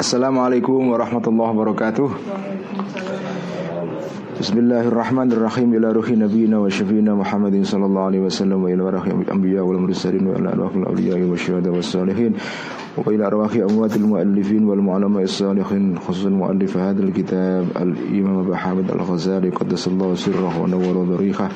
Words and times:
Assalamualaikum 0.00 0.88
warahmatullahi 0.88 1.52
wabarakatuh 1.52 2.08
Bismillahirrahmanirrahim 4.40 5.76
Ila 5.76 5.92
ruhi 5.92 6.16
nabiyina 6.16 6.56
wa 6.56 6.72
syafiina 6.72 7.12
Muhammadin 7.12 7.68
sallallahu 7.68 8.08
alaihi 8.08 8.24
wasallam 8.24 8.64
Wa 8.64 8.72
ila 8.72 8.88
rahi 8.88 9.12
anbiya 9.28 9.60
wal 9.60 9.84
mursalin 9.84 10.32
Wa 10.32 10.40
ila 10.40 10.56
arwahil 10.56 10.80
awliya 10.88 11.20
wa 11.28 11.36
syuhada 11.36 11.68
wa 11.68 11.84
salihin 11.84 12.40
Wa 12.96 13.04
ila 13.12 13.28
arwahi 13.28 13.68
amwatil 13.68 14.08
muallifin 14.08 14.64
Wal 14.64 14.80
mu'alama 14.80 15.28
salihin 15.28 16.00
Khusus 16.00 16.32
muallif 16.32 16.72
hadal 16.72 17.12
kitab 17.12 17.68
Al-Imam 17.76 18.48
Abu 18.48 18.56
Hamid 18.56 18.88
Al-Ghazali 18.88 19.52
Qaddasallahu 19.52 20.16
sirrah 20.16 20.56
wa 20.56 20.64
nawwara 20.64 21.04
dharihah 21.04 21.52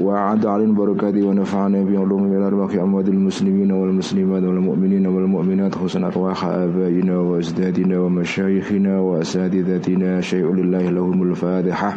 وعد 0.00 0.46
علينا 0.46 0.72
بركاته 0.72 1.22
ونفعنا 1.26 1.84
بعلوم 1.84 2.22
من 2.22 2.42
أرواح 2.42 2.74
أموات 2.74 3.08
المسلمين 3.08 3.72
والمسلمات 3.72 4.42
والمؤمنين 4.42 5.06
والمؤمنات 5.06 5.74
خصوصا 5.74 6.06
أرواح 6.06 6.44
آبائنا 6.44 7.18
وأجدادنا 7.18 7.98
ومشايخنا 8.00 9.00
وأساتذتنا. 9.00 10.20
شيء 10.20 10.54
لله 10.54 10.90
لهم 10.90 11.22
الفاتحة 11.22 11.96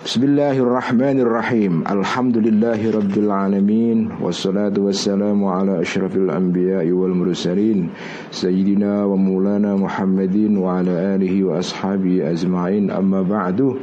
Bismillahirrahmanirrahim. 0.00 1.84
Alhamdulillahi 1.84 2.88
Rabbil 2.88 3.28
Alamin. 3.28 4.16
Wassalatu 4.16 4.88
wassalamu 4.88 5.52
ala 5.52 5.84
ashrafil 5.84 6.32
anbiya 6.32 6.80
wal 6.96 7.12
mursalin. 7.12 7.92
Sayyidina 8.32 9.04
wa 9.04 9.12
mulana 9.20 9.76
Muhammadin 9.76 10.56
Wa 10.56 10.80
ala 10.80 11.20
alihi 11.20 11.44
wa 11.44 11.60
ashabi 11.60 12.24
azma'in 12.24 12.88
Amma 12.88 13.20
ba'du. 13.20 13.76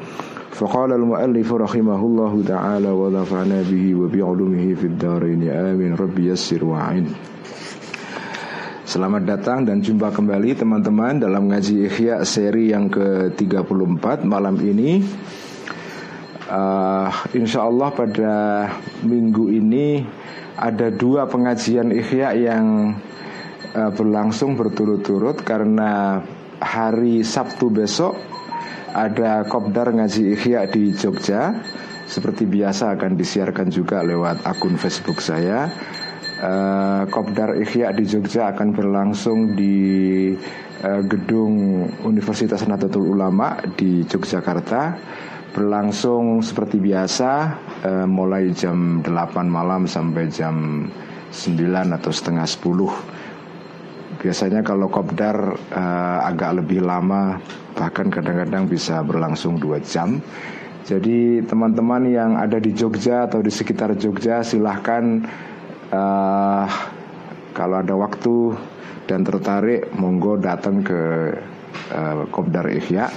Al-muallif 0.57 1.53
rahimahullahu 1.53 2.49
ta'ala 2.49 2.97
Wa 2.97 3.13
dhafa'na 3.13 3.61
bihi 3.61 3.93
wa 3.93 4.09
bi'ulumihi 4.09 4.73
fid 4.73 4.97
daraini 4.97 5.53
Amin 5.53 5.93
Rabbi 5.93 6.33
yassir 6.33 6.65
wa'in. 6.65 7.13
Selamat 8.89 9.21
datang 9.21 9.69
dan 9.69 9.85
jumpa 9.85 10.09
kembali 10.09 10.57
teman-teman 10.57 11.21
dalam 11.21 11.53
ngaji 11.53 11.85
Ikhya 11.85 12.25
seri 12.25 12.73
yang 12.73 12.89
ke-34 12.89 14.25
malam 14.25 14.57
ini 14.65 15.05
uh, 16.47 17.09
Insya 17.35 17.67
Allah 17.67 17.89
pada 17.91 18.33
minggu 19.03 19.51
ini 19.51 20.01
ada 20.57 20.89
dua 20.89 21.29
pengajian 21.29 21.93
ikhya 21.93 22.33
yang 22.33 22.97
uh, 23.75 23.91
berlangsung 23.93 24.57
berturut-turut 24.57 25.43
karena 25.43 26.23
hari 26.57 27.21
Sabtu 27.21 27.69
besok 27.69 28.17
ada 28.97 29.45
kopdar 29.45 29.93
ngaji 29.93 30.33
ikhya 30.33 30.65
di 30.65 30.95
Jogja 30.95 31.53
seperti 32.07 32.47
biasa 32.47 32.97
akan 32.97 33.19
disiarkan 33.19 33.67
juga 33.69 34.01
lewat 34.01 34.47
akun 34.47 34.79
Facebook 34.79 35.19
saya. 35.21 35.69
Uh, 36.37 37.09
kopdar 37.09 37.57
ikhya 37.57 37.93
di 37.93 38.05
Jogja 38.05 38.53
akan 38.53 38.73
berlangsung 38.73 39.57
di 39.57 39.77
gedung 41.09 41.89
Universitas 42.05 42.61
Nahdlatul 42.69 43.17
Ulama 43.17 43.57
di 43.73 44.05
Yogyakarta 44.05 44.93
berlangsung 45.55 46.43
seperti 46.43 46.79
biasa 46.81 47.31
uh, 47.85 48.07
mulai 48.07 48.51
jam 48.51 48.99
8 49.03 49.11
malam 49.47 49.87
sampai 49.87 50.27
jam 50.27 50.87
9 51.31 51.95
atau 51.97 52.11
setengah 52.11 52.47
10 52.47 53.17
biasanya 54.17 54.65
kalau 54.65 54.89
kopdar 54.89 55.55
uh, 55.71 56.19
agak 56.25 56.59
lebih 56.63 56.81
lama 56.83 57.37
bahkan 57.77 58.09
kadang-kadang 58.09 58.65
bisa 58.65 59.05
berlangsung 59.05 59.61
2 59.61 59.77
jam. 59.85 60.17
Jadi 60.87 61.43
teman-teman 61.43 62.07
yang 62.07 62.39
ada 62.39 62.57
di 62.57 62.71
Jogja 62.71 63.27
atau 63.27 63.43
di 63.43 63.51
sekitar 63.51 63.93
Jogja 63.99 64.39
silahkan 64.41 65.19
uh, 65.91 66.65
kalau 67.51 67.83
ada 67.83 67.93
waktu 67.93 68.55
dan 69.05 69.27
tertarik 69.27 69.91
monggo 69.99 70.39
datang 70.39 70.81
ke 70.81 71.31
uh, 71.91 72.23
Kopdar 72.31 72.71
Ihya 72.71 73.11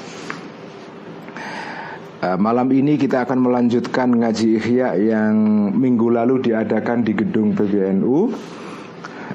Uh, 2.21 2.37
malam 2.37 2.69
ini 2.69 3.01
kita 3.01 3.25
akan 3.25 3.49
melanjutkan 3.49 4.13
ngaji 4.13 4.61
Ihya 4.61 4.93
yang 4.93 5.33
minggu 5.73 6.13
lalu 6.13 6.53
diadakan 6.53 7.01
di 7.01 7.17
gedung 7.17 7.57
PBNU. 7.57 8.29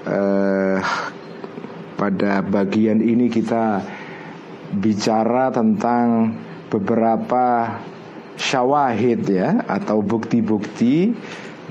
Uh, 0.06 0.78
pada 1.98 2.46
bagian 2.46 3.02
ini 3.02 3.26
kita 3.26 3.82
bicara 4.78 5.50
tentang 5.50 6.38
beberapa 6.70 7.74
syawahid 8.38 9.34
ya 9.34 9.66
atau 9.66 10.06
bukti-bukti 10.06 11.18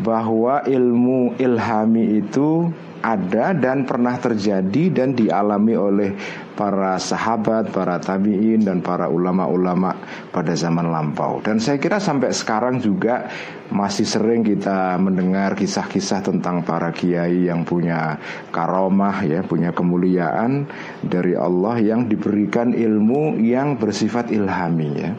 bahwa 0.02 0.66
ilmu 0.66 1.38
ilhami 1.38 2.26
itu 2.26 2.74
ada 3.06 3.54
dan 3.54 3.86
pernah 3.86 4.18
terjadi 4.18 4.90
dan 4.90 5.14
dialami 5.14 5.78
oleh 5.78 6.10
para 6.54 6.96
sahabat, 7.02 7.74
para 7.74 7.98
tabiin 7.98 8.62
dan 8.62 8.78
para 8.80 9.10
ulama-ulama 9.10 9.94
pada 10.30 10.54
zaman 10.54 10.88
lampau. 10.88 11.42
Dan 11.42 11.58
saya 11.58 11.82
kira 11.82 11.98
sampai 11.98 12.30
sekarang 12.30 12.78
juga 12.78 13.26
masih 13.74 14.06
sering 14.06 14.46
kita 14.46 14.94
mendengar 15.02 15.58
kisah-kisah 15.58 16.22
tentang 16.22 16.62
para 16.62 16.94
kiai 16.94 17.50
yang 17.50 17.66
punya 17.66 18.18
karomah 18.54 19.26
ya, 19.26 19.42
punya 19.42 19.74
kemuliaan 19.74 20.70
dari 21.02 21.34
Allah 21.34 21.82
yang 21.82 22.06
diberikan 22.06 22.70
ilmu 22.70 23.42
yang 23.42 23.74
bersifat 23.74 24.30
ilhami 24.30 24.90
ya. 24.94 25.12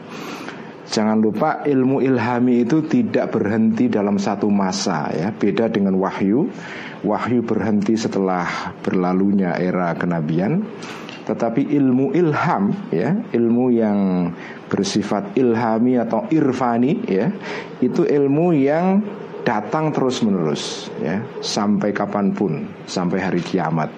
Jangan 0.86 1.18
lupa 1.18 1.66
ilmu 1.66 1.98
ilhami 1.98 2.62
itu 2.62 2.86
tidak 2.86 3.34
berhenti 3.34 3.90
dalam 3.90 4.22
satu 4.22 4.46
masa 4.46 5.10
ya, 5.10 5.34
beda 5.34 5.66
dengan 5.68 5.98
wahyu. 5.98 6.46
Wahyu 7.02 7.42
berhenti 7.42 7.98
setelah 7.98 8.72
berlalunya 8.80 9.58
era 9.58 9.92
kenabian. 9.98 10.62
Tetapi 11.26 11.74
ilmu 11.74 12.14
ilham 12.14 12.70
ya, 12.94 13.10
ilmu 13.34 13.74
yang 13.74 14.30
bersifat 14.70 15.34
ilhami 15.34 15.98
atau 15.98 16.30
irfani 16.30 17.02
ya, 17.02 17.34
itu 17.82 18.06
ilmu 18.06 18.54
yang 18.54 19.02
datang 19.42 19.90
terus 19.90 20.22
menerus 20.22 20.86
ya, 21.02 21.22
sampai 21.42 21.90
kapan 21.90 22.30
pun, 22.30 22.70
sampai 22.86 23.18
hari 23.18 23.42
kiamat. 23.42 23.90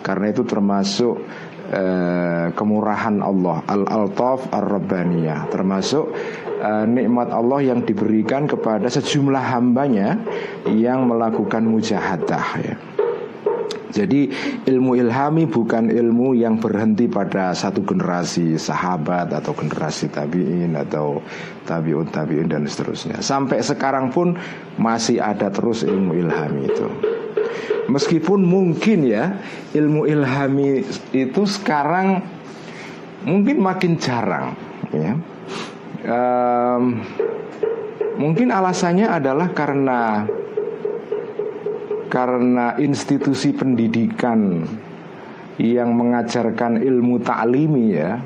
Karena 0.00 0.30
itu 0.30 0.46
termasuk 0.46 1.18
Uh, 1.70 2.50
kemurahan 2.58 3.22
Allah 3.22 3.62
al-altaf 3.70 4.50
ar-rabbaniyah 4.50 5.54
termasuk 5.54 6.10
uh, 6.58 6.82
nikmat 6.82 7.30
Allah 7.30 7.62
yang 7.62 7.86
diberikan 7.86 8.50
kepada 8.50 8.90
sejumlah 8.90 9.38
hambanya 9.38 10.18
yang 10.66 11.06
melakukan 11.06 11.62
mujahadah 11.62 12.46
ya. 12.58 12.74
Jadi 13.90 14.30
ilmu 14.70 14.94
ilhami 14.94 15.50
bukan 15.50 15.90
ilmu 15.90 16.38
yang 16.38 16.62
berhenti 16.62 17.10
pada 17.10 17.50
satu 17.52 17.82
generasi 17.82 18.54
sahabat 18.54 19.34
atau 19.34 19.50
generasi 19.52 20.08
tabiin 20.08 20.78
atau 20.78 21.18
tabiun 21.66 22.08
tabiin 22.08 22.46
dan 22.46 22.64
seterusnya. 22.70 23.18
Sampai 23.18 23.60
sekarang 23.60 24.14
pun 24.14 24.38
masih 24.78 25.18
ada 25.18 25.50
terus 25.50 25.82
ilmu 25.82 26.14
ilhami 26.14 26.70
itu. 26.70 26.86
Meskipun 27.90 28.46
mungkin 28.46 29.02
ya 29.02 29.34
ilmu 29.74 30.06
ilhami 30.06 30.86
itu 31.10 31.42
sekarang 31.42 32.22
mungkin 33.26 33.58
makin 33.58 33.98
jarang 33.98 34.54
ya. 34.94 35.18
Um, 36.00 37.04
mungkin 38.16 38.48
alasannya 38.54 39.04
adalah 39.04 39.52
karena 39.52 40.24
karena 42.10 42.74
institusi 42.76 43.54
pendidikan 43.54 44.66
yang 45.56 45.94
mengajarkan 45.94 46.82
ilmu 46.82 47.22
taklimi 47.22 47.94
ya 47.94 48.18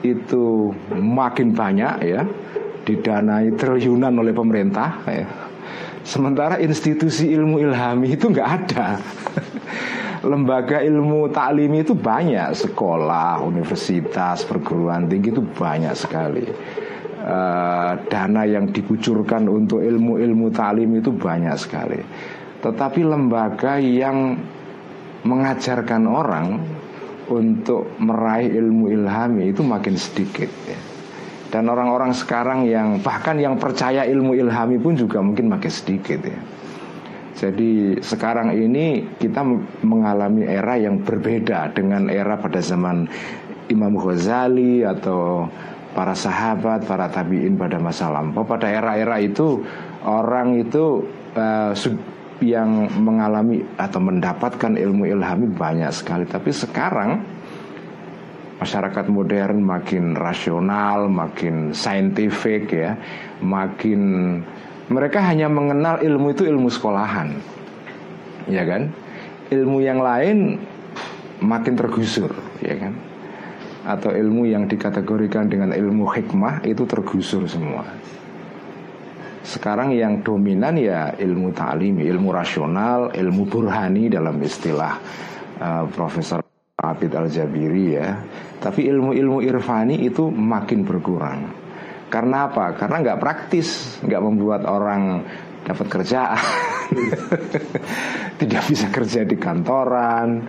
itu 0.00 0.72
makin 0.96 1.52
banyak 1.52 1.94
ya 2.02 2.24
didanai 2.88 3.52
triliunan 3.54 4.16
oleh 4.16 4.32
pemerintah 4.32 5.04
ya 5.04 5.50
Sementara 6.00 6.56
institusi 6.56 7.28
ilmu 7.28 7.60
ilhami 7.60 8.16
itu 8.16 8.32
nggak 8.32 8.48
ada. 8.48 8.96
Lembaga 10.30 10.80
ilmu 10.80 11.28
taklimi 11.32 11.84
itu 11.84 11.92
banyak, 11.92 12.56
sekolah, 12.56 13.40
universitas, 13.44 14.44
perguruan 14.44 15.08
tinggi 15.08 15.32
itu 15.32 15.44
banyak 15.44 15.92
sekali. 15.96 16.44
Uh, 17.20 18.00
dana 18.08 18.48
yang 18.48 18.72
dikucurkan 18.72 19.44
untuk 19.44 19.84
ilmu-ilmu 19.84 20.48
taklim 20.48 20.98
itu 20.98 21.12
banyak 21.12 21.52
sekali. 21.60 22.00
Tetapi 22.60 23.00
lembaga 23.04 23.80
yang 23.80 24.36
mengajarkan 25.24 26.02
orang 26.08 26.46
untuk 27.30 27.86
meraih 28.02 28.50
ilmu 28.50 28.90
ilhami 28.90 29.54
itu 29.54 29.62
makin 29.62 29.94
sedikit. 29.94 30.50
Ya. 30.66 30.80
Dan 31.50 31.66
orang-orang 31.66 32.14
sekarang 32.14 32.66
yang 32.66 33.02
bahkan 33.02 33.34
yang 33.38 33.58
percaya 33.58 34.06
ilmu 34.06 34.38
ilhami 34.38 34.78
pun 34.78 34.94
juga 34.94 35.18
mungkin 35.18 35.50
makin 35.50 35.70
sedikit 35.70 36.22
ya. 36.22 36.40
Jadi 37.40 37.96
sekarang 38.04 38.52
ini 38.52 39.16
kita 39.16 39.40
mengalami 39.80 40.44
era 40.44 40.76
yang 40.76 41.00
berbeda 41.00 41.72
dengan 41.72 42.12
era 42.12 42.36
pada 42.36 42.60
zaman 42.60 43.08
Imam 43.72 43.96
Ghazali 43.96 44.84
atau 44.84 45.48
para 45.96 46.12
sahabat, 46.12 46.84
para 46.84 47.08
tabiin 47.08 47.56
pada 47.56 47.80
masa 47.80 48.12
lampau. 48.12 48.44
Pada 48.44 48.68
era-era 48.68 49.18
itu 49.18 49.62
orang 50.04 50.60
itu 50.60 51.06
uh, 51.34 51.72
yang 52.40 52.88
mengalami 53.00 53.60
atau 53.76 54.00
mendapatkan 54.00 54.76
ilmu 54.76 55.08
ilhami 55.08 55.46
banyak 55.48 55.92
sekali. 55.92 56.24
Tapi 56.24 56.50
sekarang 56.50 57.20
masyarakat 58.60 59.08
modern 59.08 59.64
makin 59.64 60.12
rasional, 60.12 61.08
makin 61.08 61.72
saintifik 61.72 62.72
ya, 62.72 62.96
makin 63.40 64.00
mereka 64.92 65.22
hanya 65.24 65.48
mengenal 65.48 66.02
ilmu 66.02 66.34
itu 66.34 66.44
ilmu 66.44 66.68
sekolahan. 66.68 67.40
Ya 68.50 68.66
kan? 68.66 68.92
Ilmu 69.48 69.78
yang 69.80 70.02
lain 70.02 70.58
makin 71.40 71.74
tergusur, 71.76 72.32
ya 72.60 72.76
kan? 72.76 72.92
Atau 73.86 74.12
ilmu 74.12 74.44
yang 74.44 74.68
dikategorikan 74.68 75.48
dengan 75.48 75.72
ilmu 75.72 76.04
hikmah 76.10 76.60
itu 76.68 76.84
tergusur 76.84 77.48
semua. 77.48 77.86
Sekarang 79.40 79.96
yang 79.96 80.20
dominan 80.20 80.76
ya 80.76 81.16
ilmu 81.16 81.56
ta'limi, 81.56 82.04
ilmu 82.04 82.28
rasional, 82.28 83.08
ilmu 83.16 83.48
burhani 83.48 84.12
dalam 84.12 84.36
istilah 84.40 84.94
uh, 85.56 85.84
Profesor 85.88 86.44
Abid 86.76 87.12
Al-Jabiri 87.12 87.86
ya. 87.96 88.08
Tapi 88.60 88.84
ilmu-ilmu 88.92 89.40
irfani 89.40 90.04
itu 90.04 90.28
makin 90.28 90.84
berkurang. 90.84 91.40
Karena 92.12 92.52
apa? 92.52 92.76
Karena 92.76 93.00
nggak 93.00 93.20
praktis, 93.20 94.00
nggak 94.04 94.20
membuat 94.20 94.68
orang 94.68 95.24
dapat 95.64 95.86
kerjaan, 95.86 96.42
tidak 98.40 98.62
bisa 98.66 98.90
kerja 98.90 99.22
di 99.22 99.36
kantoran, 99.38 100.44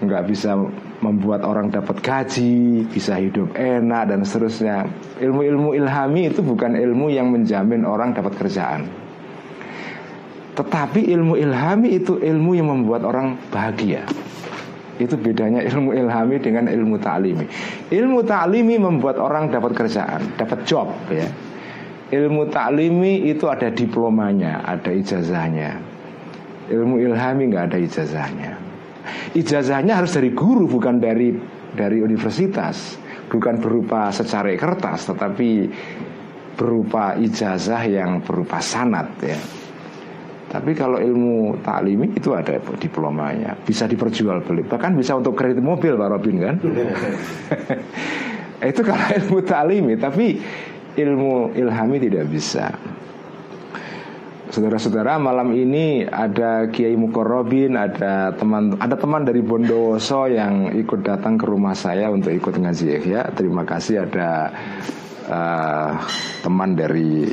nggak 0.00 0.22
bisa 0.32 0.56
membuat 1.04 1.44
orang 1.44 1.68
dapat 1.68 2.00
gaji, 2.00 2.88
bisa 2.88 3.20
hidup 3.20 3.52
enak 3.52 4.08
dan 4.08 4.24
seterusnya. 4.24 4.88
Ilmu-ilmu 5.20 5.76
ilhami 5.76 6.32
itu 6.32 6.40
bukan 6.40 6.72
ilmu 6.72 7.12
yang 7.12 7.28
menjamin 7.28 7.84
orang 7.84 8.16
dapat 8.16 8.32
kerjaan. 8.40 8.88
Tetapi 10.56 11.08
ilmu 11.08 11.36
ilhami 11.36 12.00
itu 12.00 12.16
ilmu 12.16 12.52
yang 12.56 12.68
membuat 12.72 13.04
orang 13.04 13.36
bahagia. 13.52 14.04
Itu 15.00 15.16
bedanya 15.16 15.64
ilmu 15.64 15.96
ilhami 15.96 16.36
dengan 16.40 16.68
ilmu 16.68 17.00
ta'limi. 17.00 17.46
Ilmu 17.88 18.20
ta'limi 18.20 18.76
membuat 18.76 19.16
orang 19.16 19.48
dapat 19.48 19.72
kerjaan, 19.72 20.36
dapat 20.36 20.68
job 20.68 20.92
ya. 21.08 21.28
Ilmu 22.12 22.52
ta'limi 22.52 23.30
itu 23.32 23.48
ada 23.48 23.72
diplomanya, 23.72 24.60
ada 24.64 24.92
ijazahnya. 24.92 25.80
Ilmu 26.68 27.00
ilhami 27.00 27.48
nggak 27.48 27.64
ada 27.72 27.78
ijazahnya. 27.80 28.69
Ijazahnya 29.34 30.00
harus 30.00 30.12
dari 30.12 30.30
guru 30.34 30.66
bukan 30.68 31.00
dari 31.00 31.32
dari 31.74 32.02
universitas, 32.02 32.98
bukan 33.30 33.62
berupa 33.62 34.10
secara 34.10 34.50
kertas, 34.58 35.06
tetapi 35.08 35.70
berupa 36.58 37.16
ijazah 37.16 37.82
yang 37.88 38.20
berupa 38.20 38.60
sanat 38.60 39.08
ya. 39.22 39.38
Tapi 40.50 40.74
kalau 40.74 40.98
ilmu 40.98 41.62
taklimi 41.62 42.10
itu 42.10 42.34
ada 42.34 42.58
diplomanya, 42.74 43.54
bisa 43.62 43.86
diperjualbelikan, 43.86 44.66
bahkan 44.66 44.92
bisa 44.98 45.14
untuk 45.14 45.38
kredit 45.38 45.62
mobil 45.62 45.94
Pak 45.94 46.08
Robin 46.10 46.36
kan? 46.42 46.54
itu 48.70 48.80
kalau 48.82 49.06
ilmu 49.14 49.38
taklimi, 49.46 49.94
tapi 49.94 50.42
ilmu 50.98 51.54
ilhami 51.54 51.96
tidak 52.02 52.26
bisa. 52.26 52.66
Saudara-saudara, 54.50 55.14
malam 55.22 55.54
ini 55.54 56.02
ada 56.02 56.66
Kiai 56.74 56.98
Mukorobin, 56.98 57.78
ada 57.78 58.34
teman 58.34 58.74
ada 58.82 58.98
teman 58.98 59.22
dari 59.22 59.46
Bondowoso 59.46 60.26
yang 60.26 60.74
ikut 60.74 61.06
datang 61.06 61.38
ke 61.38 61.46
rumah 61.46 61.70
saya 61.78 62.10
untuk 62.10 62.34
ikut 62.34 62.58
ngaji 62.58 62.98
ya. 63.06 63.30
Terima 63.30 63.62
kasih 63.62 64.10
ada 64.10 64.50
uh, 65.30 66.02
teman 66.42 66.74
dari 66.74 67.30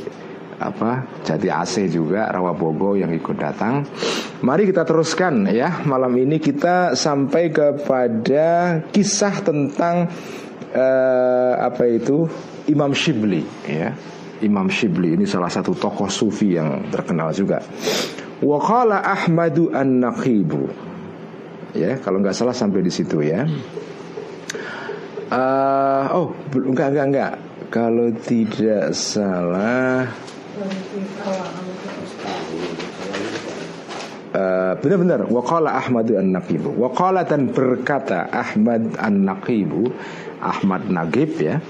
apa 0.62 1.22
Jati 1.26 1.50
AC 1.50 1.90
juga 1.90 2.30
Rawabogo 2.30 2.94
yang 2.94 3.10
ikut 3.10 3.34
datang. 3.34 3.82
Mari 4.38 4.70
kita 4.70 4.86
teruskan 4.86 5.50
ya 5.50 5.82
malam 5.90 6.14
ini 6.14 6.38
kita 6.38 6.94
sampai 6.94 7.50
kepada 7.50 8.78
kisah 8.94 9.42
tentang 9.42 10.06
uh, 10.70 11.54
apa 11.66 11.82
itu 11.82 12.30
Imam 12.70 12.94
Shibli 12.94 13.42
ya. 13.66 13.90
Imam 14.42 14.70
Shibli 14.70 15.18
ini 15.18 15.24
salah 15.26 15.50
satu 15.50 15.74
tokoh 15.74 16.06
sufi 16.06 16.54
yang 16.54 16.90
terkenal 16.90 17.34
juga. 17.34 17.62
Wakala 18.38 19.02
Ahmadu 19.02 19.74
An-Naqibu. 19.74 20.70
Ya, 21.74 21.98
kalau 21.98 22.22
nggak 22.22 22.34
salah 22.34 22.54
sampai 22.54 22.80
di 22.80 22.92
situ 22.92 23.20
ya. 23.20 23.44
Uh, 25.28 26.04
oh, 26.16 26.28
enggak 26.54 26.94
enggak 26.94 27.06
enggak. 27.12 27.32
Kalau 27.68 28.08
tidak 28.24 28.96
salah 28.96 30.08
Uh, 34.28 34.76
benar-benar 34.84 35.24
waqala 35.32 35.72
Ahmadu 35.72 36.20
an-Naqibu 36.20 36.76
waqala 36.76 37.24
dan 37.24 37.48
berkata 37.48 38.28
Ahmad 38.28 38.92
an-Naqibu 39.00 39.88
Ahmad 40.44 40.84
Nagib 40.92 41.32
ya 41.40 41.64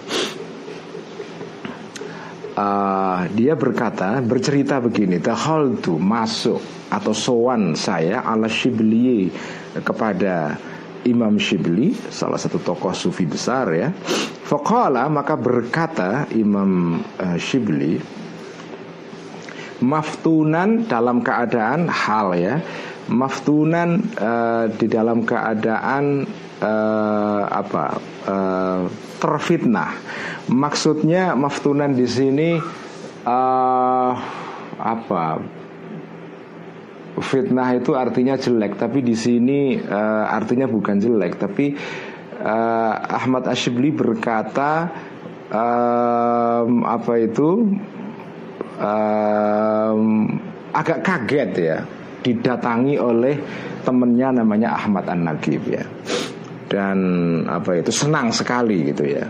uh, 2.59 3.19
dia 3.33 3.55
berkata 3.55 4.19
bercerita 4.19 4.83
begini 4.83 5.23
tu 5.79 5.95
masuk 5.97 6.59
atau 6.91 7.15
sowan 7.15 7.79
saya 7.79 8.27
ala 8.27 8.51
Shibli 8.51 9.31
kepada 9.87 10.59
Imam 11.07 11.39
Shibli 11.39 11.95
salah 12.11 12.41
satu 12.41 12.59
tokoh 12.59 12.91
sufi 12.91 13.25
besar 13.25 13.71
ya. 13.71 13.95
Faqala 14.49 15.07
maka 15.07 15.39
berkata 15.39 16.27
Imam 16.35 16.99
uh, 16.99 17.39
Shibli 17.39 18.03
maftunan 19.79 20.91
dalam 20.91 21.23
keadaan 21.23 21.87
hal 21.87 22.35
ya. 22.35 22.57
Maftunan 23.09 24.05
uh, 24.21 24.69
di 24.69 24.85
dalam 24.85 25.25
keadaan 25.25 26.29
uh, 26.63 27.43
apa 27.49 27.85
uh, 28.27 28.81
terfitnah. 29.19 29.95
Maksudnya 30.49 31.35
maftunan 31.35 31.93
di 31.93 32.07
sini 32.09 32.59
uh, 33.27 34.13
apa 34.79 35.25
fitnah 37.19 37.75
itu 37.75 37.99
artinya 37.99 38.39
jelek 38.39 38.79
tapi 38.79 39.03
di 39.03 39.19
sini 39.19 39.79
uh, 39.79 40.25
artinya 40.31 40.71
bukan 40.71 40.99
jelek. 41.03 41.39
Tapi 41.39 41.75
uh, 42.43 42.95
Ahmad 43.07 43.47
Ashibli 43.51 43.91
berkata 43.91 44.89
um, 45.51 46.87
apa 46.87 47.13
itu 47.19 47.75
um, 48.79 50.03
agak 50.73 51.01
kaget 51.03 51.51
ya 51.59 51.79
didatangi 52.23 52.99
oleh 52.99 53.41
temennya 53.83 54.43
namanya 54.43 54.77
Ahmad 54.77 55.07
An 55.09 55.25
Nagib 55.25 55.65
ya 55.65 55.85
dan 56.69 56.99
apa 57.49 57.81
itu 57.81 57.91
senang 57.91 58.31
sekali 58.31 58.93
gitu 58.93 59.05
ya. 59.09 59.25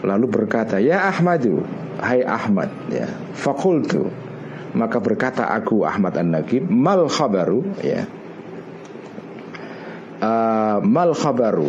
Lalu 0.00 0.26
berkata 0.30 0.80
ya 0.80 1.12
Ahmadu 1.12 1.60
Hai 2.00 2.24
Ahmad 2.24 2.72
ya 2.88 3.04
fakultu 3.36 4.08
maka 4.72 5.02
berkata 5.02 5.50
aku 5.50 5.82
Ahmad 5.82 6.14
An 6.16 6.30
Nagib 6.30 6.66
mal 6.70 7.10
khabaru? 7.10 7.82
Ya. 7.82 8.06
Uh, 10.20 10.78
mal 10.84 11.10
khabaru? 11.16 11.68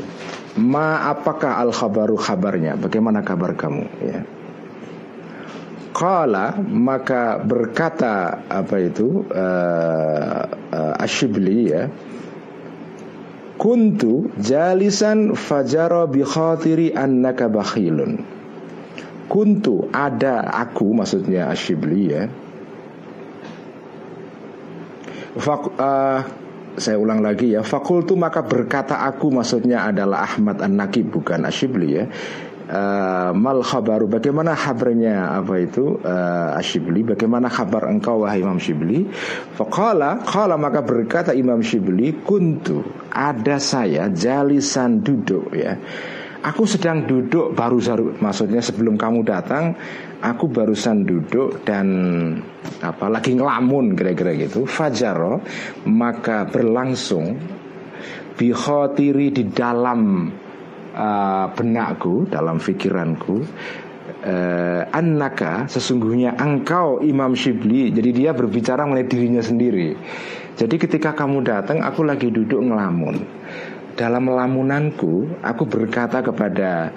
Ma 0.59 1.09
apakah 1.09 1.63
al 1.63 1.71
khabaru 1.71 2.19
kabarnya 2.19 2.75
bagaimana 2.75 3.23
kabar 3.23 3.55
kamu? 3.55 3.85
Ya. 4.03 4.21
Qala 5.91 6.55
maka 6.59 7.39
berkata 7.41 8.47
apa 8.47 8.75
itu 8.79 9.27
uh, 9.27 10.43
uh, 10.47 10.93
Ashibli 11.03 11.71
ya 11.71 11.89
Kuntu 13.61 14.33
jalisan 14.41 15.37
fajara 15.37 16.09
bi 16.09 16.25
khatiri 16.25 16.97
annaka 16.97 17.45
bakhilun. 17.45 18.25
Kuntu 19.29 19.85
ada 19.93 20.49
aku 20.49 20.97
maksudnya 20.97 21.53
Ashibli 21.53 22.09
ya. 22.09 22.25
Fak, 25.37 25.77
uh, 25.77 26.19
saya 26.81 26.97
ulang 26.97 27.21
lagi 27.21 27.53
ya. 27.53 27.61
Fakultu 27.61 28.17
maka 28.17 28.41
berkata 28.41 28.97
aku 29.05 29.29
maksudnya 29.29 29.85
adalah 29.85 30.25
Ahmad 30.25 30.57
An-Nakib 30.57 31.13
bukan 31.13 31.45
Ashibli 31.45 32.01
ya 32.01 32.09
uh, 32.71 33.29
mal 33.35 33.59
khabaru 33.59 34.07
bagaimana 34.07 34.55
kabarnya 34.55 35.37
apa 35.43 35.53
itu? 35.59 35.99
Uh, 35.99 36.55
Ashibli 36.55 37.03
bagaimana 37.03 37.51
kabar 37.51 37.91
engkau 37.91 38.23
wahai 38.23 38.41
Imam 38.41 38.57
Shibli? 38.57 39.05
Faqala 39.59 40.23
qala 40.23 40.55
maka 40.55 40.79
berkata 40.81 41.35
Imam 41.35 41.59
Shibli 41.59 42.23
kuntu 42.23 42.81
ada 43.11 43.59
saya 43.59 44.07
jalisan 44.07 45.03
duduk 45.03 45.51
ya. 45.51 45.75
Aku 46.41 46.65
sedang 46.65 47.05
duduk 47.05 47.53
baru 47.53 47.77
baru 47.77 48.17
maksudnya 48.17 48.65
sebelum 48.65 48.97
kamu 48.97 49.21
datang 49.21 49.77
aku 50.25 50.49
barusan 50.49 51.05
duduk 51.05 51.61
dan 51.61 51.85
apa 52.81 53.05
lagi 53.13 53.37
ngelamun 53.37 53.93
kira-kira 53.93 54.33
gitu. 54.33 54.65
Fajaro 54.65 55.37
maka 55.85 56.49
berlangsung 56.49 57.37
bihotiri 58.41 59.29
di 59.29 59.53
dalam 59.53 60.33
uh, 60.95 61.51
benakku 61.55 62.27
dalam 62.27 62.59
pikiranku 62.59 63.43
uh, 64.25 64.81
annaka 64.91 65.67
sesungguhnya 65.67 66.37
engkau 66.37 67.01
Imam 67.03 67.33
Shibli. 67.33 67.91
Jadi 67.91 68.09
dia 68.11 68.31
berbicara 68.35 68.85
mengenai 68.85 69.07
dirinya 69.07 69.43
sendiri. 69.43 69.95
Jadi 70.55 70.75
ketika 70.77 71.15
kamu 71.15 71.41
datang 71.47 71.81
aku 71.81 72.05
lagi 72.05 72.29
duduk 72.29 72.61
ngelamun. 72.61 73.23
Dalam 73.91 74.31
lamunanku 74.31 75.43
aku 75.43 75.63
berkata 75.67 76.23
kepada 76.23 76.89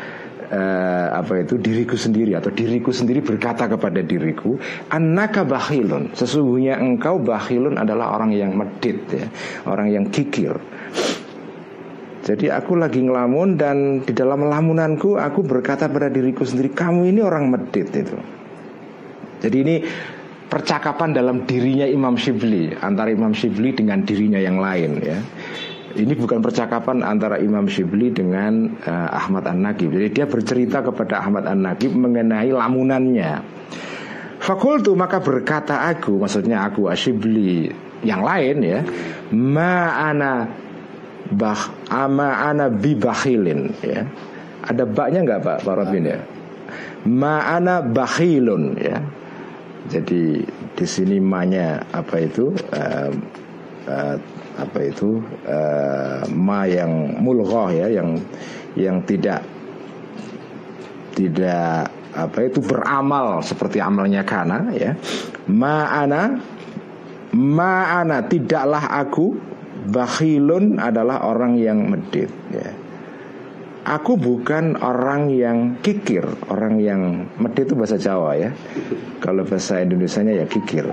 uh, 0.47 1.09
apa 1.19 1.43
itu 1.43 1.59
diriku 1.59 1.99
sendiri 1.99 2.39
atau 2.39 2.55
diriku 2.55 2.95
sendiri 2.95 3.19
berkata 3.19 3.67
kepada 3.67 3.99
diriku 3.99 4.55
annaka 4.93 5.43
bakhilun. 5.43 6.15
Sesungguhnya 6.15 6.79
engkau 6.79 7.19
bakhilun 7.19 7.81
adalah 7.81 8.15
orang 8.15 8.31
yang 8.35 8.55
medit 8.55 9.01
ya. 9.11 9.27
Orang 9.67 9.91
yang 9.91 10.07
kikir 10.09 10.55
jadi 12.25 12.57
aku 12.57 12.81
lagi 12.81 13.05
ngelamun 13.05 13.61
dan 13.61 14.01
di 14.01 14.17
dalam 14.17 14.49
lamunanku 14.49 15.21
aku 15.21 15.45
berkata 15.45 15.93
pada 15.93 16.09
diriku 16.09 16.43
sendiri 16.49 16.73
kamu 16.73 17.13
ini 17.13 17.21
orang 17.21 17.53
medit 17.53 17.93
itu 17.93 18.17
jadi 19.45 19.57
ini 19.61 19.77
percakapan 20.49 21.13
dalam 21.13 21.45
dirinya 21.45 21.85
Imam 21.85 22.17
Shibli 22.17 22.73
antara 22.81 23.13
Imam 23.13 23.37
Shibli 23.37 23.77
dengan 23.77 24.01
dirinya 24.09 24.41
yang 24.41 24.57
lain 24.57 24.91
ya 25.05 25.19
ini 25.95 26.11
bukan 26.19 26.43
percakapan 26.43 27.07
antara 27.07 27.39
Imam 27.39 27.71
Shibli 27.71 28.11
dengan 28.11 28.67
uh, 28.83 29.09
Ahmad 29.15 29.47
An-Naqib. 29.47 29.95
Jadi 29.95 30.09
dia 30.11 30.27
bercerita 30.27 30.83
kepada 30.83 31.23
Ahmad 31.23 31.47
An-Naqib 31.47 31.95
mengenai 31.95 32.51
lamunannya. 32.51 33.33
Fakultu 34.43 34.93
maka 34.99 35.23
berkata 35.23 35.87
aku, 35.87 36.19
maksudnya 36.19 36.67
aku 36.67 36.91
Ashibli 36.91 37.71
yang 38.03 38.27
lain 38.27 38.57
ya, 38.61 38.81
ma'ana 39.33 40.64
bah 41.33 41.73
ama 41.89 42.53
ana 42.53 42.69
bibakhilin 42.69 43.73
ya. 43.81 44.05
Ada 44.65 44.85
baknya 44.89 45.21
nggak 45.25 45.41
Pak 45.45 45.59
Pak 45.65 45.75
Robin 45.77 46.05
ya? 46.09 46.21
Ma'ana 47.05 47.85
bakhilun 47.85 48.81
ya. 48.81 48.97
Jadi 49.93 50.41
di 50.73 50.87
sini 50.89 51.21
manya 51.21 51.85
apa 51.93 52.17
itu? 52.25 52.49
Uh, 52.73 53.13
uh, 53.89 54.17
apa 54.55 54.79
itu 54.87 55.19
uh, 55.51 56.23
ma 56.31 56.63
yang 56.65 57.19
mulghah 57.19 57.75
ya 57.75 57.87
yang 57.91 58.15
yang 58.79 59.03
tidak 59.03 59.43
tidak 61.15 61.91
apa 62.15 62.39
itu 62.47 62.63
beramal 62.63 63.43
seperti 63.43 63.83
amalnya 63.83 64.23
kana 64.23 64.71
ya 64.71 64.95
ma'ana 65.51 66.39
ma'ana 67.35 68.23
tidaklah 68.31 68.87
aku 68.95 69.35
bakhilun 69.89 70.81
adalah 70.81 71.25
orang 71.29 71.57
yang 71.61 71.89
medit 71.89 72.31
ya 72.53 72.73
Aku 73.85 74.17
bukan 74.17 74.81
orang 74.81 75.29
yang 75.29 75.77
kikir 75.85 76.25
Orang 76.49 76.81
yang 76.81 77.29
medit 77.37 77.69
itu 77.69 77.77
bahasa 77.77 78.01
Jawa 78.01 78.33
ya 78.33 78.49
Kalau 79.21 79.45
bahasa 79.45 79.77
Indonesia-nya 79.77 80.41
ya 80.41 80.49
kikir 80.49 80.89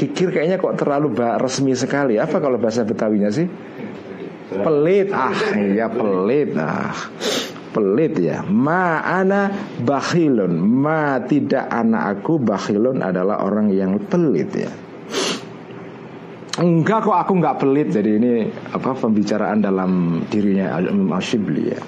Kikir 0.00 0.32
kayaknya 0.32 0.56
kok 0.56 0.80
terlalu 0.80 1.12
resmi 1.36 1.76
sekali. 1.76 2.16
Apa 2.16 2.40
kalau 2.40 2.56
bahasa 2.56 2.88
Betawinya 2.88 3.28
sih? 3.28 3.44
Pelit. 4.48 5.12
Ah, 5.12 5.36
iya 5.60 5.92
pelit. 5.92 6.56
Ah. 6.56 6.96
Pelit 7.76 8.16
ya. 8.16 8.40
Ma 8.40 9.04
ana 9.04 9.52
bakhilun. 9.76 10.56
Ma 10.56 11.20
tidak 11.20 11.68
anak 11.68 12.16
aku 12.16 12.40
bakhilun 12.40 13.04
adalah 13.04 13.44
orang 13.44 13.68
yang 13.76 14.00
pelit 14.08 14.48
ya. 14.56 14.72
Enggak 16.60 17.08
kok 17.08 17.16
aku 17.16 17.32
nggak 17.40 17.56
pelit. 17.56 17.88
Jadi 17.88 18.10
ini 18.20 18.32
apa 18.68 18.92
pembicaraan 18.92 19.64
dalam 19.64 20.22
dirinya 20.28 20.76
Imam 20.76 21.16
Ashibli 21.16 21.72
ya. 21.72 21.80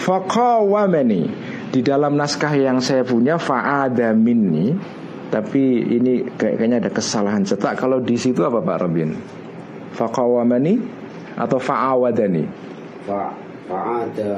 Faqawamani 0.00 1.22
di 1.68 1.80
dalam 1.84 2.16
naskah 2.16 2.56
yang 2.56 2.80
saya 2.80 3.04
punya 3.04 3.36
fa'ada 3.36 4.16
minni 4.16 4.72
tapi 5.28 5.84
ini 5.84 6.32
kayaknya 6.32 6.88
ada 6.88 6.90
kesalahan 6.92 7.44
cetak. 7.44 7.76
Kalau 7.76 8.00
di 8.00 8.16
situ 8.16 8.40
apa 8.40 8.64
Pak 8.64 8.88
Robin? 8.88 9.12
Fakawamani 9.92 10.80
atau 11.36 11.60
fa'awadani? 11.60 12.44
Fa 13.04 13.36
fa'ada 13.68 14.32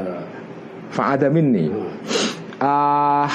fa'ada 0.91 1.27
minni. 1.31 1.71
Ah, 2.59 3.27
uh, 3.27 3.31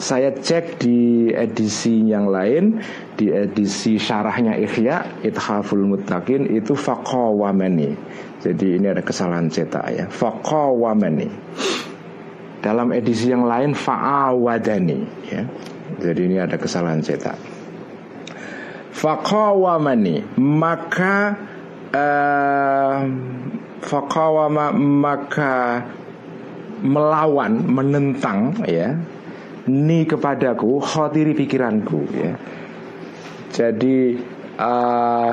saya 0.00 0.32
cek 0.32 0.80
di 0.80 1.28
edisi 1.30 2.08
yang 2.08 2.32
lain 2.32 2.80
di 3.20 3.28
edisi 3.28 4.00
syarahnya 4.00 4.56
Ikhya 4.56 5.20
Ithaful 5.20 5.84
Muttaqin 5.84 6.48
itu 6.48 6.72
faqawamani. 6.72 7.92
Jadi 8.40 8.80
ini 8.80 8.88
ada 8.88 9.04
kesalahan 9.04 9.52
cetak 9.52 9.84
ya. 9.92 10.04
Faqawamani. 10.08 11.28
Dalam 12.64 12.96
edisi 12.96 13.28
yang 13.28 13.44
lain 13.44 13.76
fa'awadani 13.76 15.00
ya. 15.28 15.44
Jadi 16.00 16.20
ini 16.24 16.40
ada 16.40 16.56
kesalahan 16.56 17.04
cetak. 17.04 17.36
Fakawamani 18.96 20.40
maka 20.40 21.36
uh, 21.92 23.00
maka 24.76 25.56
melawan 26.80 27.52
menentang 27.64 28.60
ya 28.68 28.96
ni 29.68 30.04
kepadaku 30.08 30.80
khotiri 30.80 31.36
pikiranku 31.36 32.00
ya. 32.12 32.32
Jadi 33.50 34.14
uh, 34.58 35.32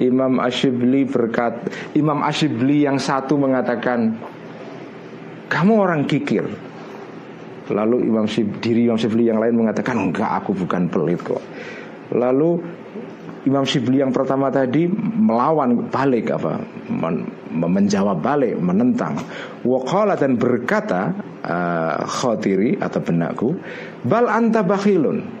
Imam 0.00 0.40
Ashibli 0.40 1.04
berkat 1.04 1.70
Imam 1.92 2.24
Ashibli 2.24 2.88
yang 2.88 2.96
satu 2.96 3.36
mengatakan 3.36 4.16
kamu 5.50 5.72
orang 5.76 6.02
kikir. 6.08 6.46
Lalu 7.70 8.10
Imam 8.10 8.26
Shib, 8.26 8.58
diri 8.58 8.90
Imam 8.90 8.98
Shibli 8.98 9.30
yang 9.30 9.38
lain 9.38 9.54
mengatakan 9.54 10.10
enggak 10.10 10.42
aku 10.42 10.58
bukan 10.58 10.90
pelit 10.90 11.22
kok. 11.22 11.38
Lalu 12.10 12.58
Imam 13.46 13.62
Shibli 13.62 14.02
yang 14.02 14.10
pertama 14.10 14.50
tadi 14.50 14.90
melawan 14.90 15.86
balik 15.86 16.34
apa 16.34 16.58
men, 16.90 17.30
menjawab 17.54 18.18
balik 18.18 18.58
menentang. 18.58 19.22
Wakala 19.62 20.18
dan 20.18 20.34
berkata 20.34 21.14
uh, 21.46 22.02
khotiri 22.10 22.74
atau 22.82 23.00
benakku 23.00 23.54
bal 24.02 24.26
anta 24.26 24.66
bakhilun 24.66 25.39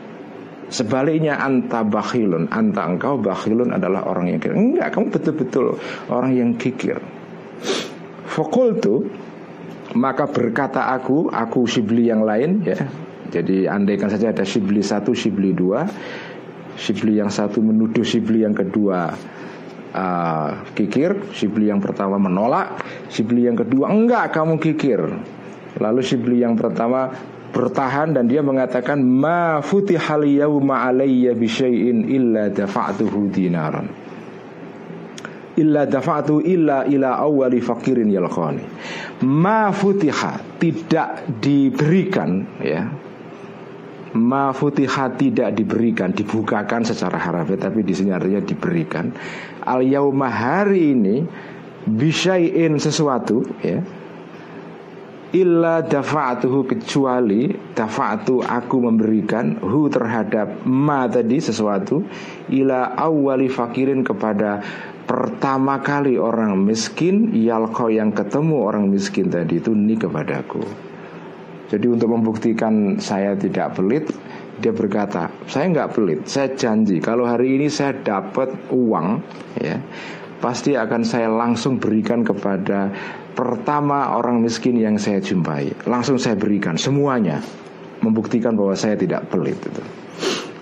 sebaliknya 0.70 1.36
anta 1.36 1.82
bakhilun. 1.84 2.48
Anta 2.48 2.86
engkau 2.86 3.18
bakhilun 3.18 3.74
adalah 3.74 4.06
orang 4.06 4.30
yang 4.30 4.38
kikir. 4.38 4.54
Enggak 4.56 4.88
kamu 4.94 5.06
betul-betul 5.12 5.66
orang 6.08 6.32
yang 6.32 6.50
kikir. 6.56 6.96
Fakultu 8.30 9.10
maka 9.98 10.30
berkata 10.30 10.94
aku, 10.94 11.26
aku 11.28 11.66
Shibli 11.66 12.06
yang 12.06 12.22
lain 12.22 12.62
ya. 12.62 12.78
Jadi 13.30 13.66
andaikan 13.66 14.10
saja 14.10 14.30
ada 14.30 14.46
Shibli 14.46 14.82
satu, 14.82 15.14
Shibli 15.14 15.54
dua. 15.54 15.86
Shibli 16.78 17.18
yang 17.18 17.30
satu 17.30 17.60
menuduh 17.60 18.06
Shibli 18.06 18.46
yang 18.46 18.54
kedua 18.54 19.10
uh, 19.94 20.50
kikir. 20.78 21.34
Shibli 21.34 21.70
yang 21.70 21.82
pertama 21.82 22.18
menolak. 22.22 22.82
Shibli 23.10 23.50
yang 23.50 23.58
kedua 23.58 23.90
enggak 23.90 24.30
kamu 24.34 24.62
kikir. 24.62 25.00
Lalu 25.78 26.00
Shibli 26.02 26.42
yang 26.42 26.54
pertama 26.58 27.10
bertahan 27.50 28.14
dan 28.14 28.30
dia 28.30 28.40
mengatakan 28.40 29.02
ma 29.02 29.60
futihal 29.60 30.24
yauma 30.24 30.86
alayya 30.88 31.34
bi 31.34 31.50
illa 32.06 32.48
dafa'tuhu 32.48 33.28
dinaran. 33.30 33.86
Illa 35.58 35.84
dafa'tu 35.84 36.40
illa 36.40 36.86
ila 36.86 37.20
awali 37.20 37.60
fakirin 37.60 38.08
yalqani. 38.08 38.64
Ma 39.26 39.68
futiha 39.74 40.56
tidak 40.56 41.28
diberikan 41.42 42.46
ya. 42.62 42.88
Ma 44.16 44.54
futiha 44.54 45.14
tidak 45.20 45.52
diberikan 45.52 46.14
dibukakan 46.14 46.86
secara 46.86 47.18
harfiah 47.20 47.60
tapi 47.60 47.84
di 47.84 47.92
sini 47.92 48.14
artinya 48.14 48.40
diberikan. 48.40 49.12
Al 49.66 49.84
yauma 49.84 50.30
hari 50.32 50.96
ini 50.96 51.16
bisain 51.84 52.78
sesuatu 52.80 53.44
ya 53.60 53.99
illa 55.30 55.82
dafa'atuhu 55.86 56.66
kecuali 56.66 57.50
dafa'atu 57.74 58.42
aku 58.42 58.76
memberikan 58.82 59.62
hu 59.62 59.86
terhadap 59.86 60.66
ma 60.66 61.06
tadi 61.06 61.38
sesuatu 61.38 62.02
ila 62.50 62.98
awali 62.98 63.46
fakirin 63.46 64.02
kepada 64.02 64.58
pertama 65.06 65.78
kali 65.82 66.18
orang 66.18 66.58
miskin 66.58 67.34
yalko 67.34 67.90
yang 67.90 68.10
ketemu 68.10 68.56
orang 68.62 68.90
miskin 68.90 69.30
tadi 69.30 69.58
itu 69.58 69.74
ni 69.74 69.98
kepadaku. 69.98 70.62
Jadi 71.70 71.86
untuk 71.86 72.10
membuktikan 72.10 72.98
saya 72.98 73.38
tidak 73.38 73.78
pelit 73.78 74.10
dia 74.60 74.76
berkata 74.76 75.32
saya 75.48 75.72
nggak 75.72 75.90
pelit 75.96 76.20
saya 76.28 76.52
janji 76.52 77.00
kalau 77.00 77.24
hari 77.24 77.56
ini 77.56 77.72
saya 77.72 77.96
dapat 77.96 78.52
uang 78.68 79.24
ya 79.56 79.80
pasti 80.40 80.74
akan 80.74 81.04
saya 81.04 81.28
langsung 81.28 81.76
berikan 81.76 82.24
kepada 82.24 82.90
pertama 83.36 84.16
orang 84.16 84.40
miskin 84.40 84.80
yang 84.80 84.96
saya 84.96 85.20
jumpai. 85.20 85.86
Langsung 85.86 86.16
saya 86.16 86.34
berikan 86.34 86.80
semuanya, 86.80 87.44
membuktikan 88.00 88.56
bahwa 88.56 88.72
saya 88.74 88.96
tidak 88.96 89.28
pelit. 89.28 89.60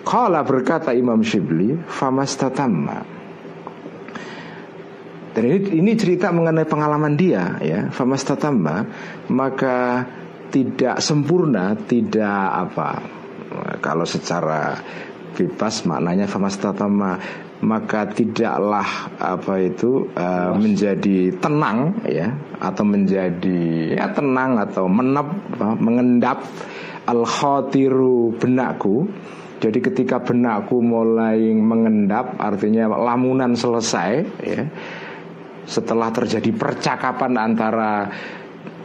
Kala 0.03 0.43
berkata 0.43 0.91
Imam 0.93 1.23
Shibli, 1.23 1.79
famastatamma. 1.87 3.17
Dan 5.33 5.43
ini, 5.47 5.59
ini 5.79 5.93
cerita 5.95 6.35
mengenai 6.35 6.67
pengalaman 6.67 7.15
dia 7.15 7.63
ya, 7.63 7.87
famastatamma, 7.95 8.77
maka 9.31 10.03
tidak 10.51 10.99
sempurna, 10.99 11.79
tidak 11.87 12.43
apa. 12.69 12.91
Kalau 13.79 14.03
secara 14.03 14.75
bebas 15.39 15.87
maknanya 15.87 16.27
famastatama 16.27 17.21
maka 17.59 18.07
tidaklah 18.07 18.87
apa 19.19 19.55
itu 19.59 20.07
uh, 20.15 20.55
menjadi 20.55 21.35
tenang 21.43 22.07
ya 22.07 22.31
atau 22.63 22.85
menjadi 22.87 23.99
ya 23.99 24.15
tenang 24.15 24.63
atau 24.63 24.87
menep 24.87 25.29
mengendap 25.83 26.47
al 27.09 27.27
khatiru 27.27 28.39
benakku. 28.39 29.11
Jadi 29.59 29.83
ketika 29.83 30.23
benakku 30.23 30.79
mulai 30.79 31.51
mengendap 31.51 32.39
artinya 32.39 32.87
lamunan 32.95 33.59
selesai 33.59 34.13
ya 34.39 34.63
setelah 35.67 36.15
terjadi 36.15 36.55
percakapan 36.55 37.35
antara 37.35 38.07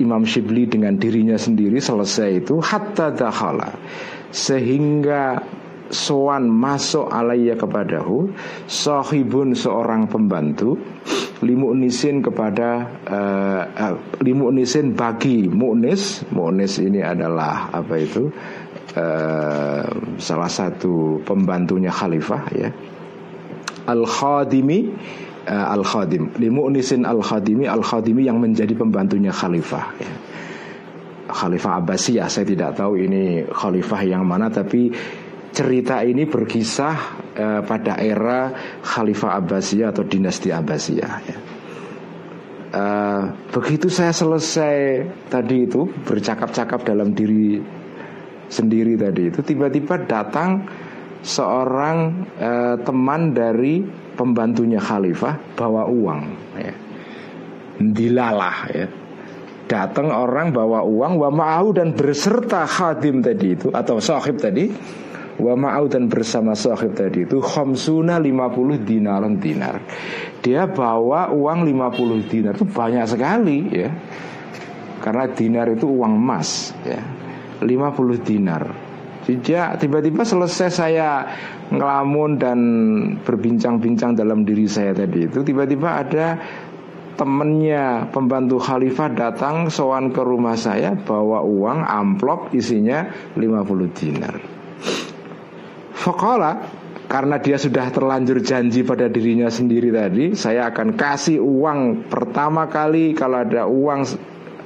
Imam 0.01 0.25
Shibli 0.25 0.65
dengan 0.65 0.97
dirinya 0.97 1.37
sendiri 1.37 1.77
selesai 1.77 2.41
itu 2.41 2.57
hatta 2.57 3.13
dakhala. 3.13 3.69
Sehingga 4.33 5.37
soan 5.93 6.49
masuk 6.49 7.07
alaiya 7.07 7.53
kepadahu 7.53 8.33
sahibun 8.65 9.53
seorang 9.53 10.09
pembantu 10.09 10.75
limu'nisin 11.43 12.23
kepada 12.23 12.87
uh, 13.05 13.61
uh, 13.67 13.95
limu'nisin 14.23 14.95
bagi 14.95 15.45
mu'nis. 15.51 16.25
Mu'nis 16.31 16.79
ini 16.79 17.03
adalah 17.03 17.69
apa 17.69 17.95
itu? 17.99 18.31
Uh, 18.93 19.85
salah 20.21 20.49
satu 20.49 21.21
pembantunya 21.25 21.89
khalifah 21.89 22.43
ya. 22.53 22.69
Al 23.89 24.05
khadimi 24.07 24.93
uh, 25.49 25.73
al 25.73 25.83
khadim 25.83 26.31
limu'nisin 26.37 27.03
al 27.03 27.19
khadimi 27.19 27.65
al 27.65 27.81
khadimi 27.81 28.23
yang 28.23 28.39
menjadi 28.39 28.71
pembantunya 28.73 29.33
khalifah 29.33 29.85
ya. 29.99 30.13
Khalifah 31.23 31.81
Abbasiyah 31.81 32.27
saya 32.29 32.45
tidak 32.45 32.77
tahu 32.77 32.99
ini 32.99 33.47
khalifah 33.47 34.01
yang 34.05 34.27
mana 34.27 34.53
tapi 34.53 34.91
cerita 35.53 36.01
ini 36.01 36.25
berkisah 36.25 36.95
uh, 37.37 37.61
pada 37.61 38.01
era 38.01 38.51
Khalifah 38.81 39.37
Abbasiyah 39.37 39.93
atau 39.93 40.03
dinasti 40.03 40.49
Abbasiyah. 40.49 41.13
Ya. 41.29 41.37
Uh, 42.73 43.23
begitu 43.53 43.85
saya 43.85 44.09
selesai 44.09 45.05
tadi 45.29 45.69
itu 45.69 45.85
bercakap-cakap 46.09 46.81
dalam 46.81 47.13
diri 47.13 47.61
sendiri 48.49 48.97
tadi 48.97 49.29
itu 49.29 49.45
tiba-tiba 49.45 50.09
datang 50.09 50.65
seorang 51.21 52.25
uh, 52.41 52.75
teman 52.81 53.37
dari 53.37 53.85
pembantunya 54.17 54.81
Khalifah 54.81 55.53
bawa 55.53 55.85
uang. 55.85 56.21
Ya. 56.57 56.73
Dilalah 57.77 58.57
ya 58.73 58.87
datang 59.63 60.11
orang 60.11 60.51
bawa 60.53 60.83
uang 60.85 61.13
wa 61.17 61.29
ma'au 61.33 61.73
dan 61.73 61.95
berserta 61.95 62.67
khadim 62.67 63.23
tadi 63.23 63.57
itu 63.57 63.71
atau 63.71 63.97
sahib 63.97 64.37
tadi 64.37 64.69
Wa 65.33 65.57
ma'au 65.57 65.89
dan 65.89 66.05
bersama 66.05 66.53
sahib 66.53 66.93
tadi 66.93 67.25
itu 67.25 67.41
Khamsuna 67.41 68.21
50 68.21 68.85
dinaran 68.85 69.41
dinar. 69.41 69.81
Dia 70.45 70.69
bawa 70.69 71.31
uang 71.31 71.63
50 71.65 72.29
dinar 72.29 72.53
Itu 72.53 72.69
banyak 72.69 73.05
sekali 73.09 73.57
ya. 73.73 73.89
Karena 75.01 75.25
dinar 75.33 75.73
itu 75.73 75.89
uang 75.89 76.13
emas 76.13 76.77
ya. 76.85 77.01
50 77.65 78.21
dinar. 78.21 78.63
Sejak 79.23 79.79
tiba-tiba 79.79 80.27
selesai 80.27 80.69
saya 80.69 81.09
ngelamun 81.71 82.31
dan 82.37 82.59
berbincang-bincang 83.23 84.19
dalam 84.19 84.43
diri 84.43 84.67
saya 84.67 84.91
tadi 84.91 85.31
itu 85.31 85.47
Tiba-tiba 85.47 85.89
ada 85.95 86.35
temennya 87.15 88.09
pembantu 88.09 88.59
khalifah 88.59 89.09
datang 89.13 89.69
sowan 89.69 90.11
ke 90.11 90.21
rumah 90.21 90.57
saya 90.57 90.97
bawa 90.97 91.45
uang 91.45 91.85
amplop 91.85 92.51
isinya 92.51 93.05
50 93.37 93.97
dinar 93.97 94.35
Fakola 96.03 96.51
karena 97.07 97.39
dia 97.39 97.55
sudah 97.55 97.87
terlanjur 97.87 98.43
janji 98.43 98.83
pada 98.83 99.07
dirinya 99.07 99.47
sendiri 99.47 99.87
tadi 99.87 100.35
Saya 100.35 100.67
akan 100.67 100.99
kasih 100.99 101.39
uang 101.39 102.11
pertama 102.11 102.67
kali. 102.67 103.15
Kalau 103.15 103.39
ada 103.39 103.63
uang 103.71 104.03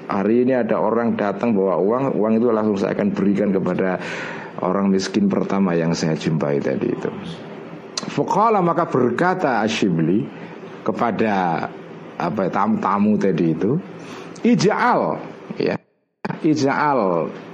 Hari 0.07 0.47
ini 0.47 0.57
ada 0.57 0.81
orang 0.81 1.13
datang 1.13 1.53
bawa 1.53 1.77
uang 1.77 2.17
Uang 2.17 2.33
itu 2.41 2.49
langsung 2.49 2.81
saya 2.81 2.97
akan 2.97 3.13
berikan 3.13 3.53
kepada 3.53 4.01
Orang 4.65 4.89
miskin 4.89 5.29
pertama 5.29 5.77
yang 5.77 5.93
saya 5.93 6.17
jumpai 6.17 6.57
tadi 6.57 6.89
itu. 6.89 7.11
Fakola 8.09 8.57
maka 8.65 8.89
berkata 8.89 9.61
Ashibli 9.61 10.25
Kepada 10.81 11.67
apa 12.17 12.49
tamu-tamu 12.49 13.13
tadi 13.21 13.53
itu 13.53 13.77
Ija'al 14.41 15.01
ya 15.21 15.36
Ija'al 16.27 17.01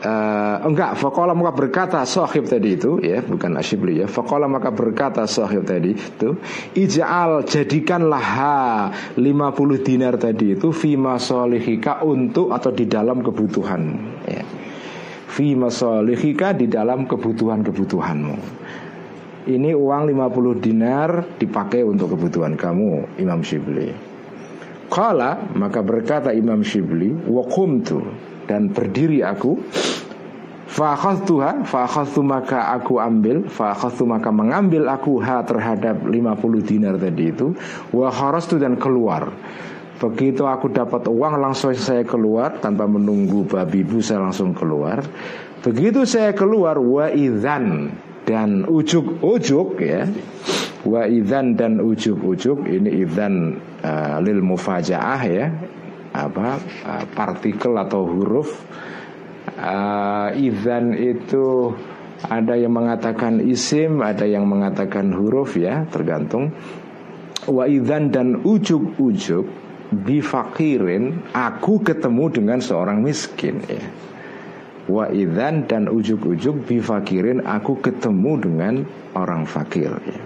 uh, 0.02 0.58
Enggak 0.66 0.98
Fakola 0.98 1.38
maka 1.38 1.54
berkata 1.54 2.02
Sohib 2.10 2.50
tadi 2.50 2.74
itu 2.74 2.98
ya 3.06 3.22
Bukan 3.22 3.54
asyibli 3.54 4.02
ya 4.02 4.10
Fakola 4.10 4.50
maka 4.50 4.74
berkata 4.74 5.30
sohib 5.30 5.62
tadi 5.62 5.94
itu 5.94 6.42
Ija'al 6.74 7.46
jadikanlah 7.46 8.26
ha 8.26 8.90
50 9.14 9.86
dinar 9.86 10.18
tadi 10.18 10.58
itu 10.58 10.74
Fima 10.74 11.22
solihika 11.22 12.02
untuk 12.02 12.50
Atau 12.50 12.74
di 12.74 12.90
dalam 12.90 13.22
kebutuhan. 13.22 13.82
Ya. 14.26 14.42
Fima 15.30 15.70
solihika 15.70 16.54
di 16.54 16.70
dalam 16.70 17.10
kebutuhan-kebutuhanmu. 17.10 18.38
Ini 19.44 19.76
uang 19.76 20.04
50 20.14 20.64
dinar 20.64 21.10
dipakai 21.36 21.84
untuk 21.84 22.16
kebutuhan 22.16 22.56
kamu 22.56 23.20
Imam 23.20 23.44
Shibli 23.44 23.92
Kala 24.88 25.52
maka 25.52 25.84
berkata 25.84 26.32
Imam 26.32 26.64
Shibli 26.64 27.12
Wakumtu 27.28 28.00
dan 28.48 28.72
berdiri 28.72 29.24
aku. 29.24 29.60
Fakhadtuha 30.74 31.70
Fakhadtu 31.70 32.26
maka 32.26 32.74
aku 32.74 32.98
ambil 32.98 33.46
Fakhadtu 33.46 34.10
maka 34.10 34.34
mengambil 34.34 34.90
aku 34.90 35.22
ha 35.22 35.46
terhadap 35.46 36.02
50 36.02 36.18
dinar 36.66 36.98
tadi 36.98 37.30
itu. 37.30 37.54
Wa 37.94 38.10
kharastu 38.10 38.58
dan 38.58 38.82
keluar. 38.82 39.30
Begitu 40.02 40.50
aku 40.50 40.74
dapat 40.74 41.06
uang 41.06 41.38
langsung 41.38 41.78
saya 41.78 42.02
keluar. 42.02 42.58
Tanpa 42.58 42.90
menunggu 42.90 43.46
babi 43.46 43.86
ibu 43.86 44.02
saya 44.02 44.26
langsung 44.26 44.58
keluar. 44.58 45.06
Begitu 45.62 46.10
saya 46.10 46.34
keluar 46.34 46.82
Wa 46.82 47.14
idhan 47.14 47.94
dan 48.26 48.66
ujuk-ujuk 48.66 49.78
ya. 49.78 50.10
Wa 50.84 51.06
idhan 51.06 51.56
dan 51.56 51.80
ujuk-ujuk 51.80 52.66
Ini 52.66 53.08
idhan 53.08 53.62
uh, 53.86 54.18
lil 54.20 54.42
mufajaah 54.42 55.22
ya 55.24 55.48
apa 56.14 56.62
uh, 56.86 57.06
partikel 57.18 57.74
atau 57.76 58.06
huruf 58.06 58.54
uh, 59.58 60.30
izan 60.38 60.94
itu 60.94 61.74
ada 62.24 62.56
yang 62.56 62.72
mengatakan 62.72 63.44
isim, 63.44 64.00
ada 64.00 64.24
yang 64.24 64.48
mengatakan 64.48 65.12
huruf 65.12 65.60
ya, 65.60 65.84
tergantung. 65.92 66.56
Wa 67.44 67.68
idzan 67.68 68.16
dan 68.16 68.40
ujuk-ujuk 68.48 69.44
bifakirin 69.92 71.28
aku 71.36 71.84
ketemu 71.84 72.32
dengan 72.32 72.60
seorang 72.64 73.04
miskin 73.04 73.60
ya. 73.68 73.84
Wa 74.88 75.12
idzan 75.12 75.68
dan 75.68 75.92
ujuk-ujuk 75.92 76.64
bifakirin 76.64 77.44
aku 77.44 77.84
ketemu 77.84 78.32
dengan 78.40 78.74
orang 79.20 79.44
fakir 79.44 79.92
ya. 80.08 80.22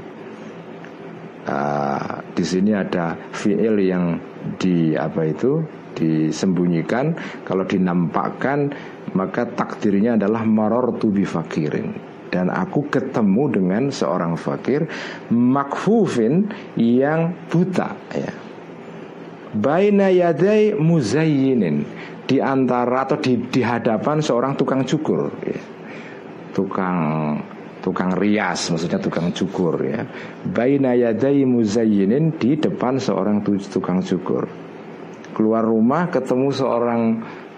Uh, 1.47 2.19
di 2.35 2.43
sini 2.43 2.75
ada 2.75 3.15
fiil 3.31 3.79
yang 3.79 4.19
di 4.57 4.93
apa 4.93 5.27
itu 5.27 5.61
disembunyikan. 5.97 7.17
Kalau 7.43 7.65
dinampakkan 7.65 8.71
maka 9.17 9.49
takdirnya 9.49 10.19
adalah 10.19 10.45
maror 10.45 10.95
tubi 11.01 11.25
fakirin. 11.25 12.17
Dan 12.27 12.51
aku 12.51 12.91
ketemu 12.91 13.43
dengan 13.47 13.83
seorang 13.87 14.35
fakir 14.35 14.83
makfufin 15.31 16.51
yang 16.75 17.31
buta 17.47 17.95
ya. 18.11 18.31
Baina 19.55 20.11
yadai 20.11 20.75
muzayyinin 20.75 21.87
di 22.27 22.43
antara 22.43 23.07
atau 23.07 23.15
di, 23.23 23.39
di 23.47 23.63
hadapan 23.63 24.19
seorang 24.19 24.59
tukang 24.59 24.83
cukur 24.83 25.31
ya. 25.47 25.55
tukang 26.51 26.99
tukang 27.87 28.19
rias 28.19 28.67
maksudnya 28.67 28.99
tukang 28.99 29.31
cukur 29.31 29.79
ya. 29.79 30.03
Baina 30.43 30.91
yadai 30.91 31.47
muzayyinin 31.47 32.35
di 32.35 32.59
depan 32.59 32.99
seorang 32.99 33.39
tukang 33.71 34.03
cukur. 34.03 34.43
Keluar 35.31 35.63
rumah 35.63 36.11
ketemu 36.11 36.51
seorang 36.51 37.01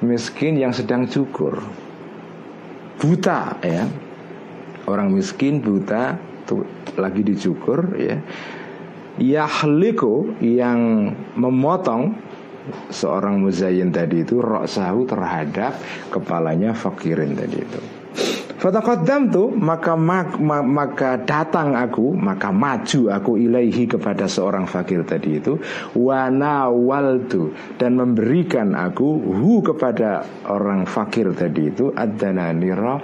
miskin 0.06 0.62
yang 0.62 0.70
sedang 0.70 1.10
cukur. 1.10 1.58
Buta 3.02 3.58
ya. 3.66 3.90
Orang 4.86 5.18
miskin 5.18 5.66
buta 5.66 6.14
tuh 6.46 6.62
lagi 6.94 7.26
dicukur 7.26 7.98
ya. 7.98 8.22
Yahliku 9.18 10.38
yang 10.46 11.10
memotong 11.42 12.14
seorang 12.94 13.42
muzayyin 13.42 13.90
tadi 13.90 14.22
itu 14.22 14.38
roksahu 14.38 15.10
terhadap 15.10 15.74
kepalanya 16.14 16.78
fakirin 16.78 17.34
tadi 17.34 17.58
itu. 17.58 17.99
Fataqaddam 18.60 19.32
tu 19.32 19.56
maka 19.56 19.96
mak, 19.96 20.36
maka 20.68 21.16
datang 21.24 21.80
aku 21.80 22.12
maka 22.12 22.52
maju 22.52 23.08
aku 23.08 23.40
ilaihi 23.40 23.88
kepada 23.88 24.28
seorang 24.28 24.68
fakir 24.68 25.08
tadi 25.08 25.40
itu 25.40 25.56
wana 25.96 26.68
waltu 26.68 27.56
dan 27.80 27.96
memberikan 27.96 28.76
aku 28.76 29.08
hu 29.16 29.64
kepada 29.64 30.28
orang 30.52 30.84
fakir 30.84 31.32
tadi 31.32 31.72
itu 31.72 31.96
nira 32.60 33.00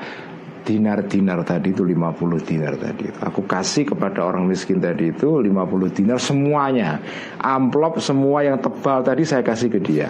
dinar-dinar 0.65 1.45
tadi 1.45 1.71
itu 1.71 1.85
50 1.85 2.41
dinar 2.41 2.73
tadi 2.75 3.05
itu. 3.05 3.19
Aku 3.21 3.45
kasih 3.45 3.85
kepada 3.95 4.25
orang 4.25 4.49
miskin 4.49 4.81
tadi 4.81 5.13
itu 5.13 5.39
50 5.39 5.53
dinar 5.93 6.17
semuanya. 6.17 6.99
Amplop 7.37 8.01
semua 8.01 8.41
yang 8.41 8.57
tebal 8.57 9.05
tadi 9.05 9.23
saya 9.23 9.45
kasih 9.45 9.69
ke 9.69 9.79
dia. 9.79 10.09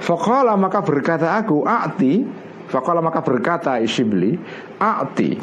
Faqala 0.00 0.56
maka 0.56 0.80
berkata 0.80 1.36
aku 1.36 1.62
a'ti 1.68 2.45
Fakallah 2.66 3.04
maka 3.04 3.22
berkata 3.22 3.78
Ishibli 3.78 4.34
A'ti 4.82 5.38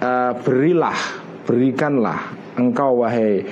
uh, 0.00 0.32
Berilah 0.44 0.98
Berikanlah 1.44 2.20
Engkau 2.60 3.04
wahai 3.04 3.44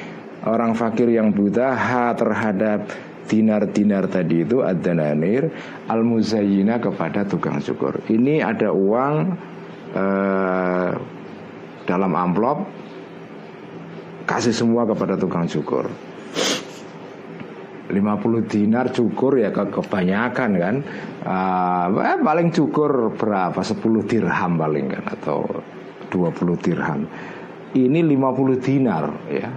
orang 0.44 0.76
fakir 0.76 1.11
yang 1.11 1.33
buta 1.33 1.74
Ha 1.74 2.12
terhadap 2.14 2.92
dinar-dinar 3.26 4.07
tadi 4.12 4.44
itu 4.44 4.61
Ad-dananir 4.61 5.48
Al-muzayyina 5.88 6.78
kepada 6.78 7.24
tukang 7.24 7.59
cukur. 7.64 8.05
Ini 8.07 8.44
ada 8.44 8.70
uang 8.70 9.14
uh, 9.96 10.90
Dalam 11.88 12.12
amplop 12.12 12.68
Kasih 14.28 14.55
semua 14.55 14.87
kepada 14.87 15.18
tukang 15.18 15.48
cukur 15.48 15.88
50 17.92 18.48
dinar 18.48 18.88
cukur 18.88 19.37
ya 19.37 19.52
ke 19.52 19.68
kebanyakan 19.68 20.50
kan. 20.57 20.76
Uh, 21.22 22.00
eh, 22.00 22.18
paling 22.18 22.48
cukur 22.50 23.12
berapa? 23.14 23.61
10 23.61 24.09
dirham 24.09 24.52
paling 24.57 24.87
kan 24.88 25.05
atau 25.20 25.44
20 26.09 26.64
dirham. 26.64 27.05
Ini 27.76 28.00
50 28.00 28.64
dinar 28.64 29.05
ya 29.28 29.48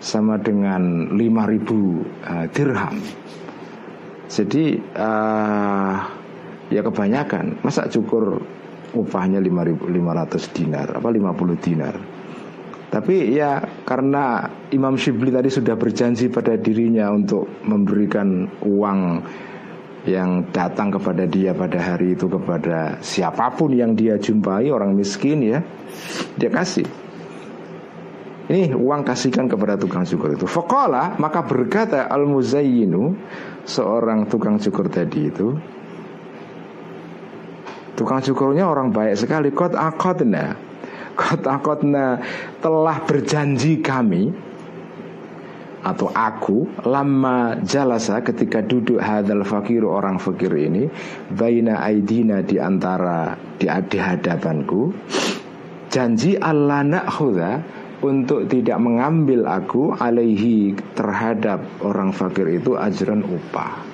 sama 0.00 0.40
dengan 0.40 1.12
5000 1.14 1.20
uh, 1.20 2.46
dirham. 2.50 2.96
Jadi 4.32 4.64
uh, 4.96 5.94
ya 6.72 6.80
kebanyakan. 6.80 7.60
Masa 7.60 7.84
cukur 7.92 8.40
upahnya 8.92 9.40
5500 9.40 10.56
dinar 10.56 10.88
apa 11.00 11.08
50 11.08 11.64
dinar 11.64 11.94
tapi 12.92 13.32
ya 13.32 13.64
karena 13.88 14.44
Imam 14.68 15.00
Shibli 15.00 15.32
tadi 15.32 15.48
sudah 15.48 15.80
berjanji 15.80 16.28
pada 16.28 16.60
dirinya 16.60 17.08
untuk 17.08 17.48
memberikan 17.64 18.44
uang 18.60 19.00
yang 20.04 20.44
datang 20.52 20.92
kepada 20.92 21.24
dia 21.24 21.56
pada 21.56 21.80
hari 21.80 22.12
itu 22.12 22.28
kepada 22.28 23.00
siapa 23.00 23.48
pun 23.56 23.72
yang 23.72 23.96
dia 23.96 24.20
jumpai 24.20 24.68
orang 24.68 24.92
miskin 24.92 25.40
ya 25.40 25.64
dia 26.36 26.52
kasih. 26.52 26.84
Ini 28.52 28.76
uang 28.76 29.08
kasihkan 29.08 29.48
kepada 29.48 29.80
tukang 29.80 30.04
cukur 30.04 30.36
itu. 30.36 30.44
Fakola 30.44 31.16
maka 31.16 31.40
berkata 31.48 32.12
al 32.12 32.28
muzayyinu 32.28 33.16
seorang 33.64 34.28
tukang 34.28 34.60
cukur 34.60 34.92
tadi 34.92 35.32
itu 35.32 35.56
tukang 37.96 38.20
cukurnya 38.20 38.68
orang 38.68 38.92
baik 38.92 39.16
sekali. 39.16 39.48
Kot 39.48 39.72
akotna 39.72 40.71
Kotakotna 41.12 42.20
telah 42.64 42.96
berjanji 43.04 43.84
kami 43.84 44.32
atau 45.82 46.14
aku 46.14 46.70
lama 46.86 47.58
jalasa 47.66 48.22
ketika 48.22 48.62
duduk 48.62 49.02
hadal 49.02 49.42
fakiru 49.42 49.90
orang 49.90 50.14
fakir 50.14 50.54
ini 50.54 50.86
baina 51.34 51.82
aidina 51.82 52.38
di 52.38 52.62
antara 52.62 53.34
di, 53.58 53.66
di 53.66 53.98
hadapanku 53.98 54.94
janji 55.90 56.38
Allah 56.38 56.86
nakhuda 56.86 57.50
untuk 58.02 58.46
tidak 58.46 58.78
mengambil 58.78 59.46
aku 59.46 59.90
alaihi 59.98 60.74
terhadap 60.94 61.62
orang 61.82 62.14
fakir 62.14 62.46
itu 62.46 62.78
ajran 62.78 63.26
upah 63.26 63.91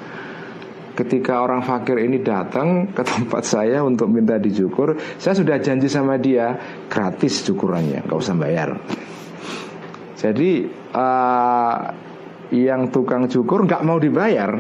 ketika 0.99 1.47
orang 1.47 1.63
fakir 1.63 2.03
ini 2.03 2.19
datang 2.19 2.91
ke 2.91 3.07
tempat 3.07 3.47
saya 3.47 3.87
untuk 3.87 4.11
minta 4.11 4.35
dicukur, 4.35 4.99
saya 5.15 5.39
sudah 5.39 5.63
janji 5.63 5.87
sama 5.87 6.19
dia 6.19 6.59
gratis 6.91 7.47
cukurannya, 7.47 8.03
nggak 8.03 8.19
usah 8.19 8.35
bayar. 8.35 8.75
Jadi 10.19 10.67
uh, 10.91 11.79
yang 12.51 12.91
tukang 12.91 13.31
cukur 13.31 13.63
nggak 13.63 13.87
mau 13.87 14.03
dibayar, 14.03 14.59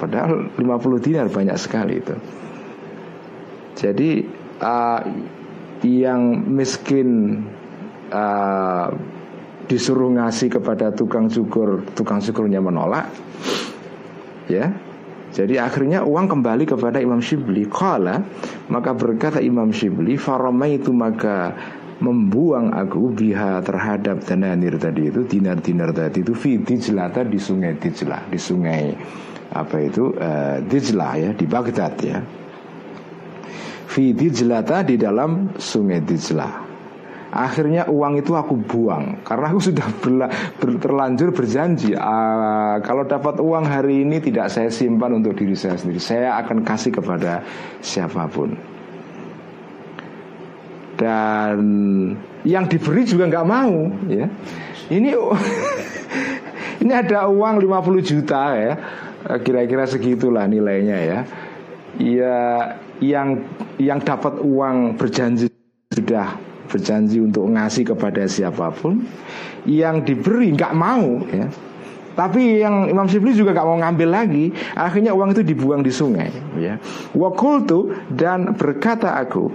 padahal 0.00 0.56
50 0.56 1.04
dinar 1.04 1.28
banyak 1.28 1.58
sekali 1.60 2.00
itu. 2.00 2.16
Jadi 3.76 4.24
uh, 4.64 5.00
yang 5.84 6.48
miskin 6.48 7.44
uh, 8.08 8.88
disuruh 9.68 10.08
ngasih 10.08 10.56
kepada 10.56 10.88
tukang 10.96 11.28
cukur, 11.28 11.84
tukang 11.92 12.24
cukurnya 12.24 12.64
menolak, 12.64 13.12
ya 14.48 14.72
jadi 15.34 15.66
akhirnya 15.66 16.06
uang 16.06 16.30
kembali 16.30 16.62
kepada 16.62 17.02
Imam 17.02 17.18
Shibli. 17.18 17.66
Kala 17.66 18.22
Maka 18.70 18.94
berkata 18.94 19.42
Imam 19.42 19.74
Shibli 19.74 20.14
Farama 20.14 20.70
itu 20.70 20.94
maka 20.94 21.50
membuang 21.98 22.74
aku 22.74 23.14
biha 23.14 23.62
terhadap 23.62 24.22
dananir 24.26 24.78
tadi 24.82 25.10
itu 25.10 25.22
dinar-dinar 25.26 25.94
tadi 25.94 26.26
itu 26.26 26.34
fi 26.34 26.58
dijlata 26.58 27.22
di 27.22 27.38
sungai 27.38 27.78
Dijlah 27.78 28.26
di 28.30 28.38
sungai 28.38 28.94
apa 29.54 29.76
itu 29.78 30.10
uh, 30.14 30.58
Dijlah 30.62 31.12
ya 31.18 31.30
di 31.34 31.46
Baghdad 31.50 31.94
ya. 32.02 32.18
Fi 33.90 34.10
dijlata 34.10 34.82
di 34.82 34.98
dalam 34.98 35.54
sungai 35.54 36.02
Dijlah 36.02 36.63
Akhirnya 37.34 37.90
uang 37.90 38.22
itu 38.22 38.30
aku 38.38 38.54
buang 38.62 39.26
karena 39.26 39.50
aku 39.50 39.58
sudah 39.58 39.82
berla, 39.98 40.30
ber, 40.54 40.78
terlanjur 40.78 41.34
berjanji 41.34 41.90
uh, 41.90 42.78
kalau 42.78 43.02
dapat 43.02 43.42
uang 43.42 43.66
hari 43.66 44.06
ini 44.06 44.22
tidak 44.22 44.54
saya 44.54 44.70
simpan 44.70 45.18
untuk 45.18 45.34
diri 45.34 45.58
saya 45.58 45.74
sendiri. 45.74 45.98
Saya 45.98 46.38
akan 46.38 46.62
kasih 46.62 46.94
kepada 46.94 47.42
siapa 47.82 48.30
pun. 48.30 48.54
Dan 50.94 51.58
yang 52.46 52.70
diberi 52.70 53.02
juga 53.02 53.26
nggak 53.26 53.48
mau, 53.50 53.82
ya. 54.06 54.30
Ini 54.94 55.10
ini 56.86 56.92
ada 56.94 57.26
uang 57.26 57.58
50 57.66 58.10
juta 58.14 58.54
ya, 58.54 58.72
kira-kira 59.42 59.90
segitulah 59.90 60.46
nilainya 60.46 60.98
ya. 61.02 61.18
Ya, 61.98 62.38
yang 63.02 63.42
yang 63.82 63.98
dapat 63.98 64.38
uang 64.38 64.94
berjanji 64.94 65.50
sudah 65.90 66.53
berjanji 66.74 67.22
untuk 67.22 67.46
ngasih 67.54 67.94
kepada 67.94 68.26
siapa 68.26 68.74
pun 68.74 69.06
yang 69.62 70.02
diberi 70.02 70.50
nggak 70.50 70.74
mau 70.74 71.22
ya. 71.30 71.46
Tapi 72.14 72.62
yang 72.62 72.86
Imam 72.86 73.10
Sibli 73.10 73.34
juga 73.34 73.50
nggak 73.54 73.66
mau 73.66 73.78
ngambil 73.78 74.08
lagi 74.10 74.46
akhirnya 74.74 75.14
uang 75.14 75.34
itu 75.34 75.42
dibuang 75.46 75.86
di 75.86 75.94
sungai 75.94 76.30
ya. 76.58 76.78
Wakultu 77.14 77.94
dan 78.10 78.54
berkata 78.58 79.18
aku 79.18 79.50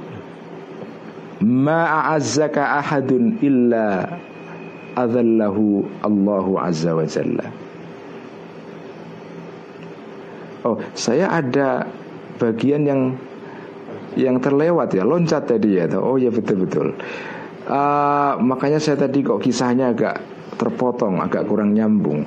ma'azzaka 1.43 2.83
ahadun 2.83 3.39
illa 3.39 4.11
adallahu 4.95 5.87
Allahu 6.03 6.51
azza 6.59 6.91
wa 6.95 7.07
jalla. 7.07 7.47
Oh, 10.67 10.75
saya 10.91 11.31
ada 11.31 11.87
bagian 12.35 12.83
yang 12.83 13.01
yang 14.17 14.41
terlewat 14.41 14.95
ya 14.95 15.03
loncat 15.05 15.45
tadi 15.45 15.77
ya. 15.77 15.85
Oh 15.99 16.17
ya 16.17 16.33
betul 16.33 16.65
betul 16.65 16.87
uh, 17.69 18.33
makanya 18.41 18.81
saya 18.81 18.97
tadi 19.05 19.21
kok 19.21 19.39
kisahnya 19.39 19.93
agak 19.93 20.17
terpotong 20.57 21.21
agak 21.21 21.45
kurang 21.47 21.71
nyambung. 21.77 22.25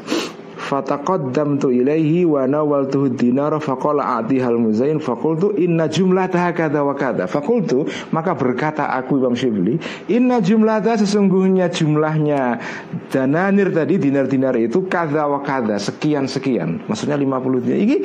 Tu 0.72 1.68
ilaihi 1.68 2.24
wa 2.24 2.48
nawaltuhu 2.48 3.12
dinar 3.12 3.52
faqala 3.60 4.16
a'tihal 4.16 4.56
muzain 4.56 4.96
faqultu 4.96 5.52
inna 5.60 5.84
jumlataha 5.84 6.56
kadza 6.56 6.80
wa 6.80 6.96
kadza 6.96 7.28
faqultu 7.28 7.84
maka 8.08 8.32
berkata 8.32 8.88
aku 8.88 9.20
Imam 9.20 9.36
Syibli 9.36 9.76
inna 10.08 10.40
jumlataha 10.40 11.04
sesungguhnya 11.04 11.68
jumlahnya 11.68 12.56
dananir 13.12 13.68
tadi 13.68 14.00
dinar-dinar 14.00 14.56
itu 14.56 14.88
kadza 14.88 15.28
wa 15.28 15.44
kadza 15.44 15.76
sekian 15.76 16.24
sekian 16.24 16.80
maksudnya 16.88 17.20
50 17.20 17.64
dinar 17.68 17.76
ini 17.76 17.96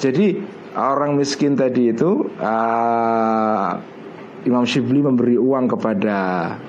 jadi 0.00 0.26
orang 0.74 1.14
miskin 1.14 1.54
tadi 1.54 1.94
itu 1.94 2.30
uh, 2.38 3.70
Imam 4.44 4.68
Shibli 4.68 5.00
memberi 5.00 5.40
uang 5.40 5.72
kepada 5.72 6.18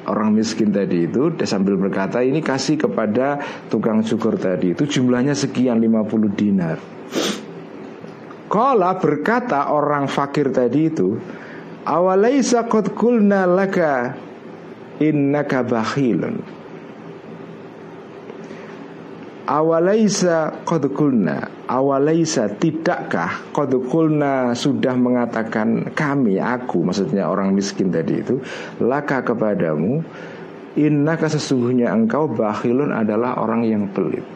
orang 0.07 0.31
miskin 0.31 0.71
tadi 0.71 1.09
itu 1.09 1.35
sambil 1.43 1.75
berkata 1.75 2.23
ini 2.23 2.39
kasih 2.39 2.79
kepada 2.79 3.41
tukang 3.67 3.99
cukur 4.05 4.39
tadi 4.39 4.71
itu 4.71 4.87
jumlahnya 4.87 5.35
sekian 5.35 5.83
50 5.83 6.39
dinar. 6.39 6.77
Kala 8.45 8.95
berkata 8.95 9.73
orang 9.73 10.07
fakir 10.07 10.53
tadi 10.55 10.87
itu 10.87 11.19
awalaisa 11.83 12.63
qad 12.71 12.95
qulna 12.95 13.43
laka 13.43 14.15
innaka 15.03 15.65
bakhilun 15.65 16.55
Awalaisa 19.45 20.65
kodukulna 20.65 21.54
Awalaisa 21.65 22.45
tidakkah 22.61 23.49
kodukulna 23.49 24.53
sudah 24.53 24.93
mengatakan 24.93 25.89
kami 25.97 26.37
Aku 26.37 26.85
maksudnya 26.85 27.25
orang 27.25 27.57
miskin 27.57 27.89
tadi 27.89 28.21
itu 28.21 28.37
Laka 28.77 29.25
kepadamu 29.25 30.05
Inna 30.75 31.15
sesungguhnya 31.15 31.89
engkau 31.89 32.27
bakhilun 32.27 32.91
adalah 32.91 33.39
orang 33.39 33.63
yang 33.63 33.87
pelit. 33.95 34.27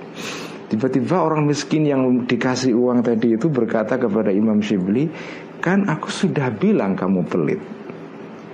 Tiba-tiba 0.72 1.20
orang 1.20 1.44
miskin 1.44 1.84
yang 1.84 2.24
dikasih 2.24 2.72
uang 2.80 3.04
tadi 3.04 3.36
itu 3.36 3.52
berkata 3.52 4.00
kepada 4.00 4.32
Imam 4.32 4.64
Shibli 4.64 5.12
Kan 5.60 5.92
aku 5.92 6.08
sudah 6.08 6.48
bilang 6.56 6.96
kamu 6.96 7.28
pelit. 7.28 7.60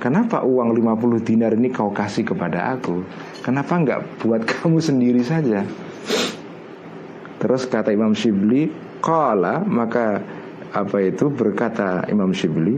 Kenapa 0.02 0.42
uang 0.42 0.74
50 0.74 1.22
dinar 1.22 1.54
ini 1.54 1.70
kau 1.70 1.94
kasih 1.94 2.26
kepada 2.26 2.74
aku? 2.74 3.06
Kenapa 3.46 3.78
enggak 3.78 4.02
buat 4.20 4.42
kamu 4.52 4.82
sendiri 4.82 5.22
saja 5.22 5.62
Terus 7.46 7.70
kata 7.70 7.94
Imam 7.94 8.18
Shibli 8.18 8.66
Kala 9.06 9.62
maka 9.62 10.18
apa 10.74 10.98
itu? 11.06 11.30
Berkata 11.30 12.02
Imam 12.10 12.34
Shibli 12.34 12.74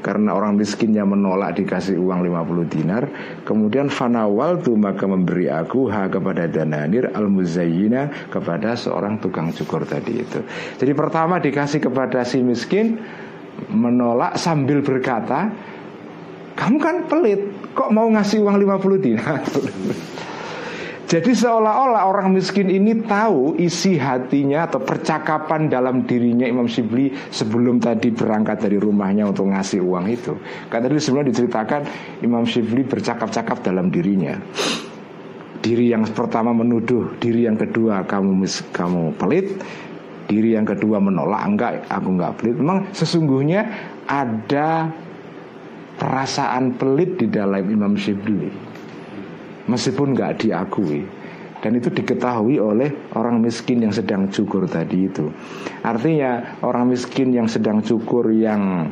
karena 0.00 0.32
orang 0.32 0.56
miskinnya 0.56 1.04
menolak 1.04 1.60
dikasih 1.60 2.00
uang 2.00 2.26
50 2.26 2.74
dinar 2.74 3.04
kemudian 3.46 3.86
fanawal 3.86 4.58
tuh 4.58 4.74
maka 4.74 5.06
memberi 5.06 5.46
aku 5.46 5.86
ha 5.92 6.10
kepada 6.10 6.50
dananir 6.50 7.14
al 7.14 7.30
muzayyina 7.30 8.32
kepada 8.32 8.74
seorang 8.74 9.20
tukang 9.20 9.52
cukur 9.52 9.84
tadi 9.84 10.24
itu. 10.24 10.40
Jadi 10.80 10.92
pertama 10.96 11.36
dikasih 11.36 11.84
kepada 11.84 12.24
si 12.24 12.40
miskin 12.40 12.96
menolak 13.68 14.40
sambil 14.40 14.80
berkata 14.80 15.52
kamu 16.56 16.76
kan 16.80 16.96
pelit 17.12 17.40
kok 17.76 17.92
mau 17.92 18.08
ngasih 18.08 18.40
uang 18.40 18.56
50 18.56 19.04
dinar 19.04 19.40
Jadi 21.12 21.36
seolah-olah 21.36 22.08
orang 22.08 22.32
miskin 22.32 22.72
ini 22.72 23.04
tahu 23.04 23.60
isi 23.60 24.00
hatinya 24.00 24.64
atau 24.64 24.80
percakapan 24.80 25.68
dalam 25.68 26.08
dirinya 26.08 26.48
Imam 26.48 26.64
Sibli 26.64 27.12
sebelum 27.28 27.76
tadi 27.84 28.08
berangkat 28.16 28.64
dari 28.64 28.80
rumahnya 28.80 29.28
untuk 29.28 29.52
ngasih 29.52 29.84
uang 29.84 30.08
itu. 30.08 30.32
Karena 30.72 30.88
tadi 30.88 31.04
sebelum 31.04 31.28
diceritakan 31.28 31.80
Imam 32.24 32.48
Sibli 32.48 32.80
bercakap-cakap 32.88 33.60
dalam 33.60 33.92
dirinya. 33.92 34.40
Diri 35.60 35.92
yang 35.92 36.08
pertama 36.16 36.56
menuduh, 36.56 37.12
diri 37.20 37.44
yang 37.44 37.60
kedua 37.60 38.08
kamu 38.08 38.32
mis, 38.32 38.64
kamu 38.72 39.12
pelit, 39.20 39.60
diri 40.32 40.56
yang 40.56 40.64
kedua 40.64 40.96
menolak 40.96 41.44
enggak 41.44 41.72
aku 41.92 42.08
enggak 42.08 42.40
pelit. 42.40 42.56
Memang 42.56 42.88
sesungguhnya 42.96 43.68
ada 44.08 44.88
perasaan 46.00 46.72
pelit 46.80 47.20
di 47.20 47.28
dalam 47.28 47.68
Imam 47.68 48.00
Sibli 48.00 48.71
meskipun 49.70 50.14
nggak 50.16 50.42
diakui 50.42 51.02
dan 51.62 51.78
itu 51.78 51.94
diketahui 51.94 52.58
oleh 52.58 52.90
orang 53.14 53.38
miskin 53.38 53.86
yang 53.86 53.94
sedang 53.94 54.26
cukur 54.26 54.66
tadi 54.66 55.06
itu. 55.06 55.30
Artinya 55.86 56.58
orang 56.66 56.90
miskin 56.90 57.30
yang 57.30 57.46
sedang 57.46 57.78
cukur 57.86 58.34
yang 58.34 58.90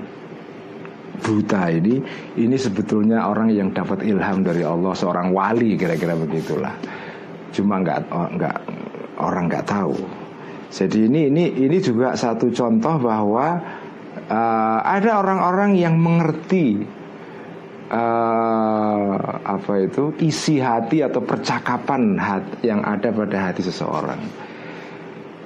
buta 1.20 1.68
ini 1.68 2.00
ini 2.38 2.56
sebetulnya 2.56 3.26
orang 3.26 3.50
yang 3.50 3.74
dapat 3.74 4.06
ilham 4.06 4.46
dari 4.46 4.62
Allah 4.62 4.94
seorang 4.94 5.34
wali 5.34 5.74
kira-kira 5.74 6.14
begitulah. 6.14 6.78
Cuma 7.50 7.82
nggak 7.82 8.06
nggak 8.38 8.56
orang 9.18 9.50
nggak 9.50 9.66
tahu. 9.66 9.98
Jadi 10.70 11.10
ini 11.10 11.26
ini 11.26 11.44
ini 11.66 11.76
juga 11.82 12.14
satu 12.14 12.54
contoh 12.54 13.02
bahwa 13.02 13.58
uh, 14.30 14.78
ada 14.86 15.18
orang-orang 15.18 15.74
yang 15.74 15.98
mengerti 15.98 16.86
uh, 17.90 19.14
apa 19.42 19.72
itu 19.82 20.14
isi 20.22 20.62
hati 20.62 21.02
atau 21.02 21.20
percakapan 21.20 22.16
hati 22.16 22.70
yang 22.70 22.80
ada 22.86 23.10
pada 23.10 23.50
hati 23.50 23.60
seseorang. 23.66 24.20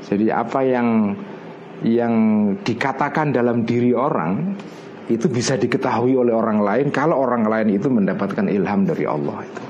Jadi 0.05 0.29
apa 0.29 0.61
yang 0.63 1.17
yang 1.85 2.15
dikatakan 2.61 3.33
dalam 3.33 3.65
diri 3.65 3.97
orang 3.97 4.55
itu 5.09 5.29
bisa 5.29 5.57
diketahui 5.61 6.17
oleh 6.17 6.33
orang 6.33 6.65
lain 6.65 6.87
kalau 6.89 7.21
orang 7.21 7.45
lain 7.45 7.77
itu 7.77 7.89
mendapatkan 7.93 8.49
ilham 8.49 8.89
dari 8.89 9.05
Allah 9.05 9.45
itu. 9.45 9.65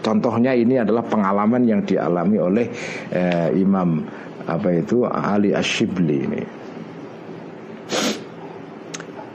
Contohnya 0.00 0.56
ini 0.56 0.80
adalah 0.80 1.04
pengalaman 1.04 1.62
yang 1.68 1.84
dialami 1.84 2.40
oleh 2.40 2.66
eh, 3.12 3.52
Imam 3.52 4.00
apa 4.48 4.68
itu 4.72 5.04
Ali 5.04 5.52
Ashibli 5.52 6.18
ini. 6.24 6.42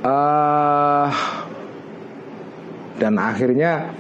Uh, 0.06 1.10
dan 3.00 3.20
akhirnya 3.20 3.92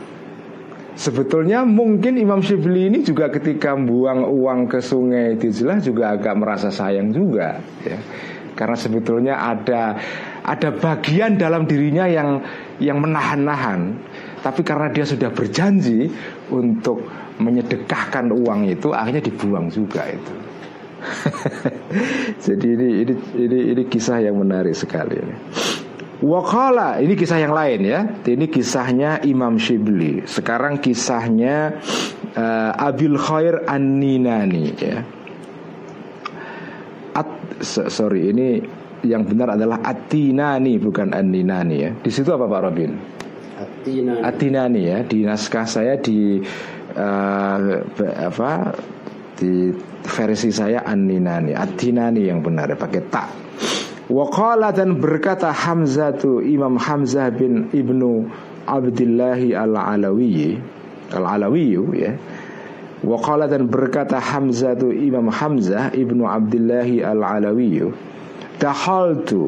Sebetulnya 0.95 1.67
mungkin 1.67 2.15
Imam 2.15 2.39
Syibli 2.39 2.87
ini 2.87 3.03
juga 3.03 3.27
ketika 3.27 3.75
buang 3.75 4.31
uang 4.31 4.71
ke 4.71 4.79
sungai 4.79 5.35
Dijlah 5.35 5.83
juga 5.83 6.15
agak 6.15 6.39
merasa 6.39 6.71
sayang 6.71 7.11
juga 7.11 7.59
ya. 7.83 7.99
Karena 8.55 8.79
sebetulnya 8.79 9.35
ada 9.43 9.99
ada 10.39 10.71
bagian 10.71 11.35
dalam 11.35 11.67
dirinya 11.67 12.07
yang 12.07 12.39
yang 12.79 13.03
menahan-nahan 13.03 13.91
Tapi 14.39 14.63
karena 14.63 14.87
dia 14.87 15.03
sudah 15.03 15.35
berjanji 15.35 16.07
untuk 16.47 17.03
menyedekahkan 17.43 18.31
uang 18.31 18.71
itu 18.71 18.95
Akhirnya 18.95 19.19
dibuang 19.19 19.67
juga 19.67 20.07
itu 20.07 20.33
Jadi 22.47 22.67
ini, 22.71 22.87
ini 23.03 23.13
ini 23.35 23.57
ini 23.75 23.83
kisah 23.85 24.25
yang 24.25 24.41
menarik 24.41 24.73
sekali 24.73 25.21
ini. 25.21 25.35
Wakala 26.23 27.03
ini 27.03 27.11
kisah 27.19 27.43
yang 27.43 27.51
lain 27.51 27.79
ya. 27.83 27.99
Ini 28.23 28.47
kisahnya 28.47 29.19
Imam 29.27 29.59
Shibli. 29.59 30.23
Sekarang 30.23 30.79
kisahnya 30.79 31.75
uh, 32.39 32.71
Abil 32.71 33.19
Khair 33.19 33.67
An-Ninani 33.67 34.65
ya. 34.79 35.03
At, 37.15 37.59
sorry 37.63 38.31
ini 38.31 38.63
yang 39.03 39.27
benar 39.27 39.59
adalah 39.59 39.83
Atinani 39.83 40.79
bukan 40.79 41.11
An-Ninani 41.11 41.75
ya. 41.83 41.91
Di 41.99 42.11
situ 42.11 42.31
apa 42.31 42.47
Pak 42.47 42.61
Robin? 42.63 42.91
Atinani. 43.59 44.21
Atinani 44.23 44.81
ya. 44.87 44.97
Di 45.03 45.19
naskah 45.27 45.67
saya 45.67 45.99
di 45.99 46.39
uh, 46.95 47.59
apa 48.23 48.71
di 49.35 49.75
versi 50.07 50.47
saya 50.47 50.87
An-Ninani. 50.87 51.51
Atinani 51.51 52.23
yang 52.23 52.39
benar 52.39 52.71
ya 52.71 52.79
pakai 52.79 53.03
tak. 53.11 53.44
Waqala 54.05 54.69
dan 54.69 55.01
berkata 55.01 55.49
Hamzah 55.49 56.13
tu 56.13 56.37
Imam 56.37 56.77
Hamzah 56.77 57.33
bin 57.33 57.73
Ibnu 57.73 58.29
Abdillahi 58.69 59.57
Al-Alawi. 59.57 60.61
Al-Alawi 61.09 61.65
ya. 61.97 62.13
Waqala 63.01 63.49
dan 63.49 63.65
berkata 63.65 64.21
Hamzah 64.21 64.77
tu 64.77 64.93
Imam 64.93 65.33
Hamzah 65.33 65.89
Ibnu 65.97 66.21
Abdillahi 66.21 67.01
Al-Alawi. 67.01 67.81
Tu 69.25 69.43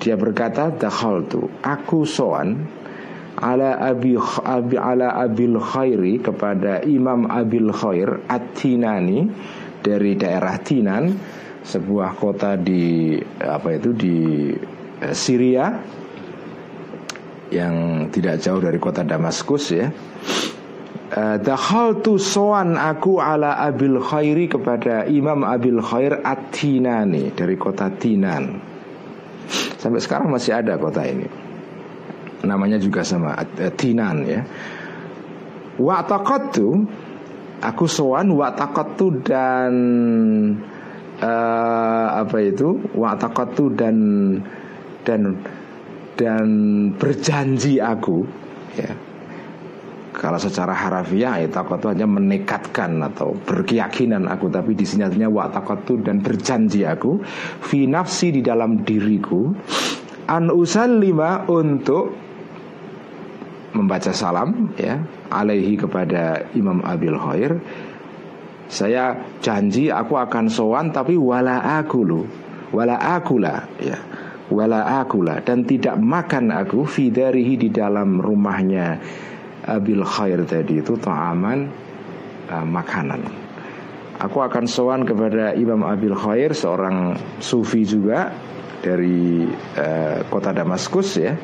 Dia 0.00 0.16
berkata 0.16 0.72
tu 1.28 1.40
Aku 1.60 2.08
soan 2.08 2.64
ala 3.36 3.76
abi, 3.76 4.16
abi 4.44 4.76
ala 4.80 5.20
abil 5.20 5.60
khairi 5.60 6.24
kepada 6.24 6.80
Imam 6.88 7.28
Abil 7.28 7.68
Khair 7.68 8.24
At-Tinani 8.24 9.28
dari 9.84 10.16
daerah 10.16 10.56
Tinan 10.64 11.12
sebuah 11.66 12.14
kota 12.14 12.54
di 12.54 13.18
apa 13.42 13.74
itu 13.74 13.90
di 13.90 14.18
eh, 15.02 15.14
Syria 15.14 15.74
yang 17.50 18.06
tidak 18.14 18.38
jauh 18.42 18.62
dari 18.62 18.78
kota 18.78 19.02
Damaskus 19.02 19.74
ya. 19.74 19.90
Uh, 21.06 21.38
tu 22.02 22.18
soan 22.18 22.74
aku 22.74 23.22
ala 23.22 23.62
Abil 23.62 24.02
Khairi 24.02 24.50
kepada 24.50 25.06
Imam 25.06 25.46
Abil 25.46 25.78
Khair 25.78 26.18
At-Tinani 26.18 27.30
dari 27.30 27.54
kota 27.54 27.86
Tinan. 27.94 28.58
Sampai 29.78 30.02
sekarang 30.02 30.34
masih 30.34 30.58
ada 30.58 30.74
kota 30.74 31.06
ini. 31.06 31.30
Namanya 32.42 32.82
juga 32.82 33.06
sama 33.06 33.38
uh, 33.38 33.72
Tinan 33.78 34.26
ya. 34.26 34.42
Wa 35.78 36.02
tu 36.50 36.90
aku 37.62 37.84
soan 37.86 38.34
wa 38.34 38.50
tu 38.98 39.06
dan 39.22 39.72
uh, 41.22 42.06
apa 42.20 42.36
itu? 42.42 42.80
Watakatu 42.96 43.72
dan 43.76 43.96
dan 45.06 45.38
dan 46.16 46.46
berjanji 46.96 47.78
aku 47.78 48.24
ya. 48.76 48.92
Kalau 50.16 50.40
secara 50.40 50.72
harafiah 50.72 51.44
itu 51.44 51.60
hanya 51.60 52.08
menekatkan 52.08 53.04
atau 53.04 53.36
berkeyakinan 53.36 54.24
aku 54.24 54.48
tapi 54.48 54.72
di 54.72 54.88
sini 54.88 55.04
artinya 55.04 55.28
watakatu 55.28 56.00
dan 56.00 56.24
berjanji 56.24 56.88
aku 56.88 57.20
fi 57.60 57.84
nafsi 57.84 58.32
di 58.32 58.40
dalam 58.40 58.80
diriku 58.80 59.52
an 60.24 60.48
lima 60.96 61.44
untuk 61.52 62.16
membaca 63.76 64.08
salam 64.16 64.72
ya 64.80 65.04
alaihi 65.28 65.76
kepada 65.76 66.48
Imam 66.56 66.80
Abil 66.80 67.12
Khair 67.12 67.60
saya 68.66 69.14
janji 69.38 69.88
aku 69.90 70.18
akan 70.18 70.50
sowan 70.50 70.90
tapi 70.90 71.14
wala 71.14 71.62
akulu 71.78 72.26
wala 72.74 72.98
akula 72.98 73.66
ya. 73.78 73.98
Wala 74.46 75.02
akula 75.02 75.42
dan 75.42 75.66
tidak 75.66 75.98
makan 75.98 76.54
aku 76.54 76.86
fidarihi 76.86 77.58
di 77.58 77.68
dalam 77.74 78.22
rumahnya 78.22 78.94
Abil 79.66 80.06
Khair 80.06 80.46
tadi 80.46 80.78
itu 80.78 80.94
ta'aman 80.94 81.66
uh, 82.46 82.62
makanan. 82.62 83.26
Aku 84.22 84.38
akan 84.38 84.70
sowan 84.70 85.02
kepada 85.02 85.52
Imam 85.58 85.84
Abil 85.84 86.16
Khair 86.16 86.56
Seorang 86.56 87.20
sufi 87.36 87.84
juga 87.84 88.32
Dari 88.80 89.44
uh, 89.76 90.22
kota 90.30 90.54
Damaskus 90.54 91.18
ya. 91.18 91.34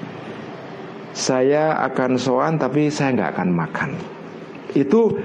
Saya 1.11 1.83
akan 1.91 2.17
sowan 2.23 2.63
tapi 2.63 2.87
saya 2.87 3.19
nggak 3.19 3.31
akan 3.35 3.51
makan. 3.51 3.91
Itu 4.79 5.19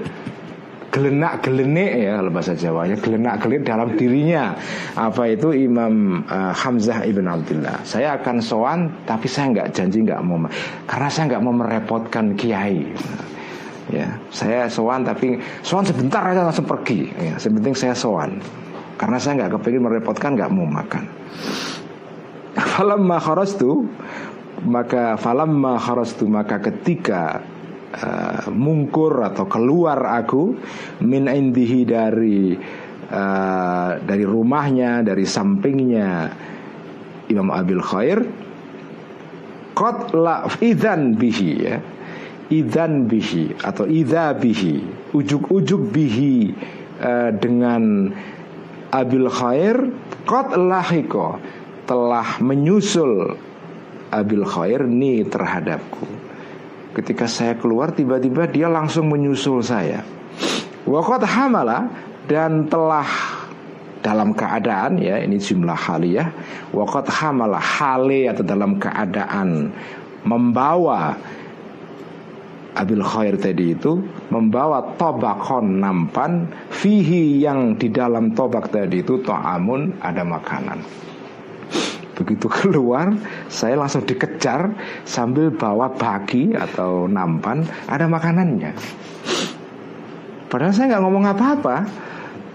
gelenak 0.88 1.44
gelenek 1.44 1.92
ya 2.00 2.24
bahasa 2.32 2.56
Jawanya 2.56 2.96
gelenak 2.96 3.44
gelenek 3.44 3.64
dalam 3.68 3.88
dirinya. 3.94 4.56
Apa 4.96 5.28
itu? 5.32 5.52
Imam 5.52 6.24
uh, 6.24 6.52
Hamzah 6.52 7.04
ibn 7.04 7.28
Abdullah 7.28 7.84
saya 7.84 8.16
akan 8.20 8.40
sowan 8.40 9.04
tapi 9.04 9.28
saya 9.28 9.52
nggak 9.52 9.68
janji 9.76 10.04
nggak 10.04 10.20
mau 10.24 10.48
karena 10.88 11.08
saya 11.12 11.24
nggak 11.34 11.42
mau 11.44 11.54
merepotkan 11.54 12.36
kiai. 12.36 12.88
Ya 13.88 14.20
saya 14.28 14.68
sowan 14.68 15.04
tapi 15.04 15.40
sowan 15.64 15.84
sebentar 15.84 16.24
aja 16.24 16.44
langsung 16.44 16.68
pergi. 16.68 17.08
Ya 17.20 17.34
saya 17.76 17.96
sowan. 17.96 18.40
Karena 18.98 19.16
saya 19.20 19.44
nggak 19.44 19.60
kepingin 19.60 19.84
merepotkan 19.84 20.34
nggak 20.34 20.50
mau 20.50 20.66
makan. 20.66 21.04
Falam 22.74 23.06
tuh 23.54 23.86
maka 24.64 25.14
falam 25.14 25.62
tu 26.18 26.26
maka 26.26 26.58
ketika 26.58 27.38
uh, 27.94 28.48
mungkur 28.52 29.24
atau 29.24 29.48
keluar 29.48 29.98
aku 30.20 30.56
min 31.04 31.28
indihi 31.28 31.88
dari 31.88 32.52
uh, 33.08 33.90
dari 34.02 34.24
rumahnya 34.24 35.00
dari 35.04 35.24
sampingnya 35.24 36.32
Imam 37.28 37.48
Abil 37.52 37.80
Khair 37.80 38.18
Qad 39.78 40.10
la 40.10 40.42
idzan 40.58 41.14
bihi 41.14 41.50
ya. 41.62 41.78
Idzan 42.48 43.06
bihi 43.06 43.60
atau 43.60 43.84
idza 43.84 44.32
bihi 44.32 44.80
ujuk-ujuk 45.12 45.92
bihi 45.92 46.56
uh, 46.98 47.30
dengan 47.36 48.08
Abil 48.88 49.28
Khair 49.28 49.76
Qad 50.24 50.56
lahiko 50.56 51.36
telah 51.84 52.40
menyusul 52.40 53.36
Abil 54.08 54.48
Khair 54.48 54.88
ni 54.88 55.20
terhadapku 55.28 56.27
Ketika 56.98 57.30
saya 57.30 57.54
keluar 57.54 57.94
tiba-tiba 57.94 58.50
dia 58.50 58.66
langsung 58.66 59.06
menyusul 59.06 59.62
saya. 59.62 60.02
Wakat 60.82 61.22
hamala 61.22 61.86
dan 62.26 62.66
telah 62.66 63.06
dalam 64.02 64.34
keadaan 64.34 64.98
ya 64.98 65.18
ini 65.22 65.38
jumlah 65.38 65.74
haliyah 65.74 66.30
wakat 66.70 67.10
hamala 67.10 67.58
hale 67.58 68.30
atau 68.30 68.46
dalam 68.46 68.78
keadaan 68.78 69.74
membawa 70.22 71.18
Abil 72.78 73.02
Khair 73.02 73.34
tadi 73.34 73.74
itu 73.74 73.98
membawa 74.30 74.94
tobakon 74.94 75.82
nampan 75.82 76.46
fihi 76.70 77.42
yang 77.42 77.74
di 77.74 77.90
dalam 77.90 78.30
tobak 78.38 78.70
tadi 78.70 79.02
itu 79.02 79.18
to'amun 79.18 79.98
ada 79.98 80.22
makanan. 80.22 80.78
Begitu 82.18 82.50
keluar 82.50 83.14
Saya 83.46 83.78
langsung 83.78 84.02
dikejar 84.02 84.74
Sambil 85.06 85.54
bawa 85.54 85.94
bagi 85.94 86.52
atau 86.52 87.06
nampan 87.06 87.62
Ada 87.86 88.10
makanannya. 88.10 88.74
Padahal 90.48 90.72
saya 90.72 90.96
nggak 90.96 91.02
ngomong 91.04 91.24
apa-apa. 91.28 91.76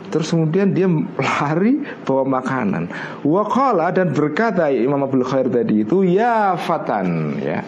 Terus 0.09 0.29
kemudian 0.29 0.73
dia 0.77 0.89
lari 1.17 1.81
bawa 2.05 2.41
makanan. 2.41 2.89
Wakala 3.25 3.89
dan 3.93 4.13
berkata 4.13 4.69
Imam 4.69 5.01
Abdul 5.05 5.25
Khair 5.25 5.49
tadi 5.49 5.85
itu 5.85 6.01
Ya 6.05 6.57
fatan 6.57 7.37
ya. 7.41 7.61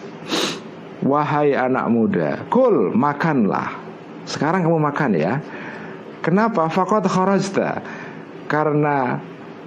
Wahai 1.05 1.53
anak 1.53 1.86
muda 1.93 2.41
Kul 2.49 2.93
makanlah. 2.93 3.77
Sekarang 4.25 4.65
kamu 4.65 4.81
makan 4.81 5.12
ya. 5.13 5.38
Kenapa? 6.25 6.65
Fakot 6.73 7.05
kharajta. 7.05 7.86
Karena 8.49 9.21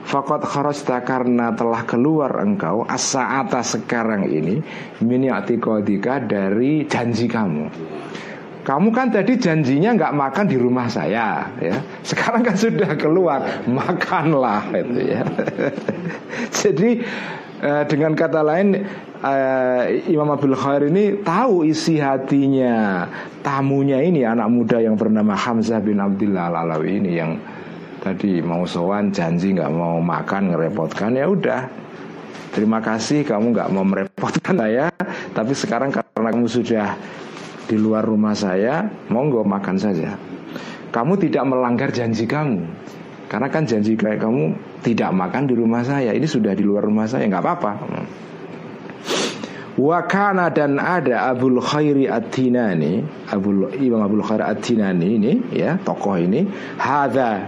Fakot 0.09 0.41
kharajta 0.41 1.05
karena 1.05 1.53
telah 1.53 1.85
keluar 1.85 2.41
engkau 2.41 2.81
As-sa'ata 2.89 3.61
sekarang 3.61 4.25
ini 4.33 4.57
Miniati 5.05 5.61
kodika 5.61 6.17
dari 6.17 6.89
janji 6.89 7.29
kamu. 7.29 7.69
Kamu 8.65 8.89
kan 8.93 9.09
tadi 9.09 9.37
janjinya 9.41 9.97
nggak 9.97 10.13
makan 10.17 10.45
di 10.45 10.57
rumah 10.61 10.89
saya 10.93 11.49
ya. 11.57 11.77
Sekarang 12.05 12.45
kan 12.45 12.53
sudah 12.57 12.97
keluar 13.01 13.65
makanlah 13.65 14.65
itu 14.77 15.09
ya. 15.09 15.25
Jadi 16.61 17.01
eh, 17.65 17.83
dengan 17.89 18.13
kata 18.13 18.45
lain 18.45 18.77
eh, 19.25 19.83
Imam 20.13 20.29
Abdul 20.33 20.53
Khair 20.53 20.89
ini 20.93 21.21
tahu 21.25 21.65
isi 21.65 21.97
hatinya 21.97 23.09
tamunya 23.41 24.05
ini 24.05 24.29
anak 24.29 24.53
muda 24.53 24.85
yang 24.85 25.01
bernama 25.01 25.33
Hamzah 25.33 25.81
bin 25.81 25.97
Abdullah 25.97 26.53
Al 26.53 26.69
Alawi 26.69 27.01
ini 27.01 27.13
yang 27.17 27.41
tadi 28.09 28.41
mau 28.41 28.65
sowan 28.65 29.13
janji 29.13 29.53
nggak 29.53 29.69
mau 29.69 30.01
makan 30.01 30.57
ngerepotkan 30.57 31.13
ya 31.13 31.29
udah. 31.29 31.63
Terima 32.49 32.81
kasih 32.81 33.29
kamu 33.29 33.53
nggak 33.53 33.69
mau 33.77 33.85
merepotkan 33.85 34.57
saya 34.57 34.89
tapi 35.37 35.53
sekarang 35.53 35.93
karena 35.93 36.33
kamu 36.33 36.49
sudah 36.49 36.97
di 37.69 37.77
luar 37.77 38.09
rumah 38.09 38.33
saya 38.33 38.89
monggo 39.13 39.45
makan 39.45 39.77
saja. 39.77 40.17
Kamu 40.89 41.21
tidak 41.21 41.45
melanggar 41.45 41.93
janji 41.93 42.25
kamu. 42.25 42.65
Karena 43.29 43.53
kan 43.53 43.69
janji 43.69 43.93
kayak 43.93 44.25
kamu 44.25 44.57
tidak 44.81 45.13
makan 45.13 45.45
di 45.45 45.53
rumah 45.53 45.85
saya. 45.85 46.17
Ini 46.17 46.25
sudah 46.25 46.57
di 46.57 46.65
luar 46.65 46.89
rumah 46.89 47.05
saya 47.05 47.29
nggak 47.29 47.45
apa-apa. 47.45 47.73
Wakana 49.79 50.51
dan 50.51 50.81
ada 50.81 51.31
Abul 51.31 51.63
Khairi 51.63 52.11
At-Tinani 52.11 52.99
Abul 53.31 53.71
Imam 53.79 54.03
Abul 54.03 54.27
Khairi 54.27 54.43
At-Tinani 54.43 55.09
ini 55.21 55.33
ya 55.55 55.77
tokoh 55.79 56.19
ini. 56.19 56.43
Hada 56.81 57.47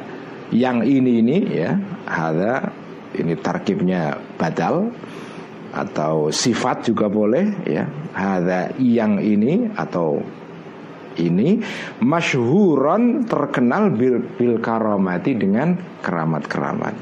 yang 0.50 0.82
ini 0.82 1.22
ini 1.22 1.36
ya 1.50 1.78
ada 2.06 2.70
ini 3.14 3.34
tarkibnya 3.38 4.18
badal 4.38 4.90
atau 5.70 6.34
sifat 6.34 6.90
juga 6.90 7.06
boleh 7.06 7.62
ya 7.66 7.86
ada 8.10 8.74
yang 8.82 9.22
ini 9.22 9.70
atau 9.70 10.18
ini 11.18 11.58
masyhuron 12.02 13.26
terkenal 13.26 13.90
bil, 13.94 14.22
bil 14.38 14.62
karamati 14.62 15.34
dengan 15.34 15.74
keramat-keramat. 16.00 16.94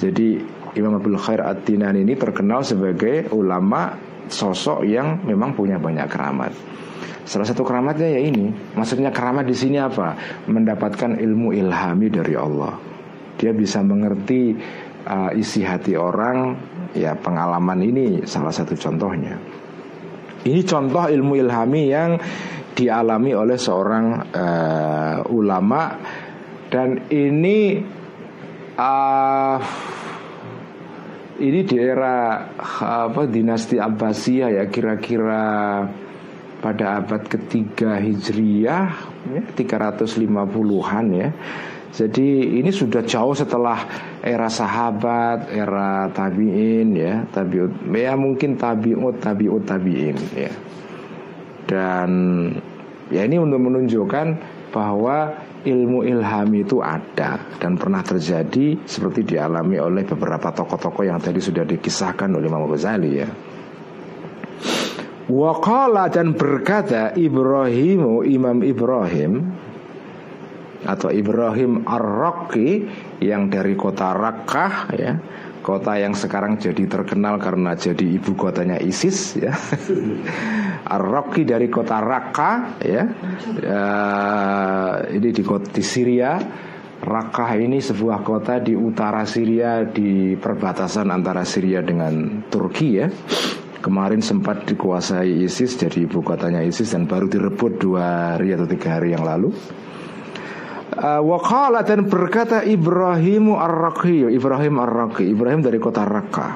Jadi 0.00 0.40
Imam 0.74 0.98
Abdul 0.98 1.20
Khair 1.20 1.44
At-Tinan 1.44 1.94
ini 1.94 2.18
terkenal 2.18 2.66
sebagai 2.66 3.30
ulama 3.30 3.94
sosok 4.26 4.82
yang 4.88 5.22
memang 5.22 5.54
punya 5.54 5.78
banyak 5.78 6.08
keramat. 6.10 6.52
Salah 7.24 7.48
satu 7.48 7.64
keramatnya 7.64 8.08
ya 8.14 8.20
ini. 8.20 8.52
Maksudnya 8.76 9.08
keramat 9.08 9.48
di 9.48 9.56
sini 9.56 9.80
apa? 9.80 10.16
Mendapatkan 10.44 11.16
ilmu 11.16 11.56
ilhami 11.56 12.12
dari 12.12 12.36
Allah. 12.36 12.76
Dia 13.40 13.56
bisa 13.56 13.80
mengerti 13.80 14.52
uh, 15.08 15.32
isi 15.32 15.64
hati 15.64 15.96
orang. 15.96 16.56
Ya 16.94 17.16
pengalaman 17.16 17.80
ini 17.80 18.22
salah 18.28 18.52
satu 18.52 18.76
contohnya. 18.76 19.40
Ini 20.44 20.60
contoh 20.68 21.08
ilmu 21.08 21.40
ilhami 21.40 21.82
yang 21.88 22.20
dialami 22.76 23.32
oleh 23.32 23.56
seorang 23.56 24.06
uh, 24.34 25.18
ulama 25.32 25.96
dan 26.68 27.06
ini 27.08 27.80
uh, 28.76 29.58
ini 31.38 31.60
di 31.66 31.76
era 31.78 32.50
apa 32.82 33.26
dinasti 33.26 33.78
Abbasiyah 33.78 34.50
ya 34.58 34.64
kira-kira 34.70 35.42
pada 36.64 37.04
abad 37.04 37.28
ketiga 37.28 38.00
Hijriyah 38.00 38.86
ya, 39.36 39.42
350-an 39.52 41.06
ya. 41.12 41.28
Jadi 41.94 42.58
ini 42.58 42.72
sudah 42.72 43.04
jauh 43.04 43.36
setelah 43.36 43.84
era 44.24 44.48
sahabat, 44.48 45.52
era 45.52 46.08
tabiin 46.10 46.96
ya, 46.96 47.22
tabiut, 47.28 47.70
ya 47.92 48.16
mungkin 48.16 48.56
tabiut, 48.56 49.20
tabiut 49.20 49.62
tabiin 49.68 50.16
ya. 50.32 50.50
Dan 51.68 52.10
ya 53.12 53.28
ini 53.28 53.36
untuk 53.38 53.60
menunjukkan 53.60 54.26
bahwa 54.72 55.38
ilmu 55.62 56.02
ilham 56.02 56.50
itu 56.56 56.82
ada 56.82 57.40
dan 57.62 57.78
pernah 57.78 58.02
terjadi 58.02 58.74
seperti 58.84 59.36
dialami 59.36 59.78
oleh 59.78 60.02
beberapa 60.02 60.50
tokoh-tokoh 60.50 61.06
yang 61.06 61.22
tadi 61.22 61.38
sudah 61.38 61.62
dikisahkan 61.62 62.26
oleh 62.34 62.50
Imam 62.50 62.66
Ghazali 62.66 63.12
ya. 63.22 63.28
Waqala 65.24 66.12
dan 66.12 66.36
berkata 66.36 67.16
Ibrahimu 67.16 68.28
Imam 68.28 68.60
Ibrahim 68.60 69.56
atau 70.84 71.08
Ibrahim 71.08 71.88
Ar-Raqi 71.88 72.84
yang 73.24 73.48
dari 73.48 73.72
kota 73.72 74.12
Rakkah 74.12 74.92
ya 74.92 75.16
kota 75.64 75.96
yang 75.96 76.12
sekarang 76.12 76.60
jadi 76.60 76.84
terkenal 76.84 77.40
karena 77.40 77.72
jadi 77.72 78.04
ibu 78.04 78.36
kotanya 78.36 78.76
ISIS 78.84 79.40
ya. 79.40 79.56
Ar-Raqi 80.94 81.48
dari 81.48 81.72
kota 81.72 82.04
Rakkah 82.04 82.84
ya. 82.84 83.02
Uh, 83.64 84.94
ini 85.16 85.32
di 85.32 85.40
kota 85.40 85.72
di 85.72 85.80
Syria. 85.80 86.36
Rakkah 87.00 87.56
ini 87.56 87.80
sebuah 87.80 88.20
kota 88.20 88.60
di 88.60 88.76
utara 88.76 89.24
Syria 89.24 89.88
di 89.88 90.36
perbatasan 90.36 91.08
antara 91.08 91.48
Syria 91.48 91.80
dengan 91.80 92.44
Turki 92.52 92.88
ya 92.96 93.08
kemarin 93.84 94.24
sempat 94.24 94.64
dikuasai 94.64 95.44
ISIS 95.44 95.76
jadi 95.76 96.08
ibu 96.08 96.24
kotanya 96.24 96.64
ISIS 96.64 96.96
dan 96.96 97.04
baru 97.04 97.28
direbut 97.28 97.76
dua 97.76 98.32
hari 98.32 98.56
atau 98.56 98.64
tiga 98.64 98.96
hari 98.96 99.12
yang 99.12 99.28
lalu. 99.28 99.52
Uh, 100.94 101.20
Wakala 101.20 101.82
dan 101.82 102.06
berkata 102.06 102.62
Ibrahimu 102.62 103.58
ar-Raqi 103.58 104.30
Ibrahim 104.30 104.78
ar-Raqi 104.78 105.26
Ibrahim 105.26 105.58
dari 105.58 105.82
kota 105.82 106.06
Raqqa 106.06 106.54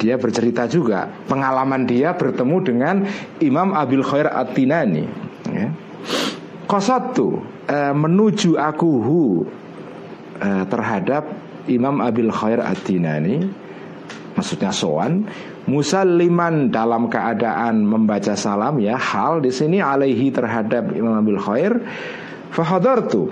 Dia 0.00 0.16
bercerita 0.16 0.64
juga 0.64 1.04
Pengalaman 1.28 1.84
dia 1.84 2.16
bertemu 2.16 2.56
dengan 2.64 3.04
Imam 3.44 3.76
Abil 3.76 4.00
Khair 4.00 4.32
At-Tinani 4.32 5.04
ya. 5.52 5.68
Qasattu 6.64 7.44
uh, 7.68 7.92
Menuju 7.92 8.56
akuhu 8.56 9.44
uh, 10.40 10.64
Terhadap 10.64 11.28
Imam 11.68 12.00
Abil 12.00 12.32
Khair 12.32 12.64
At-Tinani 12.64 13.44
Maksudnya 14.40 14.72
soan 14.72 15.28
Musalliman 15.68 16.72
dalam 16.72 17.12
keadaan 17.12 17.84
membaca 17.84 18.32
salam 18.32 18.80
ya 18.80 18.96
Hal 18.96 19.44
di 19.44 19.52
sini 19.52 19.76
alaihi 19.76 20.32
terhadap 20.32 20.92
Imam 20.96 21.20
Abil 21.20 21.36
Khair. 21.36 21.72
Fahadartu 22.50 23.28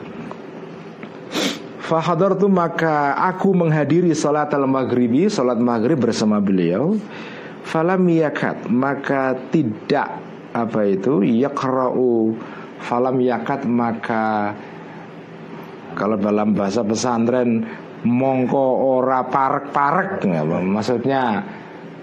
Fahadartu 1.80 2.46
maka 2.52 3.16
aku 3.16 3.56
menghadiri 3.56 4.12
salat 4.12 4.52
al-maghribi 4.52 5.26
Salat 5.32 5.56
maghrib 5.56 5.96
bersama 5.98 6.36
beliau. 6.38 7.00
Falam 7.68 8.08
yakat 8.08 8.68
Maka 8.72 9.36
tidak 9.52 10.08
Apa 10.56 10.88
itu 10.88 11.20
Yakra'u 11.20 12.32
Falam 12.80 13.20
yakat 13.20 13.68
maka 13.68 14.56
Kalau 15.92 16.16
dalam 16.16 16.56
bahasa 16.56 16.80
pesantren 16.80 17.66
Mongko 18.08 18.66
ora 18.96 19.26
parek-parek 19.26 20.24
Maksudnya 20.64 21.42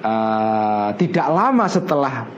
uh, 0.05 0.89
Tidak 0.93 1.27
lama 1.33 1.65
setelah 1.65 2.29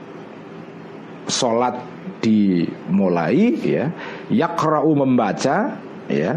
Sholat 1.28 1.76
dimulai 2.24 3.52
ya 3.60 3.92
yakra'u 4.32 4.96
membaca 4.96 5.76
ya 6.08 6.32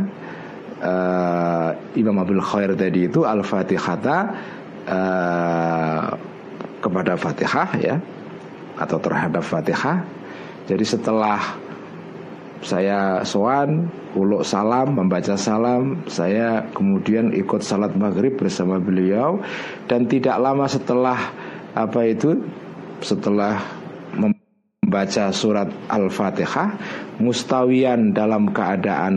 uh, 0.83 1.69
Imam 1.95 2.19
Abdul 2.19 2.43
Khair 2.43 2.75
tadi 2.75 3.07
itu 3.07 3.23
al-Fatihata 3.23 4.17
uh, 4.85 6.05
kepada 6.83 7.13
Fatihah 7.15 7.69
ya 7.79 7.95
atau 8.81 8.97
terhadap 8.97 9.45
Fatihah. 9.45 10.03
Jadi 10.65 10.85
setelah 10.85 11.60
saya 12.61 13.25
soan 13.25 13.89
uluk 14.13 14.45
salam 14.45 14.93
membaca 14.93 15.33
salam 15.33 16.05
saya 16.05 16.69
kemudian 16.73 17.33
ikut 17.33 17.65
salat 17.65 17.93
maghrib 17.97 18.37
bersama 18.37 18.77
beliau 18.77 19.41
dan 19.89 20.05
tidak 20.05 20.37
lama 20.37 20.69
setelah 20.69 21.17
apa 21.73 22.01
itu 22.05 22.37
setelah 23.01 23.57
membaca 24.13 25.31
surat 25.31 25.71
Al-Fatihah 25.87 26.77
mustawian 27.23 28.11
dalam 28.11 28.51
keadaan 28.51 29.15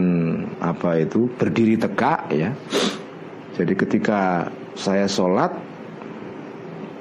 apa 0.63 1.03
itu 1.03 1.27
berdiri 1.35 1.75
tegak 1.75 2.31
ya. 2.31 2.55
Jadi 3.55 3.75
ketika 3.75 4.51
saya 4.75 5.11
sholat 5.11 5.51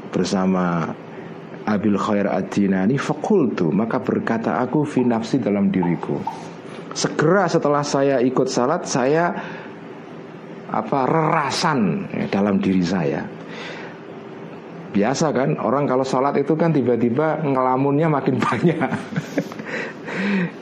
bersama 0.10 0.94
Abil 1.64 1.96
Khair 1.96 2.28
Ad-Dinani 2.28 3.00
fakultu 3.00 3.72
maka 3.72 4.04
berkata 4.04 4.60
aku 4.60 4.84
fi 4.84 5.08
nafsi 5.08 5.40
dalam 5.40 5.72
diriku. 5.72 6.20
Segera 6.92 7.48
setelah 7.48 7.82
saya 7.82 8.20
ikut 8.20 8.52
salat 8.52 8.84
saya 8.86 9.32
apa 10.74 11.00
rerasan 11.08 12.10
ya, 12.12 12.26
dalam 12.28 12.60
diri 12.60 12.84
saya. 12.84 13.24
Biasa 14.94 15.34
kan 15.34 15.58
orang 15.58 15.90
kalau 15.90 16.06
sholat 16.06 16.38
itu 16.38 16.54
kan 16.54 16.70
tiba-tiba 16.70 17.42
ngelamunnya 17.42 18.12
makin 18.12 18.38
banyak. 18.46 18.92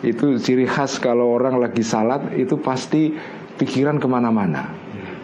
Itu 0.05 0.37
ciri 0.39 0.69
khas 0.69 1.01
kalau 1.01 1.35
orang 1.35 1.59
lagi 1.59 1.83
salat 1.83 2.31
itu 2.37 2.55
pasti 2.61 3.11
pikiran 3.57 3.97
ke 3.99 4.07
mana-mana. 4.07 4.69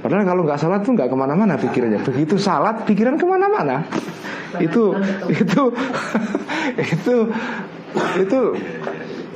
Padahal 0.03 0.25
kalau 0.25 0.41
nggak 0.43 0.59
salat 0.59 0.81
tuh 0.83 0.91
nggak 0.97 1.07
ke 1.07 1.17
mana-mana 1.17 1.53
pikirannya. 1.55 2.03
Begitu 2.03 2.35
salat 2.35 2.83
pikiran 2.83 3.15
ke 3.15 3.25
mana-mana 3.29 3.85
Itu 4.57 4.95
itu 5.31 5.63
itu 6.95 7.15
itu 8.21 8.41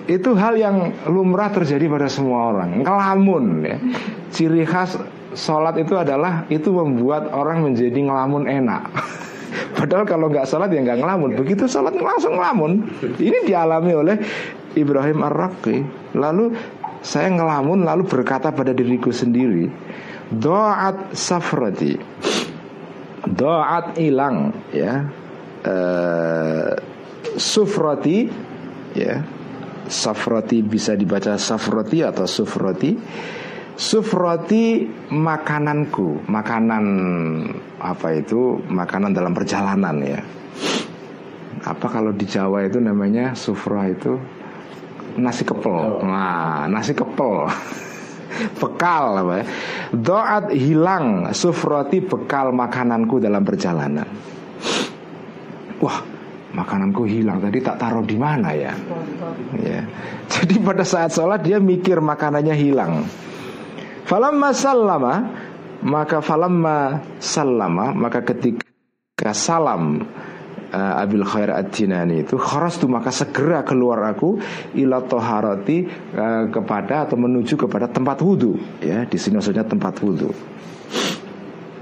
itu 0.10 0.30
hal 0.36 0.54
yang 0.58 0.92
lumrah 1.08 1.54
terjadi 1.54 1.88
pada 1.88 2.10
semua 2.10 2.52
orang 2.52 2.84
ngelamun 2.84 3.64
ya 3.64 3.78
ciri 4.34 4.68
khas 4.68 4.98
sholat 5.38 5.78
itu 5.80 5.96
adalah 5.96 6.44
itu 6.52 6.74
membuat 6.74 7.32
orang 7.32 7.64
menjadi 7.64 7.96
ngelamun 7.96 8.50
enak 8.50 8.92
Padahal 9.78 10.08
kalau 10.08 10.32
nggak 10.32 10.48
salat 10.48 10.72
ya 10.72 10.80
nggak 10.84 11.00
ngelamun. 11.04 11.36
Begitu 11.36 11.68
salat 11.68 11.96
langsung 11.96 12.40
ngelamun. 12.40 12.88
Ini 13.20 13.48
dialami 13.48 13.92
oleh 13.92 14.16
Ibrahim 14.80 15.28
Ar-Raqi. 15.28 15.78
Lalu 16.16 16.56
saya 17.04 17.34
ngelamun 17.34 17.84
lalu 17.84 18.06
berkata 18.08 18.54
pada 18.54 18.72
diriku 18.72 19.10
sendiri, 19.10 19.68
doat 20.32 21.12
safrati, 21.18 21.98
doat 23.32 23.96
hilang 23.98 24.52
ya, 24.76 25.08
uh, 25.64 26.72
sufrati 27.36 28.28
ya, 28.96 29.24
safrati 29.88 30.64
bisa 30.64 30.96
dibaca 30.96 31.36
safrati 31.40 32.04
atau 32.04 32.28
sufrati. 32.28 32.94
Sufroti 33.72 34.86
makananku 35.10 36.30
Makanan 36.30 36.86
apa 37.82 38.14
itu? 38.14 38.62
Makanan 38.70 39.10
dalam 39.10 39.34
perjalanan 39.34 39.96
ya. 40.06 40.22
Apa 41.66 41.90
kalau 41.90 42.14
di 42.14 42.30
Jawa 42.30 42.70
itu 42.70 42.78
namanya 42.78 43.34
Sufra 43.34 43.90
itu? 43.90 44.22
Nasi 45.18 45.42
kepel. 45.42 46.04
Nah 46.06 46.70
nasi 46.70 46.94
kepel 46.94 47.50
Bekal 48.58 49.22
apa 49.22 49.34
ya? 49.42 49.46
Doat 49.92 50.46
hilang 50.56 51.30
Sufroti 51.36 52.00
bekal 52.04 52.56
makananku 52.56 53.20
dalam 53.20 53.44
perjalanan. 53.44 54.08
Wah 55.82 56.00
makananku 56.52 57.08
hilang. 57.08 57.40
Tadi 57.40 57.60
tak 57.64 57.80
taruh 57.80 58.04
di 58.04 58.18
mana 58.20 58.52
ya? 58.54 58.74
Ya. 59.60 59.82
Jadi 60.28 60.60
pada 60.62 60.84
saat 60.84 61.12
sholat 61.12 61.44
dia 61.44 61.58
mikir 61.60 62.00
makanannya 62.00 62.56
hilang. 62.56 63.04
Falamma 64.08 64.50
sallama 64.52 65.14
maka 65.82 66.20
falamma 66.20 67.00
sallama 67.18 67.96
maka 67.96 68.22
ketika 68.22 69.32
salam 69.32 70.04
uh, 70.72 71.02
Abil 71.04 71.24
Khair 71.28 71.52
Ad-Dinani 71.52 72.24
itu 72.24 72.40
kharastu 72.40 72.88
maka 72.88 73.12
segera 73.12 73.62
keluar 73.62 74.02
aku 74.08 74.40
ila 74.80 75.04
toharati 75.06 75.86
uh, 76.16 76.48
kepada 76.50 77.08
atau 77.08 77.20
menuju 77.20 77.60
kepada 77.60 77.92
tempat 77.92 78.24
wudhu 78.24 78.58
ya 78.82 79.04
di 79.06 79.18
sini 79.20 79.38
maksudnya 79.38 79.68
tempat 79.68 80.00
wudhu 80.00 80.32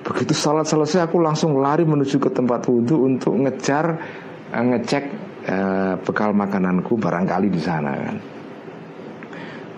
begitu 0.03 0.33
salat 0.33 0.65
selesai 0.65 1.05
aku 1.05 1.21
langsung 1.21 1.61
lari 1.61 1.85
menuju 1.85 2.17
ke 2.17 2.29
tempat 2.33 2.65
wudhu 2.65 3.05
untuk 3.05 3.37
ngejar 3.37 3.85
uh, 4.51 4.63
ngecek 4.65 5.03
uh, 5.45 5.93
bekal 6.01 6.33
makananku 6.33 6.97
barangkali 6.97 7.47
di 7.47 7.61
sana 7.61 7.91
kan. 7.93 8.17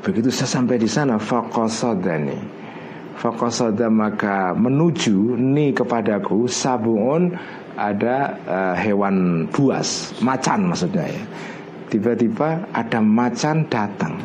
Begitu 0.02 0.34
saya 0.34 0.50
sampai 0.50 0.82
di 0.82 0.90
sana 0.90 1.22
Fakosadani 1.22 2.62
Fakosada 3.22 3.86
maka 3.94 4.58
menuju 4.58 5.38
Ni 5.38 5.78
kepadaku 5.78 6.50
Sabuun 6.50 7.38
ada 7.90 8.38
uh, 8.46 8.76
hewan 8.78 9.48
buas 9.50 10.14
Macan 10.22 10.70
maksudnya 10.70 11.10
ya. 11.10 11.24
Tiba-tiba 11.92 12.72
ada 12.72 13.04
macan 13.04 13.68
datang. 13.68 14.16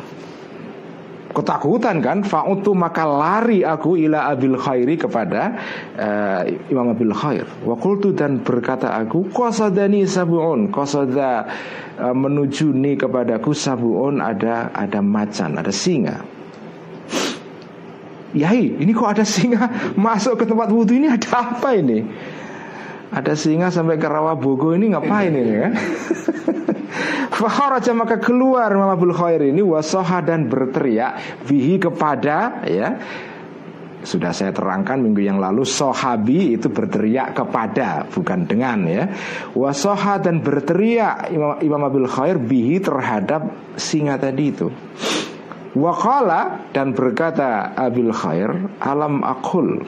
Ketakutan 1.35 1.99
kan? 1.99 2.23
Fa'utu 2.23 2.71
maka 2.71 3.03
lari 3.03 3.61
aku 3.61 3.99
ila 3.99 4.31
abil 4.31 4.55
khairi 4.55 4.95
kepada 4.95 5.53
uh, 5.99 6.41
Imam 6.71 6.95
Abil 6.95 7.11
Khair. 7.11 7.43
Wa 7.67 7.75
dan 8.15 8.39
berkata 8.39 8.95
aku 8.95 9.27
qasadani 9.35 10.07
sabuun 10.07 10.71
qasada 10.71 11.45
uh, 11.99 12.15
menuju 12.15 12.71
ni 12.71 12.95
kepadaku 12.95 13.51
sabuun 13.51 14.23
ada 14.23 14.71
ada 14.71 15.03
macan 15.03 15.59
ada 15.59 15.69
singa. 15.69 16.23
Yai, 18.31 18.79
ini 18.79 18.95
kok 18.95 19.11
ada 19.11 19.27
singa 19.27 19.67
masuk 19.99 20.39
ke 20.39 20.43
tempat 20.47 20.71
wudhu 20.71 20.95
ini? 20.95 21.11
Ada 21.11 21.29
apa 21.35 21.69
ini? 21.75 21.99
Ada 23.07 23.39
singa 23.39 23.71
sampai 23.71 23.95
ke 23.95 24.07
rawa 24.07 24.35
bogo 24.35 24.75
ini 24.75 24.91
ngapain 24.91 25.31
ini 25.31 25.53
kan? 25.63 25.73
Fakharaja 27.37 27.93
maka 27.93 28.17
keluar 28.17 28.67
Imam 28.73 28.89
Abdul 28.89 29.13
Khair 29.13 29.45
ini 29.45 29.61
wasoha 29.61 30.25
dan 30.25 30.49
berteriak 30.49 31.43
bihi 31.45 31.77
kepada 31.77 32.65
ya. 32.65 32.97
Sudah 34.01 34.31
saya 34.31 34.55
terangkan 34.55 35.03
minggu 35.03 35.19
yang 35.19 35.37
lalu 35.37 35.67
sohabi 35.67 36.55
itu 36.55 36.71
berteriak 36.71 37.37
kepada 37.37 38.07
bukan 38.09 38.49
dengan 38.49 38.89
ya. 38.89 39.05
Wasoha 39.53 40.17
dan 40.17 40.41
berteriak 40.41 41.29
Imam, 41.29 41.61
Imam 41.61 41.81
Abdul 41.85 42.09
Khair 42.09 42.41
bihi 42.41 42.81
terhadap 42.81 43.53
singa 43.77 44.17
tadi 44.17 44.43
itu. 44.51 44.67
Wakala 45.77 46.73
dan 46.73 46.97
berkata 46.97 47.77
Abil 47.77 48.09
Khair 48.09 48.49
alam 48.81 49.21
akul 49.21 49.85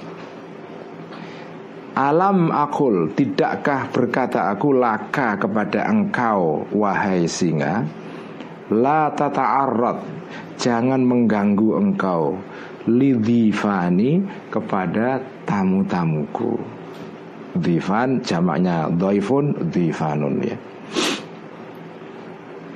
Alam 1.99 2.47
akul 2.47 3.11
Tidakkah 3.11 3.91
berkata 3.91 4.47
aku 4.55 4.71
laka 4.71 5.35
kepada 5.35 5.83
engkau 5.91 6.63
Wahai 6.71 7.27
singa? 7.27 7.83
La 8.71 9.11
tata'arrad 9.11 9.99
Jangan 10.55 11.03
mengganggu 11.03 11.75
engkau. 11.75 12.39
Lidhifani 12.87 14.23
kepada 14.47 15.19
tamu-tamuku. 15.43 16.55
Dhifan 17.59 18.23
jamaknya 18.23 18.87
Dhaifun 18.95 19.67
dhifanun 19.67 20.39
ya. 20.39 20.55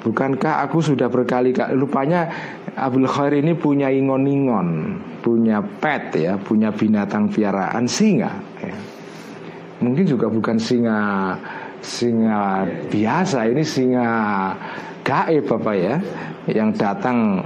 Bukankah 0.03 0.67
aku 0.67 0.83
sudah 0.83 1.07
berkali-kali 1.07 1.79
Lupanya 1.79 2.27
Abdul 2.75 3.07
Khair 3.07 3.39
ini 3.39 3.55
punya 3.55 3.87
ingon-ingon 3.87 4.99
Punya 5.23 5.63
pet 5.63 6.11
ya 6.19 6.35
Punya 6.35 6.75
binatang 6.75 7.31
piaraan 7.31 7.87
singa 7.87 8.35
ya. 8.59 8.92
Mungkin 9.83 10.07
juga 10.07 10.31
bukan 10.31 10.55
singa 10.55 10.99
Singa 11.83 12.63
biasa 12.87 13.43
Ini 13.51 13.63
singa 13.67 14.07
gaib 15.03 15.43
Bapak 15.51 15.75
ya 15.75 15.99
Yang 16.47 16.69
datang 16.79 17.43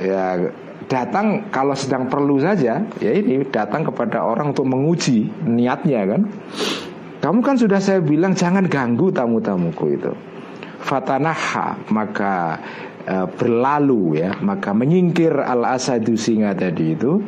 Ya 0.00 0.48
datang 0.86 1.50
kalau 1.50 1.74
sedang 1.74 2.06
perlu 2.06 2.38
saja 2.38 2.78
ya 3.02 3.10
ini 3.10 3.42
datang 3.50 3.82
kepada 3.82 4.22
orang 4.22 4.54
untuk 4.54 4.66
menguji 4.70 5.26
niatnya 5.46 6.06
kan. 6.06 6.22
Kamu 7.20 7.42
kan 7.42 7.58
sudah 7.58 7.82
saya 7.82 7.98
bilang 7.98 8.38
jangan 8.38 8.70
ganggu 8.70 9.10
tamu-tamuku 9.10 9.98
itu. 9.98 10.12
Fatanaha 10.78 11.90
maka 11.90 12.62
e, 13.02 13.16
berlalu 13.34 14.22
ya 14.22 14.38
maka 14.38 14.70
menyingkir 14.70 15.34
al 15.34 15.66
asadu 15.66 16.14
singa 16.14 16.54
tadi 16.54 16.94
itu. 16.94 17.18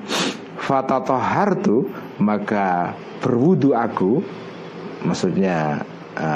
Fatatohartu 0.59 1.89
maka 2.19 2.95
berwudu 3.23 3.75
aku 3.75 4.23
maksudnya 5.07 5.83
e, 6.15 6.29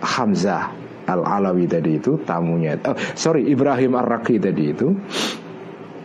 Hamzah 0.00 0.70
al 1.10 1.22
Alawi 1.26 1.66
tadi 1.66 1.98
itu 1.98 2.22
tamunya 2.22 2.78
oh, 2.86 2.96
sorry 3.18 3.50
Ibrahim 3.50 3.98
ar 3.98 4.06
Raqi 4.06 4.38
tadi 4.38 4.64
itu 4.70 4.88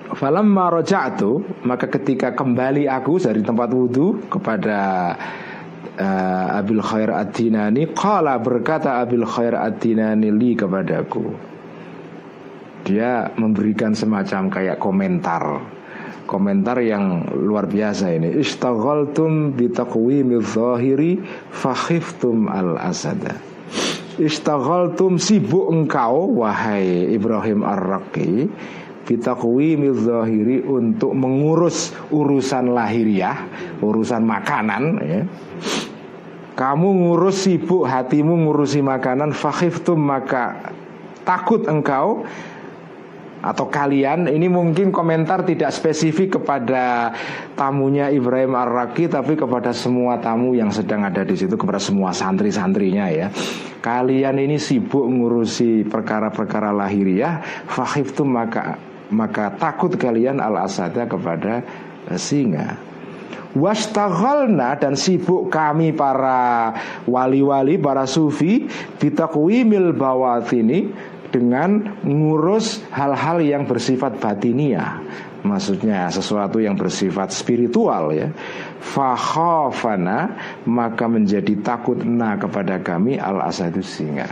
Falamma 0.05 0.70
roja'tu 0.70 1.66
Maka 1.66 1.89
ketika 1.89 2.38
kembali 2.38 2.86
aku 2.86 3.18
dari 3.18 3.41
tempat 3.41 3.74
wudhu 3.74 4.30
Kepada 4.30 5.11
uh, 5.97 6.57
Abil 6.59 6.82
Khair 6.84 7.11
Ad-Dinani 7.11 7.91
Qala 7.95 8.38
berkata 8.39 9.01
Abil 9.01 9.26
Khair 9.26 9.55
Ad-Dinani 9.55 10.30
li 10.32 10.53
kepadaku. 10.53 11.26
Dia 12.86 13.34
memberikan 13.34 13.97
semacam 13.97 14.53
kayak 14.53 14.78
komentar 14.78 15.43
Komentar 16.26 16.82
yang 16.82 17.21
luar 17.34 17.69
biasa 17.69 18.09
ini. 18.17 18.41
Istaghaltum 18.41 19.53
bitaqwimil 19.53 20.41
zahiri 20.41 21.21
Fakhiftum 21.53 22.49
al-asada. 22.49 23.38
Istaghaltum 24.15 25.19
sibuk 25.19 25.67
engkau 25.67 26.39
Wahai 26.39 27.11
Ibrahim 27.11 27.67
Ar-Raqi 27.67 28.47
Bitakwimil 29.05 30.01
zahiri 30.01 30.65
untuk 30.65 31.13
mengurus 31.13 31.93
urusan 32.09 32.73
lahiriah 32.73 33.38
Urusan 33.84 34.26
makanan 34.26 34.84
ya. 35.05 35.21
Kamu 36.55 36.89
ngurus 37.05 37.45
sibuk 37.45 37.86
hatimu 37.86 38.47
ngurusi 38.47 38.80
makanan 38.80 39.36
Fakhiftum 39.36 39.99
maka 39.99 40.73
takut 41.28 41.67
engkau 41.67 42.23
atau 43.46 43.70
kalian 43.70 44.26
ini 44.26 44.50
mungkin 44.50 44.89
komentar 44.89 45.46
tidak 45.46 45.70
spesifik 45.70 46.41
kepada 46.41 47.14
tamunya 47.54 48.10
Ibrahim 48.10 48.58
Ar-Raqi 48.58 49.06
tapi 49.06 49.38
kepada 49.38 49.70
semua 49.70 50.18
tamu 50.18 50.58
yang 50.58 50.74
sedang 50.74 51.06
ada 51.06 51.22
di 51.22 51.38
situ 51.38 51.54
kepada 51.54 51.78
semua 51.78 52.10
santri-santrinya 52.10 53.06
ya. 53.14 53.30
Kalian 53.86 54.41
ini 54.41 54.58
sibuk 54.58 55.06
ngurusi 55.06 55.86
perkara-perkara 55.86 56.74
lahiriah, 56.74 57.46
fakhiftum 57.70 58.34
maka 58.34 58.82
maka 59.14 59.54
takut 59.62 59.93
kalian 59.93 60.41
al-asada 60.41 61.06
kepada 61.06 61.62
singa. 62.18 62.82
Wastaghalna 63.56 64.76
dan 64.76 65.00
sibuk 65.00 65.48
kami 65.48 65.96
para 65.96 66.76
wali-wali, 67.08 67.80
para 67.80 68.04
sufi 68.04 68.68
Bitakwimil 69.00 69.96
bawatini 69.96 70.91
dengan 71.36 72.00
ngurus 72.08 72.80
hal-hal 72.96 73.44
yang 73.44 73.68
bersifat 73.68 74.24
batinia 74.24 75.04
Maksudnya 75.46 76.10
sesuatu 76.10 76.58
yang 76.58 76.74
bersifat 76.74 77.30
spiritual 77.30 78.10
ya. 78.10 78.34
Fakhafana 78.82 80.34
maka 80.66 81.06
menjadi 81.06 81.54
takut 81.62 82.02
na 82.02 82.34
kepada 82.42 82.82
kami 82.82 83.22
al-asadu 83.22 83.86
singa. 83.86 84.26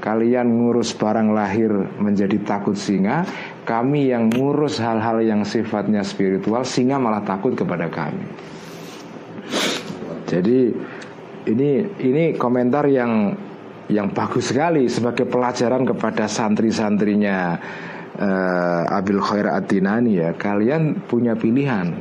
Kalian 0.00 0.48
ngurus 0.48 0.96
barang 0.96 1.32
lahir 1.32 1.72
menjadi 1.98 2.36
takut 2.44 2.76
singa 2.76 3.24
Kami 3.64 4.12
yang 4.12 4.28
ngurus 4.28 4.78
hal-hal 4.78 5.24
yang 5.24 5.42
sifatnya 5.42 6.04
spiritual 6.06 6.62
Singa 6.62 7.00
malah 7.00 7.26
takut 7.26 7.58
kepada 7.58 7.90
kami. 7.90 8.22
Jadi 10.30 10.70
ini 11.50 11.70
ini 11.98 12.24
komentar 12.38 12.86
yang 12.86 13.34
yang 13.86 14.10
bagus 14.10 14.50
sekali 14.50 14.90
sebagai 14.90 15.26
pelajaran 15.30 15.86
kepada 15.86 16.26
santri-santrinya 16.26 17.58
uh, 18.18 18.96
Abil 18.98 19.22
Khair 19.22 19.50
Adinani 19.50 20.18
ya. 20.18 20.34
Kalian 20.34 21.06
punya 21.06 21.38
pilihan 21.38 21.94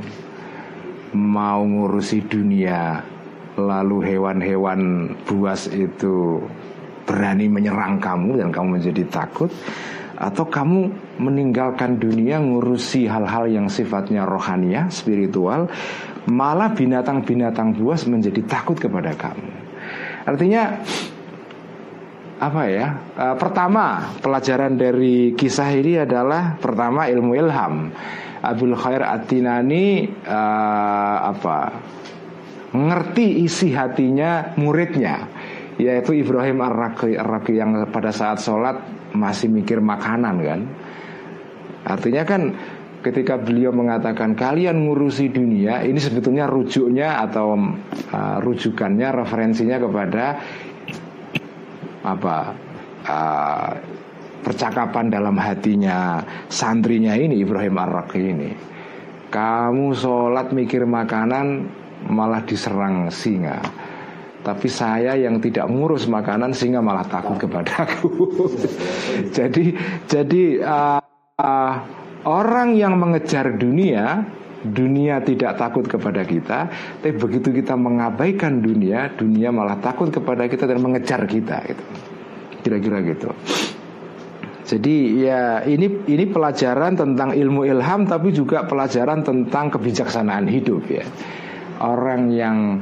mau 1.16 1.64
ngurusi 1.64 2.26
dunia 2.26 3.00
lalu 3.56 4.04
hewan-hewan 4.04 5.14
buas 5.24 5.72
itu 5.72 6.44
berani 7.08 7.48
menyerang 7.48 8.02
kamu 8.02 8.42
dan 8.44 8.50
kamu 8.52 8.82
menjadi 8.82 9.04
takut 9.08 9.48
atau 10.16 10.48
kamu 10.48 10.92
meninggalkan 11.20 12.00
dunia 12.00 12.40
ngurusi 12.40 13.08
hal-hal 13.08 13.52
yang 13.52 13.68
sifatnya 13.68 14.24
rohania, 14.24 14.88
spiritual 14.88 15.68
malah 16.26 16.74
binatang-binatang 16.74 17.76
buas 17.78 18.08
menjadi 18.10 18.42
takut 18.48 18.80
kepada 18.80 19.14
kamu. 19.14 19.52
Artinya 20.26 20.82
apa 22.40 22.62
ya? 22.68 22.88
E, 23.16 23.26
pertama, 23.40 24.16
pelajaran 24.20 24.76
dari 24.76 25.36
kisah 25.36 25.72
ini 25.76 26.04
adalah 26.04 26.60
pertama 26.60 27.08
ilmu 27.08 27.32
ilham. 27.36 27.90
Abdul 28.46 28.78
Khair 28.78 29.02
Atinani 29.02 30.06
e, 30.10 30.40
apa? 31.32 31.60
Mengerti 32.76 33.48
isi 33.48 33.72
hatinya 33.72 34.56
muridnya 34.60 35.32
yaitu 35.76 36.16
Ibrahim 36.16 36.64
Ar-Raqi 36.64 37.20
Ar 37.20 37.44
yang 37.52 37.84
pada 37.92 38.12
saat 38.16 38.40
sholat 38.40 38.80
masih 39.16 39.52
mikir 39.52 39.84
makanan 39.84 40.36
kan 40.44 40.60
artinya 41.84 42.24
kan 42.24 42.42
ketika 43.04 43.38
beliau 43.38 43.70
mengatakan 43.70 44.34
kalian 44.34 44.88
ngurusi 44.88 45.30
dunia 45.30 45.86
ini 45.86 46.00
sebetulnya 46.00 46.50
rujuknya 46.50 47.22
atau 47.22 47.54
uh, 47.54 48.38
rujukannya 48.42 49.08
referensinya 49.14 49.78
kepada 49.78 50.26
apa 52.06 52.38
uh, 53.10 53.72
percakapan 54.46 55.10
dalam 55.10 55.36
hatinya 55.42 56.22
santrinya 56.54 57.18
ini 57.18 57.42
Ibrahim 57.42 57.76
Ar-Raqi 57.82 58.22
ini. 58.22 58.52
Kamu 59.34 59.92
sholat 59.98 60.54
mikir 60.54 60.86
makanan 60.86 61.66
malah 62.08 62.46
diserang 62.46 63.10
singa. 63.10 63.58
Tapi 64.46 64.70
saya 64.70 65.18
yang 65.18 65.42
tidak 65.42 65.66
ngurus 65.66 66.06
makanan 66.06 66.54
sehingga 66.54 66.78
malah 66.78 67.02
takut 67.10 67.42
kepadaku 67.42 68.14
jadi 69.38 69.74
jadi 70.06 70.44
uh, 70.62 71.02
uh, 71.42 71.74
Orang 72.26 72.74
yang 72.74 72.98
mengejar 72.98 73.54
dunia 73.54 74.26
Dunia 74.66 75.22
tidak 75.22 75.62
takut 75.62 75.86
kepada 75.86 76.26
kita 76.26 76.68
Tapi 77.00 77.14
begitu 77.14 77.54
kita 77.54 77.78
mengabaikan 77.78 78.60
dunia 78.66 79.14
Dunia 79.14 79.54
malah 79.54 79.78
takut 79.78 80.10
kepada 80.10 80.50
kita 80.50 80.66
dan 80.66 80.82
mengejar 80.82 81.22
kita 81.30 81.62
gitu. 81.70 81.84
Kira-kira 82.66 83.06
gitu 83.06 83.30
jadi 84.66 84.98
ya 85.14 85.42
ini 85.62 86.10
ini 86.10 86.26
pelajaran 86.26 86.98
tentang 86.98 87.38
ilmu 87.38 87.70
ilham 87.70 88.10
tapi 88.10 88.34
juga 88.34 88.66
pelajaran 88.66 89.22
tentang 89.22 89.70
kebijaksanaan 89.70 90.50
hidup 90.50 90.90
ya. 90.90 91.06
Orang 91.86 92.34
yang 92.34 92.82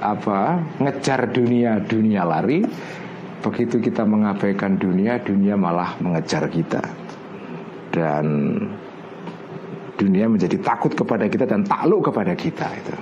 apa 0.00 0.64
ngejar 0.80 1.28
dunia 1.30 1.80
dunia 1.84 2.24
lari 2.24 2.64
begitu 3.44 3.80
kita 3.80 4.02
mengabaikan 4.08 4.80
dunia 4.80 5.20
dunia 5.20 5.54
malah 5.54 5.96
mengejar 6.00 6.48
kita 6.48 6.80
dan 7.92 8.24
dunia 10.04 10.28
menjadi 10.28 10.60
takut 10.60 10.92
kepada 10.92 11.24
kita 11.32 11.48
dan 11.48 11.64
takluk 11.64 12.12
kepada 12.12 12.36
kita 12.36 12.68
itu. 12.76 12.92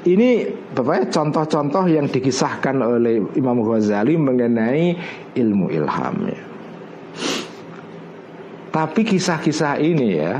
Ini 0.00 0.48
Bapak 0.72 0.94
ya, 0.96 1.04
contoh-contoh 1.12 1.84
yang 1.84 2.08
dikisahkan 2.08 2.72
oleh 2.80 3.20
Imam 3.36 3.60
Ghazali 3.60 4.16
mengenai 4.16 4.96
ilmu 5.36 5.68
ilham 5.68 6.16
ya. 6.24 6.40
Tapi 8.70 9.02
kisah-kisah 9.02 9.82
ini 9.82 10.08
ya 10.14 10.38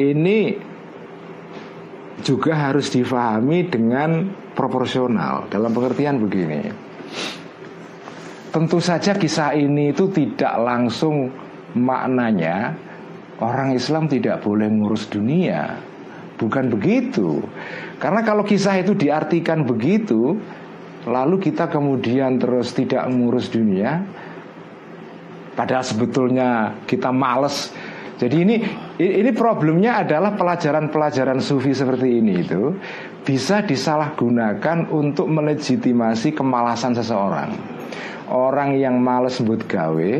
Ini 0.00 0.38
juga 2.24 2.56
harus 2.56 2.88
difahami 2.88 3.68
dengan 3.68 4.32
proporsional 4.56 5.52
Dalam 5.52 5.70
pengertian 5.76 6.24
begini 6.24 6.72
tentu 8.54 8.78
saja 8.78 9.18
kisah 9.18 9.50
ini 9.58 9.90
itu 9.90 10.06
tidak 10.14 10.54
langsung 10.62 11.26
maknanya 11.74 12.74
orang 13.42 13.74
Islam 13.74 14.06
tidak 14.06 14.42
boleh 14.46 14.70
ngurus 14.70 15.10
dunia. 15.10 15.78
Bukan 16.34 16.66
begitu. 16.74 17.42
Karena 18.02 18.26
kalau 18.26 18.42
kisah 18.42 18.82
itu 18.82 18.98
diartikan 18.98 19.62
begitu, 19.62 20.34
lalu 21.06 21.38
kita 21.38 21.70
kemudian 21.70 22.42
terus 22.42 22.74
tidak 22.74 23.06
mengurus 23.06 23.46
dunia, 23.54 24.02
padahal 25.54 25.86
sebetulnya 25.86 26.74
kita 26.90 27.14
males. 27.14 27.70
Jadi 28.18 28.36
ini 28.46 28.56
ini 28.98 29.30
problemnya 29.34 30.02
adalah 30.06 30.34
pelajaran-pelajaran 30.38 31.42
sufi 31.42 31.74
seperti 31.74 32.22
ini 32.22 32.46
itu 32.46 32.74
bisa 33.26 33.62
disalahgunakan 33.62 34.90
untuk 34.90 35.26
melegitimasi 35.30 36.34
kemalasan 36.34 36.94
seseorang. 36.94 37.50
Orang 38.30 38.78
yang 38.78 39.02
males 39.02 39.42
buat 39.42 39.66
gawe 39.66 40.12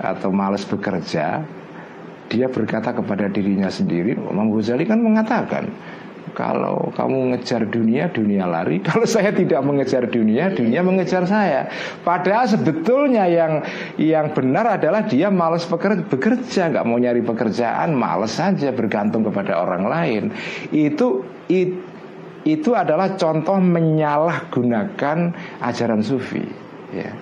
atau 0.00 0.28
males 0.32 0.64
bekerja 0.64 1.44
dia 2.26 2.46
berkata 2.50 2.90
kepada 2.90 3.30
dirinya 3.30 3.70
sendiri 3.70 4.18
Imam 4.18 4.50
Ghazali 4.50 4.84
kan 4.84 4.98
mengatakan 4.98 5.70
kalau 6.36 6.92
kamu 6.92 7.32
mengejar 7.32 7.64
dunia, 7.64 8.12
dunia 8.12 8.44
lari. 8.44 8.82
Kalau 8.86 9.08
saya 9.08 9.32
tidak 9.32 9.64
mengejar 9.64 10.04
dunia, 10.04 10.52
dunia 10.52 10.84
mengejar 10.84 11.24
saya. 11.24 11.72
Padahal 12.04 12.44
sebetulnya 12.44 13.24
yang 13.24 13.64
yang 13.96 14.36
benar 14.36 14.76
adalah 14.76 15.08
dia 15.08 15.32
malas 15.32 15.64
bekerja, 15.64 16.68
nggak 16.68 16.84
mau 16.84 17.00
nyari 17.00 17.24
pekerjaan, 17.24 17.96
malas 17.96 18.36
saja 18.36 18.68
bergantung 18.76 19.24
kepada 19.24 19.64
orang 19.64 19.88
lain. 19.88 20.22
Itu 20.68 21.24
it, 21.48 21.72
itu 22.44 22.76
adalah 22.76 23.16
contoh 23.16 23.56
menyalahgunakan 23.56 25.18
ajaran 25.64 26.04
sufi. 26.04 26.44
Ya. 26.92 27.16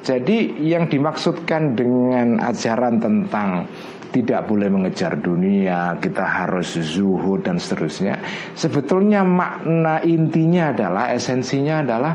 Jadi 0.00 0.56
yang 0.64 0.88
dimaksudkan 0.88 1.76
dengan 1.76 2.40
ajaran 2.40 2.96
tentang 3.04 3.68
tidak 4.10 4.48
boleh 4.50 4.68
mengejar 4.72 5.14
dunia, 5.20 5.94
kita 6.02 6.26
harus 6.26 6.74
zuhud 6.74 7.46
dan 7.46 7.60
seterusnya. 7.60 8.18
Sebetulnya 8.58 9.22
makna 9.22 10.02
intinya 10.02 10.74
adalah 10.74 11.14
esensinya 11.14 11.84
adalah 11.84 12.14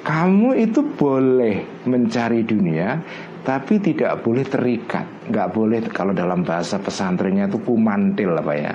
kamu 0.00 0.56
itu 0.64 0.80
boleh 0.96 1.84
mencari 1.84 2.40
dunia, 2.40 2.96
tapi 3.44 3.82
tidak 3.84 4.24
boleh 4.24 4.44
terikat. 4.48 5.28
Nggak 5.28 5.48
boleh 5.52 5.78
kalau 5.92 6.16
dalam 6.16 6.40
bahasa 6.40 6.80
pesantrennya 6.80 7.52
itu 7.52 7.60
kumantil 7.60 8.32
apa 8.38 8.54
ya? 8.56 8.74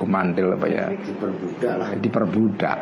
Kumantil 0.00 0.56
apa 0.56 0.66
ya? 0.66 0.84
Diperbudak 0.90 1.74
lah. 1.78 1.88
Diperbudak 1.94 2.78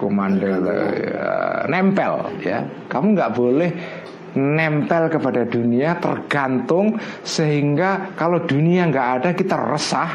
komandel 0.00 0.64
ya, 0.64 1.68
nempel 1.68 2.24
ya. 2.40 2.64
Kamu 2.88 3.12
nggak 3.12 3.32
boleh 3.36 3.70
nempel 4.34 5.10
kepada 5.10 5.42
dunia 5.42 5.98
tergantung 5.98 6.94
sehingga 7.26 8.14
kalau 8.14 8.38
dunia 8.46 8.86
nggak 8.86 9.08
ada 9.20 9.30
kita 9.34 9.58
resah 9.58 10.10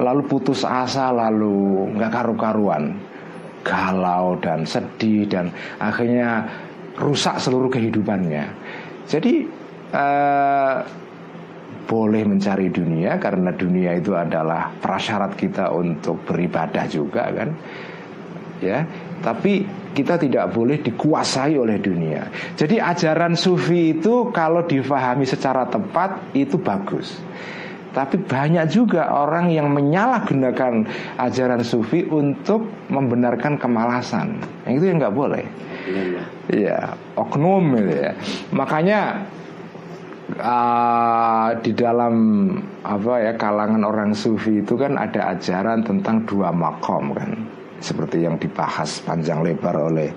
lalu 0.00 0.24
putus 0.24 0.64
asa 0.64 1.14
lalu 1.14 1.86
nggak 1.94 2.10
karu-karuan. 2.10 2.98
Galau 3.62 4.38
dan 4.40 4.64
sedih 4.64 5.28
dan 5.28 5.52
akhirnya 5.76 6.46
rusak 6.96 7.36
seluruh 7.36 7.68
kehidupannya. 7.68 8.48
Jadi 9.04 9.44
eh, 9.92 10.76
boleh 11.88 12.22
mencari 12.24 12.68
dunia 12.72 13.16
karena 13.20 13.52
dunia 13.52 13.96
itu 13.96 14.12
adalah 14.16 14.72
prasyarat 14.80 15.36
kita 15.36 15.68
untuk 15.72 16.20
beribadah 16.24 16.84
juga 16.88 17.28
kan? 17.32 17.52
Ya 18.64 18.88
tapi 19.20 19.66
kita 19.92 20.14
tidak 20.14 20.54
boleh 20.54 20.78
dikuasai 20.78 21.58
oleh 21.58 21.82
dunia. 21.82 22.30
Jadi 22.54 22.78
ajaran 22.78 23.34
sufi 23.34 23.98
itu 23.98 24.30
kalau 24.30 24.62
difahami 24.62 25.26
secara 25.26 25.66
tepat 25.66 26.34
itu 26.38 26.54
bagus. 26.60 27.18
Tapi 27.88 28.20
banyak 28.20 28.70
juga 28.70 29.10
orang 29.10 29.50
yang 29.50 29.74
menyalahgunakan 29.74 30.86
ajaran 31.18 31.66
sufi 31.66 32.06
untuk 32.06 32.86
membenarkan 32.92 33.58
kemalasan. 33.58 34.38
Yang 34.68 34.74
itu 34.78 34.84
yang 34.86 34.96
nggak 35.02 35.16
boleh. 35.16 35.44
Iya, 36.52 36.94
oknum 37.18 37.74
gitu 37.74 37.92
ya. 37.98 38.12
Makanya 38.54 39.00
uh, 40.36 41.48
di 41.64 41.72
dalam 41.72 42.14
apa 42.84 43.14
ya 43.24 43.32
kalangan 43.34 43.82
orang 43.82 44.12
sufi 44.12 44.60
itu 44.60 44.76
kan 44.76 45.00
ada 45.00 45.34
ajaran 45.34 45.80
tentang 45.82 46.22
dua 46.28 46.52
makom 46.52 47.16
kan 47.16 47.57
seperti 47.78 48.26
yang 48.26 48.36
dibahas 48.38 49.02
panjang 49.02 49.42
lebar 49.42 49.76
oleh 49.90 50.10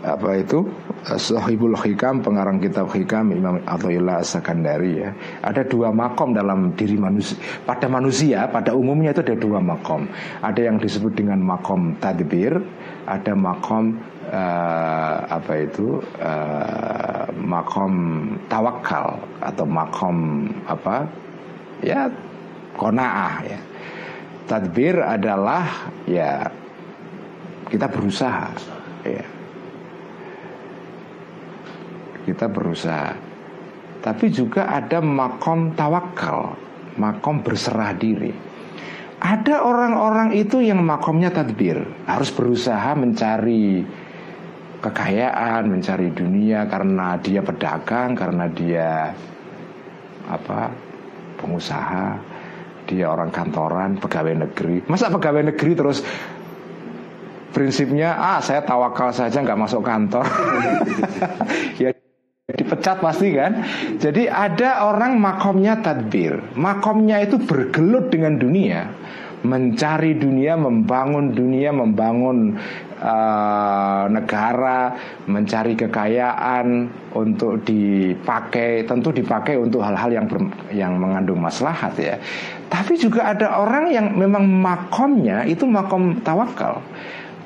apa 0.00 0.40
itu 0.40 0.64
Sahibul 1.00 1.76
Hikam 1.76 2.20
pengarang 2.20 2.60
kitab 2.60 2.92
Hikam 2.92 3.32
Imam 3.32 3.60
Athaillah 3.64 4.20
Sakandari 4.24 5.00
ya. 5.00 5.12
Ada 5.40 5.64
dua 5.64 5.92
makom 5.92 6.36
dalam 6.36 6.76
diri 6.76 6.96
manusia 6.96 7.36
pada 7.64 7.88
manusia 7.88 8.48
pada 8.48 8.76
umumnya 8.76 9.12
itu 9.16 9.24
ada 9.24 9.36
dua 9.36 9.60
makom. 9.60 10.08
Ada 10.40 10.72
yang 10.72 10.76
disebut 10.76 11.16
dengan 11.16 11.40
makom 11.40 11.96
tadbir 12.00 12.56
ada 13.08 13.32
makom 13.32 13.96
uh, 14.28 15.16
apa 15.28 15.52
itu 15.56 16.00
uh, 16.20 17.24
makom 17.40 17.92
tawakal 18.48 19.20
atau 19.40 19.64
makom 19.64 20.48
apa 20.68 21.08
ya 21.80 22.08
konaah 22.76 23.36
ya. 23.44 23.60
Tadbir 24.48 24.98
adalah 24.98 25.94
ya 26.10 26.59
kita 27.70 27.86
berusaha 27.86 28.50
ya. 29.06 29.24
kita 32.26 32.46
berusaha. 32.50 33.14
Tapi 34.00 34.26
juga 34.32 34.68
ada 34.68 34.98
makom 34.98 35.76
tawakal 35.76 36.56
makom 37.00 37.40
berserah 37.40 37.96
diri. 37.96 38.32
Ada 39.20 39.60
orang-orang 39.60 40.32
itu 40.32 40.64
yang 40.64 40.80
makomnya 40.80 41.28
tadbir 41.28 41.84
harus 42.08 42.32
berusaha 42.32 42.96
mencari 42.96 43.84
kekayaan 44.80 45.68
mencari 45.68 46.08
dunia 46.08 46.64
karena 46.64 47.20
dia 47.20 47.44
pedagang 47.44 48.16
karena 48.16 48.48
dia 48.48 49.12
apa 50.24 50.72
pengusaha 51.36 52.16
dia 52.88 53.12
orang 53.12 53.28
kantoran 53.28 54.00
pegawai 54.00 54.48
negeri. 54.48 54.88
Masa 54.88 55.12
pegawai 55.12 55.52
negeri 55.52 55.72
terus 55.76 56.00
prinsipnya 57.50 58.14
ah 58.14 58.38
saya 58.38 58.62
tawakal 58.62 59.10
saja 59.10 59.42
nggak 59.42 59.60
masuk 59.60 59.82
kantor. 59.82 60.26
Ya 61.80 61.96
dipecat 62.50 62.98
pasti 62.98 63.32
kan? 63.34 63.62
Jadi 64.02 64.26
ada 64.26 64.90
orang 64.90 65.16
makomnya 65.16 65.78
tadbir. 65.78 66.42
Makomnya 66.58 67.22
itu 67.22 67.38
bergelut 67.38 68.10
dengan 68.10 68.36
dunia. 68.36 68.90
Mencari 69.40 70.20
dunia 70.20 70.52
membangun 70.58 71.32
dunia 71.32 71.72
membangun 71.72 72.60
uh, 73.00 74.04
negara 74.12 74.92
mencari 75.24 75.72
kekayaan 75.72 76.92
untuk 77.16 77.64
dipakai 77.64 78.84
tentu 78.84 79.08
dipakai 79.08 79.56
untuk 79.56 79.80
hal-hal 79.80 80.12
yang 80.12 80.26
ber, 80.28 80.44
yang 80.76 80.92
mengandung 81.00 81.40
maslahat 81.40 81.96
ya. 81.96 82.20
Tapi 82.68 83.00
juga 83.00 83.32
ada 83.32 83.56
orang 83.56 83.88
yang 83.88 84.06
memang 84.12 84.44
makomnya 84.44 85.48
itu 85.48 85.64
makom 85.64 86.20
tawakal 86.20 86.84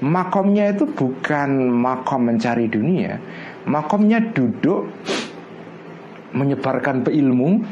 makomnya 0.02 0.74
itu 0.74 0.88
bukan 0.88 1.70
makom 1.70 2.26
mencari 2.26 2.66
dunia. 2.66 3.20
Makomnya 3.68 4.18
duduk 4.34 4.90
menyebarkan 6.34 7.06
ilmu 7.06 7.62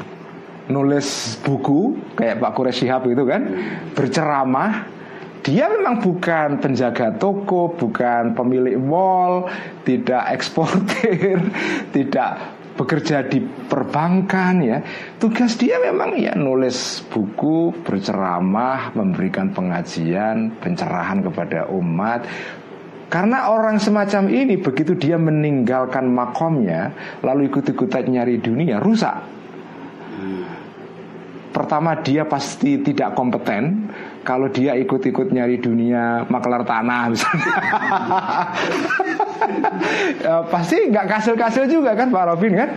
nulis 0.71 1.39
buku 1.43 1.99
kayak 2.15 2.39
Pak 2.39 2.51
Kures 2.55 2.79
Shihab 2.79 3.03
itu 3.11 3.23
kan 3.27 3.43
berceramah. 3.91 4.87
Dia 5.43 5.67
memang 5.67 5.99
bukan 5.99 6.63
penjaga 6.63 7.19
toko, 7.19 7.75
bukan 7.75 8.31
pemilik 8.31 8.79
mall, 8.79 9.51
tidak 9.83 10.39
eksportir, 10.39 11.35
tidak 11.95 12.62
bekerja 12.73 13.25
di 13.25 13.39
perbankan 13.41 14.55
ya. 14.61 14.77
Tugas 15.21 15.55
dia 15.57 15.77
memang 15.79 16.17
ya 16.17 16.33
nulis 16.33 17.05
buku 17.09 17.73
berceramah 17.85 18.93
memberikan 18.97 19.53
pengajian 19.53 20.57
pencerahan 20.57 21.21
kepada 21.21 21.69
umat. 21.69 22.25
Karena 23.13 23.53
orang 23.53 23.77
semacam 23.77 24.25
ini 24.25 24.57
begitu 24.57 24.97
dia 24.97 25.21
meninggalkan 25.21 26.09
makomnya 26.09 26.89
lalu 27.21 27.45
ikut-ikutan 27.45 28.09
nyari 28.09 28.41
dunia 28.41 28.81
rusak. 28.81 29.21
Pertama 31.53 32.01
dia 32.01 32.25
pasti 32.25 32.81
tidak 32.81 33.13
kompeten. 33.13 33.93
Kalau 34.25 34.49
dia 34.49 34.73
ikut-ikut 34.73 35.29
nyari 35.29 35.61
dunia 35.61 36.25
maklar 36.25 36.65
tanah 36.65 37.11
misalnya 37.11 37.53
ya, 40.21 40.45
pasti 40.47 40.89
nggak 40.89 41.07
kasil-kasil 41.07 41.65
juga 41.69 41.93
kan 41.93 42.09
Pak 42.09 42.25
Robin 42.33 42.53
kan? 42.53 42.69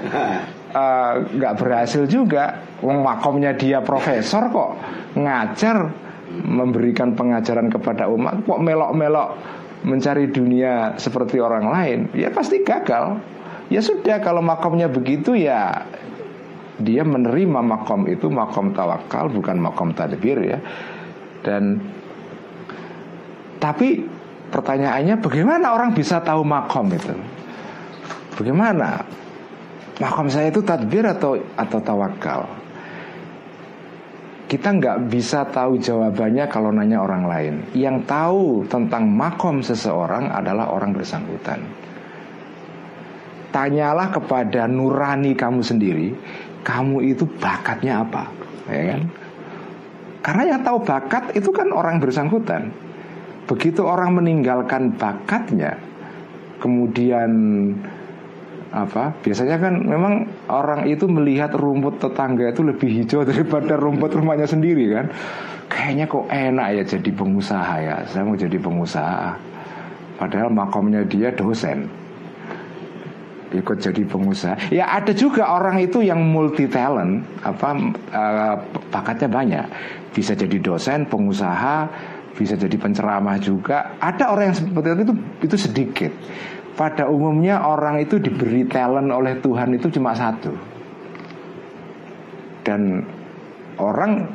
Uh, 0.72 1.12
nggak 1.38 1.54
berhasil 1.58 2.04
juga. 2.06 2.62
Wong 2.84 3.00
makomnya 3.00 3.56
dia 3.56 3.80
profesor 3.80 4.52
kok 4.52 4.70
ngajar 5.16 5.88
memberikan 6.44 7.16
pengajaran 7.16 7.72
kepada 7.72 8.10
umat. 8.12 8.44
Kok 8.44 8.60
melok-melok 8.60 9.28
mencari 9.86 10.28
dunia 10.28 10.96
seperti 11.00 11.40
orang 11.40 11.66
lain? 11.72 11.98
Ya 12.12 12.28
pasti 12.28 12.60
gagal. 12.60 13.20
Ya 13.72 13.82
sudah 13.82 14.22
kalau 14.22 14.44
makomnya 14.44 14.86
begitu 14.86 15.34
ya 15.34 15.82
dia 16.76 17.02
menerima 17.02 17.64
makom 17.64 18.04
itu 18.04 18.28
makom 18.28 18.76
tawakal 18.76 19.32
bukan 19.32 19.56
makom 19.56 19.96
tadbir 19.96 20.38
ya. 20.44 20.58
Dan 21.40 21.80
tapi 23.56 24.15
pertanyaannya 24.56 25.20
bagaimana 25.20 25.76
orang 25.76 25.92
bisa 25.92 26.24
tahu 26.24 26.40
makom 26.40 26.88
itu? 26.88 27.12
Bagaimana? 28.40 29.04
Makom 30.00 30.32
saya 30.32 30.48
itu 30.48 30.64
tadbir 30.64 31.04
atau 31.04 31.36
atau 31.60 31.78
tawakal? 31.84 32.48
Kita 34.48 34.72
nggak 34.72 35.12
bisa 35.12 35.44
tahu 35.52 35.76
jawabannya 35.76 36.48
kalau 36.48 36.72
nanya 36.72 37.04
orang 37.04 37.28
lain. 37.28 37.54
Yang 37.76 38.08
tahu 38.08 38.64
tentang 38.64 39.04
makom 39.10 39.60
seseorang 39.60 40.32
adalah 40.32 40.72
orang 40.72 40.96
bersangkutan. 40.96 41.60
Tanyalah 43.52 44.08
kepada 44.08 44.68
nurani 44.68 45.36
kamu 45.36 45.60
sendiri, 45.64 46.08
kamu 46.64 47.12
itu 47.12 47.24
bakatnya 47.40 48.04
apa, 48.04 48.28
ya 48.68 48.82
kan? 48.94 49.02
Karena 50.22 50.42
yang 50.54 50.60
tahu 50.62 50.78
bakat 50.84 51.24
itu 51.34 51.50
kan 51.50 51.72
orang 51.72 51.98
bersangkutan. 51.98 52.85
Begitu 53.46 53.86
orang 53.86 54.18
meninggalkan 54.18 54.90
bakatnya, 54.98 55.78
kemudian 56.58 57.30
apa 58.74 59.14
biasanya 59.22 59.56
kan 59.62 59.78
memang 59.86 60.26
orang 60.50 60.90
itu 60.90 61.06
melihat 61.06 61.54
rumput 61.54 62.02
tetangga 62.02 62.50
itu 62.50 62.66
lebih 62.66 62.90
hijau 62.90 63.22
daripada 63.22 63.78
rumput 63.78 64.18
rumahnya 64.18 64.50
sendiri 64.50 64.90
kan? 64.90 65.06
Kayaknya 65.70 66.04
kok 66.10 66.26
enak 66.30 66.68
ya 66.74 66.82
jadi 66.98 67.10
pengusaha 67.14 67.74
ya. 67.82 67.96
Saya 68.10 68.22
mau 68.22 68.38
jadi 68.38 68.58
pengusaha. 68.58 69.30
Padahal 70.18 70.48
makomnya 70.50 71.02
dia 71.06 71.30
dosen. 71.34 71.86
Ikut 73.54 73.78
jadi 73.78 74.02
pengusaha. 74.06 74.74
Ya 74.74 74.90
ada 74.90 75.14
juga 75.14 75.46
orang 75.54 75.78
itu 75.78 76.02
yang 76.02 76.18
multi 76.18 76.66
talent 76.66 77.22
apa 77.46 77.68
uh, 78.10 78.54
bakatnya 78.90 79.28
banyak. 79.30 79.66
Bisa 80.10 80.34
jadi 80.34 80.58
dosen 80.58 81.06
pengusaha 81.06 81.86
bisa 82.36 82.54
jadi 82.54 82.76
penceramah 82.76 83.40
juga. 83.40 83.96
Ada 83.96 84.28
orang 84.30 84.52
yang 84.52 84.56
seperti 84.56 84.88
itu 85.02 85.14
itu 85.42 85.56
sedikit. 85.56 86.12
Pada 86.76 87.08
umumnya 87.08 87.64
orang 87.64 88.04
itu 88.04 88.20
diberi 88.20 88.68
talent 88.68 89.08
oleh 89.08 89.40
Tuhan 89.40 89.72
itu 89.72 89.88
cuma 89.96 90.12
satu. 90.12 90.52
Dan 92.60 93.00
orang 93.80 94.28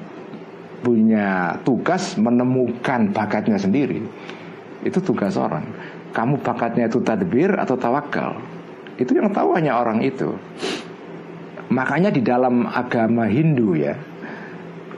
punya 0.81 1.53
tugas 1.61 2.17
menemukan 2.17 3.13
bakatnya 3.13 3.61
sendiri. 3.61 4.01
Itu 4.81 4.97
tugas 5.05 5.37
orang. 5.37 5.69
Kamu 6.11 6.41
bakatnya 6.41 6.89
itu 6.89 6.97
tadbir 7.05 7.53
atau 7.53 7.77
tawakal? 7.77 8.41
Itu 8.97 9.13
yang 9.13 9.29
tahu 9.29 9.53
hanya 9.53 9.77
orang 9.77 10.01
itu. 10.01 10.33
Makanya 11.69 12.09
di 12.09 12.25
dalam 12.25 12.65
agama 12.67 13.29
Hindu 13.29 13.77
ya 13.77 13.95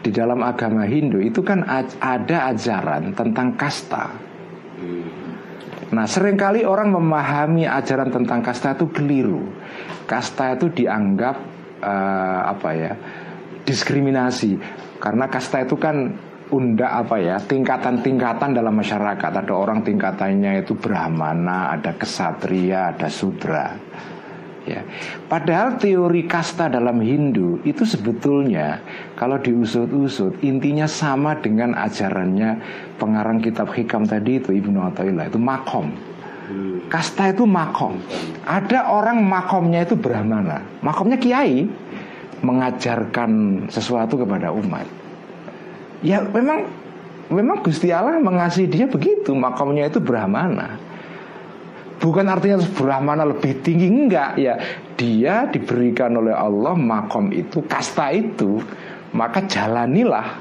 di 0.04 0.12
dalam 0.12 0.43
agama 0.43 0.84
Hindu 0.84 1.24
itu 1.24 1.39
kan 1.39 1.64
ada 2.04 2.51
ajaran 2.51 3.16
tentang 3.16 3.56
kasta. 3.56 4.12
Nah 5.95 6.06
sering 6.10 6.36
kali 6.36 6.68
orang 6.68 6.91
memahami 6.91 7.64
ajaran 7.64 8.12
tentang 8.12 8.43
kasta 8.43 8.76
itu 8.76 8.91
keliru. 8.91 9.47
Kasta 10.04 10.60
itu 10.60 10.68
dianggap 10.76 11.36
uh, 11.80 12.41
apa 12.51 12.70
ya 12.76 12.93
diskriminasi. 13.64 14.60
Karena 14.99 15.32
kasta 15.32 15.64
itu 15.64 15.80
kan 15.80 16.12
undak 16.51 16.91
apa 17.08 17.16
ya 17.24 17.38
tingkatan-tingkatan 17.39 18.51
dalam 18.51 18.76
masyarakat. 18.76 19.32
Ada 19.39 19.54
orang 19.56 19.88
tingkatannya 19.88 20.68
itu 20.68 20.76
brahmana, 20.76 21.80
ada 21.80 21.95
kesatria, 21.95 22.91
ada 22.91 23.08
sudra 23.08 23.72
ya. 24.68 24.82
Padahal 25.28 25.80
teori 25.80 26.26
kasta 26.28 26.72
dalam 26.72 26.99
Hindu 26.99 27.59
itu 27.68 27.84
sebetulnya 27.84 28.80
kalau 29.20 29.39
diusut-usut 29.39 30.39
intinya 30.43 30.88
sama 30.88 31.38
dengan 31.39 31.76
ajarannya 31.76 32.59
pengarang 32.99 33.39
kitab 33.43 33.72
hikam 33.72 34.07
tadi 34.07 34.39
itu 34.39 34.55
Ibnu 34.55 34.80
Athaillah 34.80 35.28
itu 35.28 35.39
makom. 35.39 35.91
Kasta 36.91 37.32
itu 37.32 37.47
makom. 37.47 37.97
Ada 38.43 38.91
orang 38.91 39.24
makomnya 39.24 39.88
itu 39.88 39.95
brahmana, 39.95 40.61
makomnya 40.84 41.16
kiai 41.18 41.66
mengajarkan 42.43 43.66
sesuatu 43.72 44.20
kepada 44.20 44.51
umat. 44.51 44.86
Ya 46.03 46.20
memang 46.20 46.68
memang 47.32 47.64
Gusti 47.64 47.89
Allah 47.89 48.20
mengasihi 48.20 48.68
dia 48.68 48.86
begitu, 48.86 49.32
makomnya 49.32 49.88
itu 49.88 50.03
brahmana. 50.03 50.76
Bukan 52.04 52.28
artinya 52.28 52.60
Brahmana 52.60 53.24
lebih 53.24 53.64
tinggi 53.64 53.88
enggak 53.88 54.36
ya. 54.36 54.60
Dia 54.99 55.47
diberikan 55.47 56.20
oleh 56.20 56.36
Allah 56.36 56.76
makom 56.76 57.32
itu, 57.32 57.64
kasta 57.64 58.12
itu, 58.12 58.60
maka 59.16 59.47
jalanilah. 59.47 60.36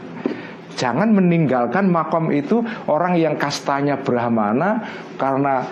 Jangan 0.75 1.15
meninggalkan 1.15 1.87
makom 1.87 2.35
itu 2.35 2.67
orang 2.91 3.15
yang 3.15 3.39
kastanya 3.39 3.95
Brahmana 3.95 4.83
karena 5.15 5.63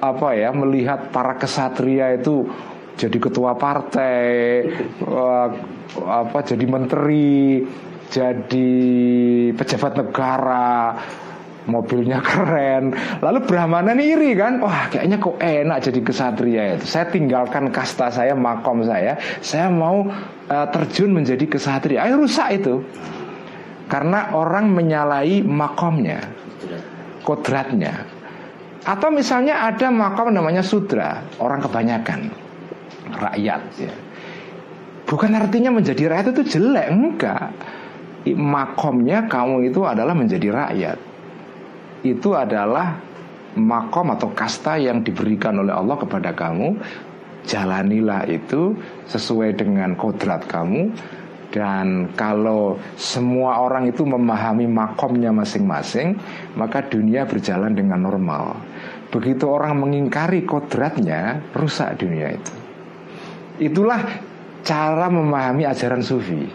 apa 0.00 0.28
ya 0.36 0.52
melihat 0.52 1.08
para 1.08 1.40
kesatria 1.40 2.20
itu 2.20 2.44
jadi 3.00 3.16
ketua 3.20 3.56
partai 3.56 4.64
uh, 5.04 5.48
apa 6.08 6.38
jadi 6.40 6.64
menteri 6.64 7.64
jadi 8.08 8.72
pejabat 9.54 9.92
negara 10.00 10.96
mobilnya 11.68 12.24
keren. 12.24 12.94
Lalu 13.20 13.38
Brahmana 13.44 13.92
ini 13.92 14.16
iri 14.16 14.30
kan, 14.38 14.62
wah 14.62 14.88
kayaknya 14.88 15.20
kok 15.20 15.36
enak 15.36 15.78
jadi 15.84 16.00
kesatria 16.00 16.62
itu. 16.78 16.84
Saya 16.88 17.10
tinggalkan 17.12 17.68
kasta 17.68 18.08
saya, 18.08 18.32
makom 18.32 18.86
saya, 18.86 19.18
saya 19.44 19.68
mau 19.68 20.08
uh, 20.48 20.66
terjun 20.72 21.12
menjadi 21.12 21.44
kesatria. 21.44 22.06
Ayo 22.06 22.24
rusak 22.24 22.48
itu, 22.62 22.80
karena 23.90 24.32
orang 24.32 24.72
menyalahi 24.72 25.44
makomnya, 25.44 26.22
kodratnya. 27.26 28.06
Atau 28.80 29.12
misalnya 29.12 29.68
ada 29.68 29.92
makom 29.92 30.32
namanya 30.32 30.64
sudra, 30.64 31.20
orang 31.36 31.60
kebanyakan, 31.60 32.32
rakyat. 33.20 33.60
Ya. 33.76 33.92
Bukan 35.04 35.36
artinya 35.36 35.74
menjadi 35.74 36.08
rakyat 36.08 36.32
itu 36.32 36.56
jelek, 36.56 36.88
enggak. 36.88 37.52
Makomnya 38.36 39.24
kamu 39.32 39.72
itu 39.72 39.80
adalah 39.80 40.12
menjadi 40.12 40.52
rakyat 40.52 41.09
itu 42.06 42.32
adalah 42.32 42.96
makom 43.58 44.14
atau 44.14 44.30
kasta 44.30 44.78
yang 44.78 45.02
diberikan 45.02 45.58
oleh 45.60 45.74
Allah 45.74 45.96
kepada 45.98 46.30
kamu. 46.32 46.78
Jalanilah 47.48 48.28
itu 48.28 48.76
sesuai 49.08 49.56
dengan 49.56 49.96
kodrat 49.96 50.44
kamu. 50.46 50.92
Dan 51.50 52.14
kalau 52.14 52.78
semua 52.94 53.58
orang 53.58 53.90
itu 53.90 54.06
memahami 54.06 54.70
makomnya 54.70 55.34
masing-masing 55.34 56.14
maka 56.54 56.78
dunia 56.86 57.26
berjalan 57.26 57.74
dengan 57.74 58.06
normal. 58.06 58.54
Begitu 59.10 59.50
orang 59.50 59.82
mengingkari 59.82 60.46
kodratnya 60.46 61.42
rusak 61.50 61.98
dunia 61.98 62.38
itu. 62.38 62.54
Itulah 63.58 63.98
cara 64.62 65.10
memahami 65.10 65.66
ajaran 65.66 66.06
sufi. 66.06 66.46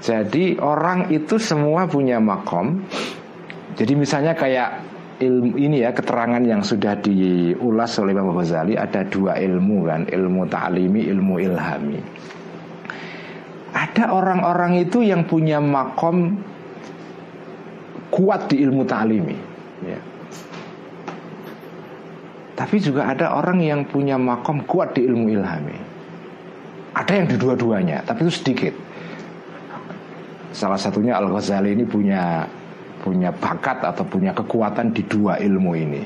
Jadi 0.00 0.56
orang 0.56 1.12
itu 1.12 1.36
semua 1.36 1.84
punya 1.84 2.18
makom 2.18 2.80
jadi 3.72 3.92
misalnya 3.96 4.36
kayak 4.36 4.84
ilmu 5.22 5.54
ini 5.54 5.86
ya 5.86 5.94
keterangan 5.94 6.42
yang 6.42 6.60
sudah 6.60 6.98
diulas 6.98 7.94
oleh 8.02 8.12
Imam 8.12 8.34
Ghazali 8.34 8.74
ada 8.74 9.06
dua 9.06 9.38
ilmu 9.38 9.86
kan 9.86 10.02
ilmu 10.10 10.42
ta'limi 10.50 11.06
ilmu 11.08 11.34
ilhami. 11.38 12.00
Ada 13.72 14.12
orang-orang 14.12 14.84
itu 14.84 15.00
yang 15.00 15.24
punya 15.24 15.56
makom 15.56 16.36
kuat 18.12 18.52
di 18.52 18.60
ilmu 18.60 18.84
ta'limi 18.84 19.36
ya. 19.88 20.00
tapi 22.52 22.76
juga 22.76 23.08
ada 23.08 23.32
orang 23.32 23.64
yang 23.64 23.80
punya 23.88 24.20
makom 24.20 24.60
kuat 24.68 24.92
di 24.92 25.08
ilmu 25.08 25.32
ilhami. 25.32 25.78
Ada 26.92 27.12
yang 27.16 27.26
di 27.32 27.36
dua-duanya 27.40 28.04
tapi 28.04 28.28
itu 28.28 28.32
sedikit. 28.36 28.74
Salah 30.52 30.76
satunya 30.76 31.16
Al 31.16 31.32
Ghazali 31.32 31.72
ini 31.72 31.88
punya 31.88 32.44
punya 33.02 33.34
bakat 33.34 33.82
atau 33.82 34.06
punya 34.06 34.30
kekuatan 34.30 34.94
di 34.94 35.02
dua 35.10 35.42
ilmu 35.42 35.74
ini. 35.74 36.02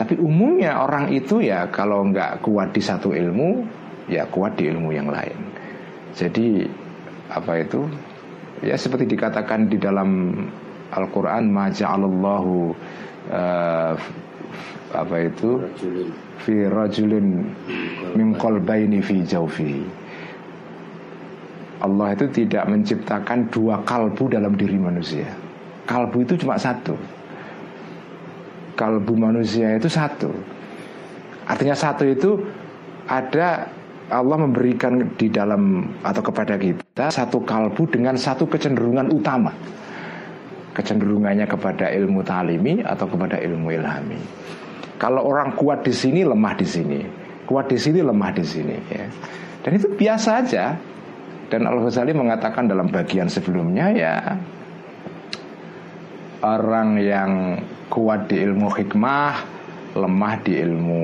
Tapi 0.00 0.16
umumnya 0.16 0.80
orang 0.80 1.12
itu 1.12 1.44
ya 1.44 1.68
kalau 1.68 2.08
nggak 2.08 2.40
kuat 2.40 2.72
di 2.72 2.80
satu 2.80 3.12
ilmu, 3.12 3.68
ya 4.08 4.24
kuat 4.32 4.56
di 4.56 4.72
ilmu 4.72 4.96
yang 4.96 5.12
lain. 5.12 5.36
Jadi 6.16 6.64
apa 7.28 7.60
itu? 7.60 7.84
Ya 8.64 8.80
seperti 8.80 9.12
dikatakan 9.12 9.68
di 9.68 9.76
dalam 9.76 10.32
Al-Quran, 10.88 11.52
maja'alallahu 11.52 12.54
uh, 13.28 13.92
apa 14.96 15.16
itu? 15.20 15.68
Fi 16.40 16.64
rajulin 16.64 17.44
min 18.16 18.32
qalbaini 18.40 19.04
fi 19.04 19.20
jawfi. 19.20 19.84
Allah 21.80 22.12
itu 22.12 22.28
tidak 22.44 22.68
menciptakan 22.68 23.48
dua 23.52 23.80
kalbu 23.84 24.32
dalam 24.32 24.52
diri 24.56 24.76
manusia 24.76 25.39
kalbu 25.90 26.22
itu 26.22 26.38
cuma 26.46 26.54
satu 26.54 26.94
kalbu 28.78 29.18
manusia 29.18 29.74
itu 29.74 29.90
satu 29.90 30.30
Artinya 31.50 31.74
satu 31.74 32.06
itu 32.06 32.38
ada 33.10 33.66
Allah 34.10 34.38
memberikan 34.38 35.02
di 35.18 35.26
dalam 35.26 35.82
atau 36.06 36.22
kepada 36.22 36.54
kita 36.54 37.10
satu 37.10 37.42
kalbu 37.42 37.90
dengan 37.90 38.14
satu 38.14 38.46
kecenderungan 38.46 39.10
utama. 39.10 39.50
Kecenderungannya 40.70 41.50
kepada 41.50 41.90
ilmu 41.90 42.22
talimi 42.22 42.78
atau 42.86 43.10
kepada 43.10 43.42
ilmu 43.42 43.74
ilhami. 43.74 44.18
Kalau 45.02 45.26
orang 45.26 45.58
kuat 45.58 45.82
di 45.82 45.90
sini 45.90 46.22
lemah 46.22 46.54
di 46.54 46.66
sini, 46.66 47.00
kuat 47.50 47.66
di 47.66 47.74
sini 47.74 47.98
lemah 47.98 48.30
di 48.30 48.44
sini 48.46 48.76
ya. 48.86 49.06
Dan 49.66 49.70
itu 49.74 49.90
biasa 49.90 50.46
aja. 50.46 50.78
Dan 51.50 51.66
Al 51.66 51.82
Ghazali 51.82 52.14
mengatakan 52.14 52.70
dalam 52.70 52.86
bagian 52.86 53.26
sebelumnya 53.26 53.90
ya 53.90 54.38
orang 56.40 57.00
yang 57.00 57.60
kuat 57.92 58.28
di 58.30 58.40
ilmu 58.40 58.68
hikmah 58.72 59.60
lemah 59.98 60.34
di 60.46 60.54
ilmu 60.62 61.02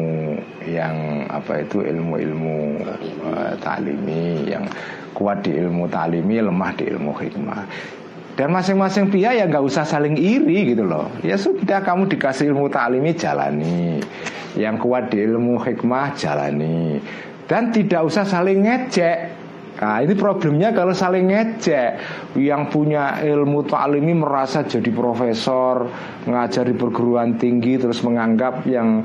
yang 0.66 1.26
apa 1.26 1.66
itu 1.66 1.82
ilmu-ilmu 1.82 2.59
uh, 3.26 3.53
talimi 3.59 4.47
yang 4.47 4.62
kuat 5.11 5.43
di 5.43 5.59
ilmu 5.59 5.91
talimi 5.91 6.39
lemah 6.39 6.70
di 6.78 6.84
ilmu 6.87 7.12
hikmah. 7.14 7.62
Dan 8.37 8.53
masing-masing 8.53 9.09
pihak 9.09 9.32
ya 9.32 9.49
nggak 9.49 9.64
usah 9.64 9.89
saling 9.89 10.14
iri 10.20 10.76
gitu 10.76 10.84
loh. 10.84 11.09
Ya 11.24 11.41
sudah 11.41 11.80
kamu 11.80 12.05
dikasih 12.12 12.53
ilmu 12.53 12.68
talimi 12.68 13.16
jalani. 13.16 14.05
Yang 14.55 14.76
kuat 14.84 15.09
di 15.09 15.24
ilmu 15.24 15.57
hikmah 15.57 16.12
jalani. 16.20 17.01
Dan 17.49 17.72
tidak 17.72 18.05
usah 18.05 18.28
saling 18.28 18.61
ngecek 18.61 19.36
Nah 19.77 20.01
ini 20.01 20.16
problemnya 20.16 20.72
kalau 20.72 20.97
saling 20.97 21.29
ngecek 21.29 21.91
Yang 22.41 22.62
punya 22.72 23.20
ilmu 23.20 23.68
taklimi 23.68 24.16
merasa 24.16 24.64
jadi 24.64 24.89
profesor 24.89 25.85
Ngajar 26.24 26.64
di 26.64 26.74
perguruan 26.77 27.37
tinggi 27.37 27.77
Terus 27.77 28.01
menganggap 28.01 28.64
yang 28.64 29.05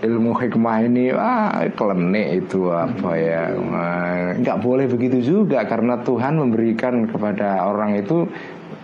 ilmu 0.00 0.32
hikmah 0.32 0.76
ini 0.88 1.12
ah 1.12 1.60
klenik 1.76 2.48
itu 2.48 2.72
apa 2.72 3.12
ya? 3.20 3.52
Nggak 4.40 4.58
boleh 4.64 4.88
begitu 4.88 5.20
juga 5.20 5.60
karena 5.68 6.00
Tuhan 6.00 6.40
memberikan 6.40 7.04
kepada 7.04 7.68
orang 7.68 8.00
itu 8.00 8.24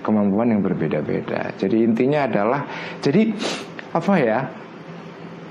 kemampuan 0.04 0.52
yang 0.52 0.62
berbeda-beda. 0.62 1.56
Jadi 1.56 1.82
intinya 1.82 2.28
adalah 2.28 2.68
jadi 3.00 3.32
apa 3.96 4.14
ya 4.20 4.38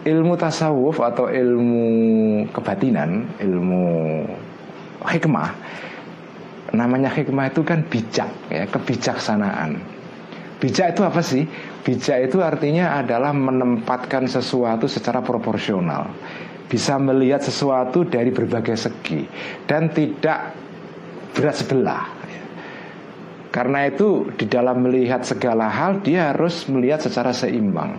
ilmu 0.06 0.38
tasawuf 0.38 1.02
atau 1.02 1.34
ilmu 1.34 1.86
kebatinan 2.54 3.26
ilmu 3.42 3.86
hikmah. 5.08 5.50
Namanya 6.76 7.14
hikmah 7.14 7.54
itu 7.54 7.62
kan 7.62 7.86
bijak 7.88 8.30
ya 8.52 8.66
kebijaksanaan. 8.68 9.80
Bijak 10.60 10.98
itu 10.98 11.02
apa 11.06 11.22
sih? 11.22 11.44
Bijak 11.86 12.32
itu 12.32 12.42
artinya 12.42 12.98
adalah 12.98 13.32
menempatkan 13.32 14.26
sesuatu 14.26 14.90
secara 14.90 15.22
proporsional. 15.22 16.10
Bisa 16.66 16.98
melihat 16.98 17.46
sesuatu 17.46 18.10
dari 18.10 18.34
berbagai 18.34 18.74
segi 18.74 19.22
dan 19.70 19.94
tidak 19.94 20.58
berat 21.38 21.56
sebelah. 21.62 22.04
Karena 23.54 23.88
itu 23.88 24.36
di 24.36 24.52
dalam 24.52 24.84
melihat 24.84 25.24
segala 25.24 25.72
hal 25.72 26.04
dia 26.04 26.36
harus 26.36 26.68
melihat 26.68 27.00
secara 27.00 27.32
seimbang. 27.32 27.96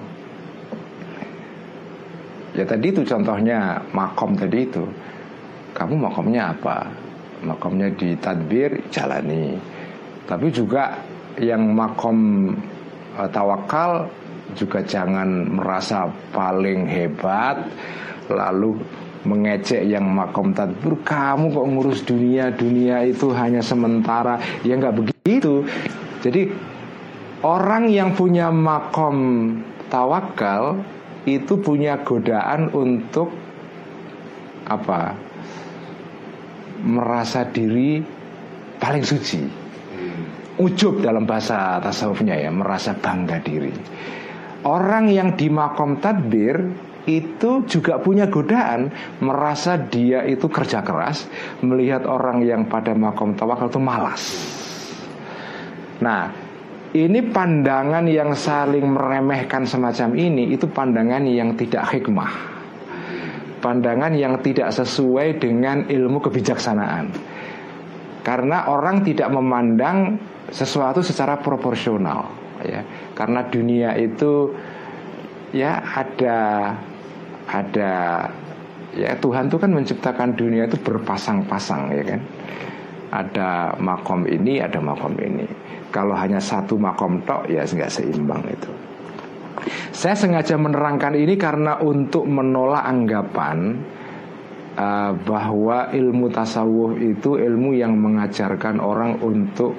Ya 2.53 2.65
tadi 2.65 2.93
itu 2.93 3.05
contohnya 3.05 3.85
makom 3.93 4.37
tadi 4.37 4.65
itu 4.65 4.85
kamu 5.77 6.09
makomnya 6.09 6.57
apa? 6.57 6.89
Makomnya 7.45 7.93
di 7.93 8.17
tadbir 8.17 8.81
jalani. 8.89 9.61
Tapi 10.25 10.49
juga 10.49 10.97
yang 11.37 11.77
makom 11.77 12.49
uh, 13.13 13.29
tawakal 13.29 14.09
juga 14.57 14.81
jangan 14.81 15.53
merasa 15.53 16.09
paling 16.33 16.89
hebat 16.89 17.61
lalu 18.33 18.81
mengecek 19.29 19.85
yang 19.85 20.09
makom 20.09 20.57
tadbir 20.57 20.97
kamu 21.05 21.53
kok 21.53 21.67
ngurus 21.69 22.01
dunia 22.09 22.49
dunia 22.57 23.05
itu 23.05 23.29
hanya 23.37 23.61
sementara? 23.61 24.41
Ya 24.65 24.81
nggak 24.81 24.97
begitu. 24.97 25.69
Jadi 26.25 26.49
orang 27.45 27.93
yang 27.93 28.17
punya 28.17 28.49
makom 28.49 29.53
tawakal 29.93 30.81
itu 31.29 31.59
punya 31.61 32.01
godaan 32.01 32.71
untuk 32.73 33.29
apa 34.67 35.26
merasa 36.83 37.49
diri 37.49 38.01
paling 38.77 39.05
suci. 39.05 39.43
Ujub 40.57 41.05
dalam 41.05 41.29
bahasa 41.29 41.77
tasawufnya 41.85 42.41
ya, 42.41 42.49
merasa 42.49 42.97
bangga 42.97 43.45
diri. 43.45 43.73
Orang 44.65 45.13
yang 45.13 45.37
di 45.37 45.53
makom 45.53 46.01
tadbir 46.01 46.57
itu 47.07 47.63
juga 47.69 48.01
punya 48.01 48.27
godaan 48.27 48.91
merasa 49.21 49.77
dia 49.77 50.25
itu 50.25 50.49
kerja 50.49 50.81
keras, 50.81 51.29
melihat 51.61 52.09
orang 52.09 52.43
yang 52.43 52.67
pada 52.67 52.97
makom 52.97 53.37
tawakal 53.37 53.69
itu 53.69 53.79
malas. 53.79 54.23
Nah, 56.01 56.33
ini 56.97 57.21
pandangan 57.21 58.09
yang 58.09 58.33
saling 58.33 58.89
meremehkan 58.91 59.69
semacam 59.69 60.17
ini 60.17 60.57
itu 60.57 60.65
pandangan 60.67 61.29
yang 61.29 61.53
tidak 61.53 61.85
hikmah 61.93 62.56
pandangan 63.67 64.15
yang 64.15 64.39
tidak 64.47 64.71
sesuai 64.71 65.43
dengan 65.43 65.91
ilmu 65.91 66.23
kebijaksanaan. 66.23 67.11
Karena 68.23 68.71
orang 68.71 69.03
tidak 69.03 69.27
memandang 69.35 70.23
sesuatu 70.55 71.03
secara 71.03 71.43
proporsional, 71.43 72.31
ya. 72.63 72.87
Karena 73.19 73.43
dunia 73.51 73.99
itu 73.99 74.55
ya 75.51 75.83
ada 75.83 76.39
ada 77.51 77.93
ya 78.95 79.11
Tuhan 79.19 79.51
itu 79.51 79.59
kan 79.59 79.71
menciptakan 79.75 80.39
dunia 80.39 80.71
itu 80.71 80.79
berpasang-pasang 80.79 81.91
ya 81.91 82.05
kan. 82.07 82.21
Ada 83.07 83.51
makom 83.83 84.27
ini, 84.27 84.63
ada 84.63 84.79
makom 84.79 85.15
ini. 85.19 85.47
Kalau 85.91 86.15
hanya 86.15 86.39
satu 86.39 86.79
makom 86.79 87.23
tok 87.27 87.51
ya 87.51 87.67
nggak 87.67 87.91
seimbang 87.91 88.43
itu. 88.47 88.86
Saya 89.97 90.13
sengaja 90.13 90.55
menerangkan 90.61 91.17
ini 91.17 91.35
karena 91.41 91.81
untuk 91.81 92.29
menolak 92.29 92.85
anggapan 92.85 93.81
uh, 94.77 95.13
bahwa 95.25 95.91
ilmu 95.91 96.29
tasawuf 96.29 97.01
itu 97.01 97.41
ilmu 97.41 97.75
yang 97.75 97.97
mengajarkan 97.97 98.79
orang 98.79 99.19
untuk 99.25 99.73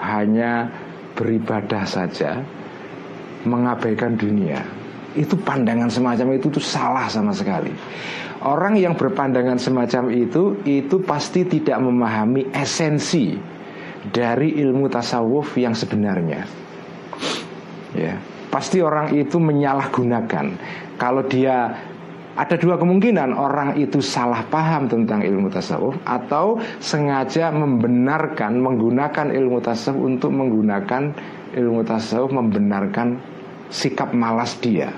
hanya 0.00 0.68
beribadah 1.16 1.88
saja, 1.88 2.44
mengabaikan 3.48 4.14
dunia. 4.14 4.60
Itu 5.16 5.40
pandangan 5.40 5.88
semacam 5.88 6.36
itu 6.36 6.52
tuh 6.52 6.60
salah 6.60 7.08
sama 7.08 7.32
sekali. 7.32 7.72
Orang 8.44 8.76
yang 8.76 8.92
berpandangan 8.92 9.56
semacam 9.56 10.12
itu 10.12 10.60
itu 10.68 11.00
pasti 11.00 11.48
tidak 11.48 11.80
memahami 11.80 12.52
esensi 12.52 13.32
dari 14.12 14.60
ilmu 14.60 14.92
tasawuf 14.92 15.56
yang 15.56 15.72
sebenarnya. 15.72 16.44
Ya 17.96 18.35
pasti 18.56 18.80
orang 18.80 19.12
itu 19.12 19.36
menyalahgunakan. 19.36 20.46
Kalau 20.96 21.20
dia 21.28 21.76
ada 22.36 22.56
dua 22.56 22.80
kemungkinan 22.80 23.36
orang 23.36 23.76
itu 23.76 24.00
salah 24.00 24.40
paham 24.48 24.88
tentang 24.88 25.20
ilmu 25.20 25.52
tasawuf 25.52 25.92
atau 26.08 26.56
sengaja 26.80 27.52
membenarkan 27.52 28.56
menggunakan 28.56 29.28
ilmu 29.28 29.60
tasawuf 29.60 30.00
untuk 30.00 30.32
menggunakan 30.32 31.12
ilmu 31.52 31.84
tasawuf 31.84 32.32
membenarkan 32.32 33.20
sikap 33.68 34.16
malas 34.16 34.56
dia. 34.64 34.88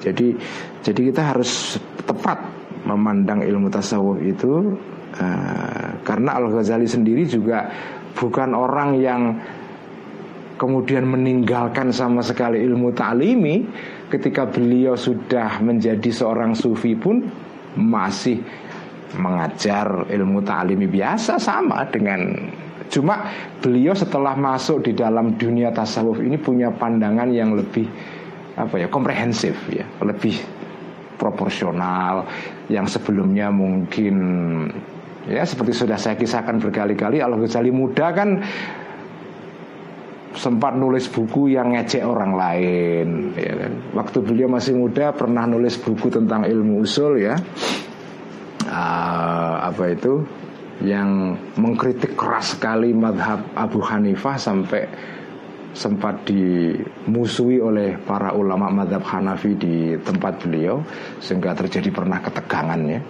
Jadi 0.00 0.32
jadi 0.80 1.00
kita 1.12 1.36
harus 1.36 1.76
tepat 2.08 2.40
memandang 2.88 3.44
ilmu 3.44 3.68
tasawuf 3.68 4.24
itu 4.24 4.72
uh, 5.20 6.00
karena 6.00 6.40
Al 6.40 6.48
Ghazali 6.48 6.88
sendiri 6.88 7.28
juga 7.28 7.68
bukan 8.16 8.56
orang 8.56 8.96
yang 8.96 9.36
kemudian 10.62 11.10
meninggalkan 11.10 11.90
sama 11.90 12.22
sekali 12.22 12.62
ilmu 12.62 12.94
ta'limi 12.94 13.66
ketika 14.06 14.46
beliau 14.46 14.94
sudah 14.94 15.58
menjadi 15.58 16.06
seorang 16.06 16.54
sufi 16.54 16.94
pun 16.94 17.26
masih 17.74 18.38
mengajar 19.18 20.06
ilmu 20.06 20.38
ta'limi 20.46 20.86
biasa 20.86 21.42
sama 21.42 21.82
dengan 21.90 22.30
cuma 22.86 23.26
beliau 23.58 23.90
setelah 23.90 24.38
masuk 24.38 24.86
di 24.86 24.94
dalam 24.94 25.34
dunia 25.34 25.74
tasawuf 25.74 26.22
ini 26.22 26.38
punya 26.38 26.70
pandangan 26.70 27.26
yang 27.34 27.58
lebih 27.58 27.90
apa 28.54 28.78
ya 28.78 28.86
komprehensif 28.86 29.58
ya 29.66 29.82
lebih 29.98 30.38
proporsional 31.18 32.22
yang 32.70 32.86
sebelumnya 32.86 33.50
mungkin 33.50 34.14
ya 35.26 35.42
seperti 35.42 35.74
sudah 35.74 35.98
saya 35.98 36.14
kisahkan 36.14 36.62
berkali-kali 36.62 37.18
Al 37.18 37.34
Ghazali 37.34 37.74
muda 37.74 38.14
kan 38.14 38.42
sempat 40.36 40.76
nulis 40.76 41.08
buku 41.08 41.52
yang 41.52 41.76
ngecek 41.76 42.02
orang 42.04 42.32
lain 42.36 43.36
ya 43.36 43.52
kan. 43.56 43.72
Waktu 43.96 44.18
beliau 44.24 44.48
masih 44.48 44.76
muda 44.76 45.12
pernah 45.12 45.44
nulis 45.44 45.76
buku 45.76 46.08
tentang 46.08 46.48
ilmu 46.48 46.84
usul 46.84 47.20
ya. 47.20 47.36
Uh, 48.66 49.54
Apa 49.68 49.92
itu? 49.92 50.24
Yang 50.82 51.38
mengkritik 51.60 52.18
keras 52.18 52.58
sekali 52.58 52.90
madhab 52.90 53.44
Abu 53.54 53.78
Hanifah 53.84 54.34
sampai 54.34 54.88
sempat 55.72 56.28
dimusuhi 56.28 57.56
oleh 57.56 57.96
para 58.04 58.36
ulama 58.36 58.68
madhab 58.68 59.00
Hanafi 59.08 59.56
di 59.56 59.96
tempat 60.04 60.44
beliau 60.44 60.84
sehingga 61.16 61.56
terjadi 61.56 61.88
pernah 61.88 62.20
ketegangannya 62.20 63.00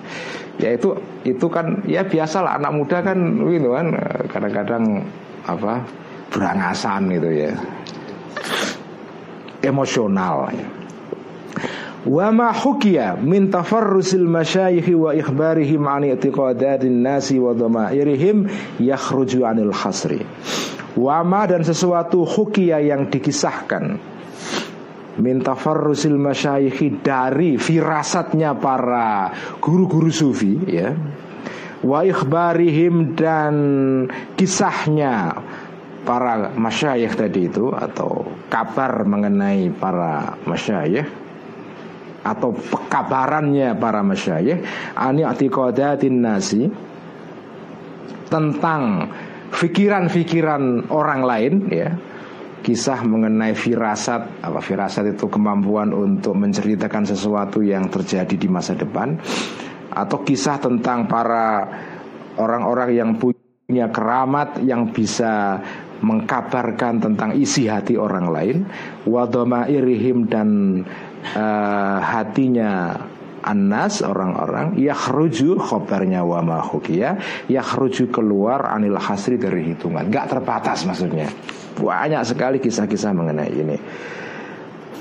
ya. 0.62 0.70
Itu 0.74 0.94
itu 1.26 1.46
kan 1.50 1.82
ya 1.90 2.06
biasalah 2.06 2.62
anak 2.62 2.72
muda 2.74 2.98
kan 3.02 3.18
gitu 3.50 3.74
kan 3.74 3.86
kadang-kadang 4.30 5.02
apa 5.42 5.82
berangasan 6.32 7.12
gitu 7.12 7.30
ya 7.30 7.52
emosional. 9.62 10.50
Wa 12.02 12.34
ma 12.34 12.50
hukiya 12.50 13.14
min 13.14 13.46
tafarrusil 13.46 14.26
masyayikh 14.26 14.90
wa 14.98 15.14
ikhbarihim 15.14 15.86
an 15.86 16.02
i'tiqadatin 16.02 16.98
nasi 16.98 17.38
wa 17.38 17.54
dhamairihim 17.54 18.50
yakhruju 18.82 19.46
anil 19.46 19.70
khasri. 19.70 20.26
Wama 20.92 21.48
dan 21.48 21.64
sesuatu 21.64 22.28
hukia 22.28 22.76
yang 22.84 23.08
dikisahkan 23.08 23.96
Minta 25.12 25.52
farrusil 25.52 26.20
masyayikhi 26.20 27.04
dari 27.04 27.60
firasatnya 27.60 28.56
para 28.56 29.32
guru-guru 29.60 30.12
sufi 30.12 30.56
ya 30.68 30.92
Wa 31.80 32.04
ikhbarihim 32.04 33.16
dan 33.16 33.54
kisahnya 34.36 35.36
para 36.02 36.50
masyayikh 36.54 37.14
tadi 37.14 37.48
itu 37.48 37.72
Atau 37.72 38.28
kabar 38.52 39.06
mengenai 39.06 39.70
para 39.74 40.36
masyayikh 40.46 41.06
Atau 42.22 42.54
pekabarannya 42.54 43.74
para 43.78 44.02
masyayikh 44.04 44.62
Ani 44.94 45.22
atiqadatin 45.26 46.18
nasi 46.22 46.70
Tentang 48.28 49.08
fikiran-fikiran 49.52 50.88
orang 50.88 51.20
lain 51.20 51.54
ya 51.68 51.92
kisah 52.62 53.02
mengenai 53.02 53.52
firasat 53.58 54.40
apa 54.40 54.62
firasat 54.62 55.18
itu 55.18 55.26
kemampuan 55.26 55.90
untuk 55.90 56.38
menceritakan 56.38 57.04
sesuatu 57.04 57.60
yang 57.60 57.90
terjadi 57.90 58.32
di 58.38 58.48
masa 58.48 58.78
depan 58.78 59.18
atau 59.92 60.18
kisah 60.22 60.56
tentang 60.62 61.04
para 61.10 61.68
orang-orang 62.38 62.90
yang 62.94 63.10
punya 63.18 63.90
keramat 63.90 64.62
yang 64.64 64.88
bisa 64.94 65.60
mengkabarkan 66.02 66.98
tentang 66.98 67.30
isi 67.38 67.70
hati 67.70 67.94
orang 67.94 68.26
lain 68.28 68.56
wadoma 69.06 69.70
irihim 69.70 70.26
dan 70.26 70.82
uh, 71.34 71.98
hatinya 72.02 72.98
Anas 73.42 74.06
orang-orang 74.06 74.78
yakhruju 74.78 75.58
khobarnya 75.58 76.22
wa 76.22 76.38
ma 76.46 76.58
hukiya 76.62 77.18
yakhruju 77.50 78.14
keluar 78.14 78.70
anil 78.70 78.94
hasri 78.94 79.34
dari 79.34 79.74
hitungan. 79.74 80.06
Gak 80.14 80.30
terbatas 80.30 80.86
maksudnya. 80.86 81.26
Banyak 81.74 82.22
sekali 82.22 82.62
kisah-kisah 82.62 83.10
mengenai 83.10 83.50
ini. 83.50 83.76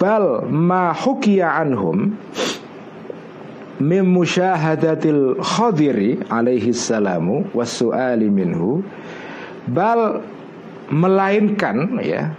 Bal 0.02 0.50
ma 0.50 0.90
hukiya 0.90 1.62
anhum 1.62 2.18
Mim 3.82 4.06
musyahadatil 4.14 5.42
khadiri 5.42 6.22
alaihi 6.30 6.70
salamu 6.74 7.50
Wasu'ali 7.50 8.30
minhu. 8.30 8.86
Bal 9.70 10.22
melainkan 10.92 11.98
ya 12.04 12.36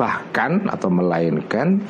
Bahkan 0.00 0.72
atau 0.72 0.88
melainkan 0.88 1.84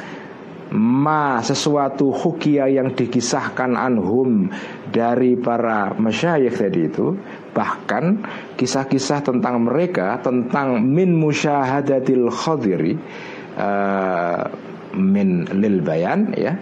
ma 0.70 1.42
sesuatu 1.42 2.14
hukia 2.14 2.70
yang 2.70 2.94
dikisahkan 2.94 3.74
anhum 3.74 4.50
dari 4.86 5.34
para 5.34 5.94
masyayikh 5.98 6.54
tadi 6.54 6.86
itu 6.86 7.18
bahkan 7.50 8.22
kisah-kisah 8.54 9.26
tentang 9.26 9.66
mereka 9.66 10.22
tentang 10.22 10.78
min 10.78 11.10
musyahadatil 11.18 12.30
khadiri 12.30 12.94
uh, 13.58 14.46
min 14.94 15.50
lil 15.58 15.82
bayan 15.82 16.30
ya, 16.38 16.54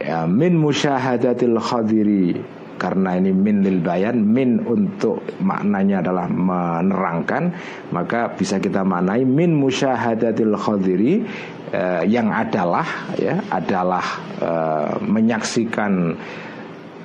ya 0.00 0.24
min 0.24 0.56
musyahadatil 0.56 1.60
khadiri 1.60 2.40
karena 2.76 3.16
ini 3.16 3.30
min 3.30 3.62
lil 3.62 3.78
bayan 3.80 4.18
min 4.20 4.62
untuk 4.66 5.22
maknanya 5.40 6.02
adalah 6.02 6.26
menerangkan 6.26 7.54
maka 7.94 8.34
bisa 8.34 8.58
kita 8.58 8.82
maknai 8.82 9.22
min 9.22 9.54
musyahadatil 9.54 10.54
khadiri 10.58 11.22
uh, 11.70 12.02
yang 12.04 12.34
adalah 12.34 12.86
ya 13.14 13.38
adalah 13.50 14.04
uh, 14.42 14.98
menyaksikan 15.02 16.18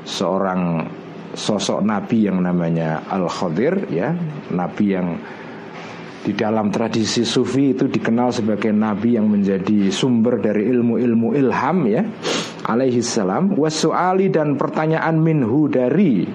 seorang 0.06 0.90
sosok 1.38 1.86
nabi 1.86 2.26
yang 2.26 2.42
namanya 2.42 3.06
Al 3.06 3.30
Khadir 3.30 3.86
ya 3.94 4.14
nabi 4.50 4.98
yang 4.98 5.22
di 6.30 6.38
dalam 6.38 6.70
tradisi 6.70 7.26
sufi 7.26 7.74
itu 7.74 7.90
dikenal 7.90 8.30
sebagai 8.30 8.70
nabi 8.70 9.18
yang 9.18 9.34
menjadi 9.34 9.90
sumber 9.90 10.38
dari 10.38 10.70
ilmu-ilmu 10.70 11.34
ilham 11.34 11.90
ya. 11.90 12.06
Alaihi 12.70 13.02
salam. 13.02 13.58
Wasuali 13.58 14.30
dan 14.30 14.54
pertanyaan 14.54 15.18
minhu 15.18 15.66
dari. 15.66 16.30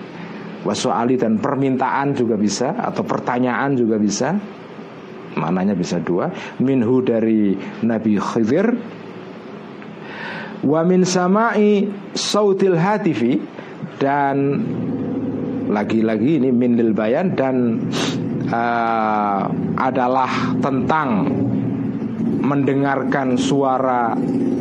Wasuali 0.67 1.15
dan 1.15 1.39
permintaan 1.39 2.19
juga 2.19 2.35
bisa 2.35 2.75
atau 2.75 3.07
pertanyaan 3.07 3.79
juga 3.79 3.95
bisa. 3.95 4.35
Maknanya 5.39 5.79
bisa 5.79 6.03
dua. 6.03 6.27
Minhu 6.59 6.99
dari 7.07 7.55
Nabi 7.87 8.19
Khidir. 8.19 8.67
Wa 10.67 10.83
min 10.83 11.07
samai 11.07 11.87
sautil 12.19 12.75
hatifi. 12.75 13.39
Dan 13.95 14.59
Lagi-lagi 15.65 16.39
ini 16.39 16.53
min 16.53 16.77
lil 16.77 16.93
bayan 16.93 17.33
Dan 17.33 17.89
uh, 18.55 19.43
Adalah 19.83 20.55
tentang 20.63 21.27
Mendengarkan 22.45 23.35
suara 23.35 24.15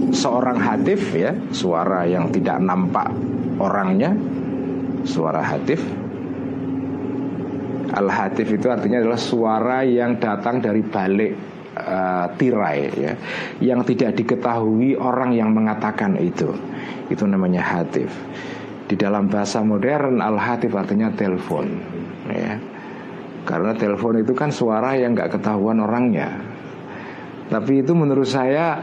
Seorang 0.10 0.58
hatif 0.58 1.14
ya 1.14 1.38
Suara 1.54 2.10
yang 2.10 2.34
tidak 2.34 2.58
nampak 2.58 3.14
orangnya 3.62 4.18
Suara 5.06 5.46
hatif 5.46 5.78
Al-hatif 7.94 8.58
itu 8.58 8.74
artinya 8.74 9.06
adalah 9.06 9.22
suara 9.22 9.86
yang 9.86 10.18
datang 10.18 10.58
dari 10.58 10.82
balik 10.82 11.34
uh, 11.78 12.26
tirai 12.42 12.90
ya, 12.90 13.14
yang 13.62 13.86
tidak 13.86 14.18
diketahui 14.18 14.98
orang 14.98 15.38
yang 15.38 15.54
mengatakan 15.54 16.18
itu. 16.18 16.50
Itu 17.14 17.30
namanya 17.30 17.62
hatif. 17.62 18.10
Di 18.90 18.98
dalam 18.98 19.30
bahasa 19.30 19.62
modern 19.62 20.26
al-hatif 20.26 20.74
artinya 20.74 21.14
telepon 21.14 21.70
ya. 22.34 22.58
Karena 23.44 23.76
telepon 23.76 24.24
itu 24.24 24.32
kan 24.32 24.50
suara 24.50 24.96
yang 24.96 25.16
nggak 25.16 25.40
ketahuan 25.40 25.84
orangnya. 25.84 26.32
Tapi 27.52 27.84
itu 27.84 27.92
menurut 27.92 28.28
saya 28.28 28.80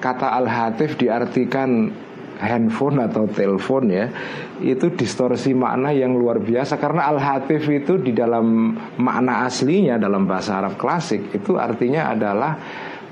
kata 0.00 0.28
al-hatif 0.40 0.96
diartikan 0.96 1.92
handphone 2.40 3.04
atau 3.04 3.28
telepon 3.28 3.92
ya 3.92 4.08
itu 4.64 4.88
distorsi 4.96 5.52
makna 5.52 5.92
yang 5.92 6.16
luar 6.16 6.40
biasa 6.40 6.80
karena 6.80 7.12
al-hatif 7.12 7.68
itu 7.68 8.00
di 8.00 8.16
dalam 8.16 8.72
makna 8.96 9.44
aslinya 9.44 10.00
dalam 10.00 10.24
bahasa 10.24 10.56
Arab 10.64 10.80
klasik 10.80 11.36
itu 11.36 11.60
artinya 11.60 12.08
adalah 12.16 12.56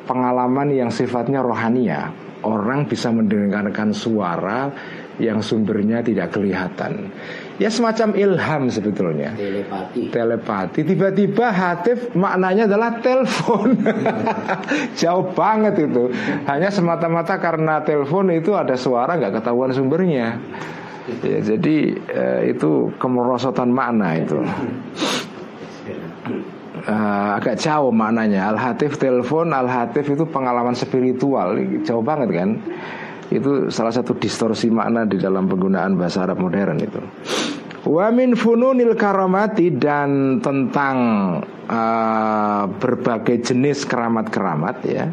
pengalaman 0.09 0.73
yang 0.73 0.89
sifatnya 0.89 1.45
rohania 1.45 2.09
orang 2.41 2.89
bisa 2.89 3.13
mendengarkan 3.13 3.93
suara 3.93 4.73
yang 5.19 5.43
sumbernya 5.43 6.03
tidak 6.03 6.35
kelihatan. 6.35 7.11
Ya 7.59 7.67
semacam 7.75 8.15
ilham 8.15 8.63
sebetulnya. 8.71 9.35
Telepati. 9.35 10.15
Telepati. 10.15 10.81
Tiba-tiba 10.87 11.51
hatif 11.51 12.15
maknanya 12.15 12.71
adalah 12.71 13.03
telepon. 13.03 13.83
Jauh 15.03 15.35
banget 15.35 15.91
itu. 15.91 16.15
Hanya 16.47 16.71
semata-mata 16.71 17.35
karena 17.43 17.83
telepon 17.83 18.31
itu 18.31 18.55
ada 18.55 18.79
suara 18.79 19.19
nggak 19.19 19.43
ketahuan 19.43 19.75
sumbernya. 19.75 20.39
Ya, 21.25 21.41
jadi 21.43 21.77
eh, 21.99 22.41
itu 22.55 22.95
kemerosotan 23.01 23.75
makna 23.75 24.23
itu. 24.23 24.39
Uh, 26.89 27.37
agak 27.37 27.59
jauh 27.59 27.93
maknanya 27.93 28.55
Al-Hatif 28.55 28.97
telepon 28.97 29.51
Al-Hatif 29.53 30.09
itu 30.09 30.25
pengalaman 30.25 30.73
spiritual 30.73 31.59
Jauh 31.85 32.01
banget 32.01 32.33
kan 32.33 32.51
itu 33.29 33.69
salah 33.69 33.93
satu 33.93 34.17
distorsi 34.17 34.73
makna 34.73 35.05
di 35.05 35.21
dalam 35.21 35.45
penggunaan 35.45 36.01
bahasa 36.01 36.25
Arab 36.25 36.41
modern 36.41 36.79
itu. 36.81 37.03
Wa 37.89 38.09
min 38.09 38.35
fununil 38.35 38.97
karamati 38.97 39.73
dan 39.77 40.41
tentang 40.41 40.97
uh, 41.69 42.65
berbagai 42.81 43.53
jenis 43.53 43.85
keramat-keramat 43.85 44.77
ya. 44.89 45.07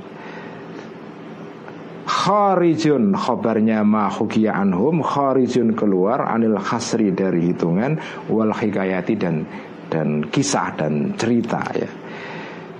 Kharijun 2.05 3.17
khobarnya 3.17 3.81
ma 3.81 4.13
hukiya 4.13 4.53
anhum 4.53 5.01
Kharijun 5.01 5.73
keluar 5.73 6.29
anil 6.29 6.61
khasri 6.61 7.09
dari 7.09 7.49
hitungan 7.49 7.97
Wal 8.29 8.53
hikayati 8.53 9.17
dan 9.17 9.41
dan 9.89 10.21
kisah 10.29 10.77
dan 10.77 11.17
cerita 11.17 11.65
ya 11.73 11.89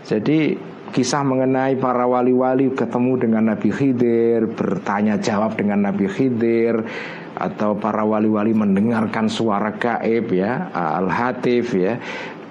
Jadi 0.06 0.54
kisah 0.96 1.28
mengenai 1.28 1.76
para 1.76 2.08
wali-wali 2.08 2.72
ketemu 2.72 3.28
dengan 3.28 3.52
Nabi 3.52 3.68
Khidir, 3.68 4.48
bertanya 4.48 5.20
jawab 5.20 5.60
dengan 5.60 5.92
Nabi 5.92 6.08
Khidir 6.08 6.88
atau 7.36 7.76
para 7.76 8.08
wali-wali 8.08 8.56
mendengarkan 8.56 9.28
suara 9.28 9.76
gaib 9.76 10.32
ya, 10.32 10.72
al-hatif 10.72 11.76
ya. 11.76 12.00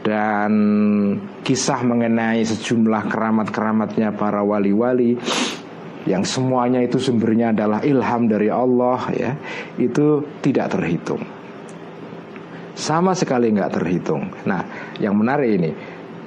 dan 0.04 0.52
kisah 1.40 1.80
mengenai 1.80 2.44
sejumlah 2.44 3.08
keramat-keramatnya 3.08 4.12
para 4.12 4.44
wali-wali 4.44 5.16
yang 6.04 6.20
semuanya 6.28 6.84
itu 6.84 7.00
sumbernya 7.00 7.56
adalah 7.56 7.80
ilham 7.80 8.28
dari 8.28 8.52
Allah 8.52 9.00
ya 9.16 9.32
itu 9.80 10.20
tidak 10.44 10.76
terhitung 10.76 11.24
sama 12.76 13.16
sekali 13.16 13.48
nggak 13.56 13.72
terhitung 13.80 14.28
nah 14.44 14.92
yang 15.00 15.16
menarik 15.16 15.56
ini 15.56 15.72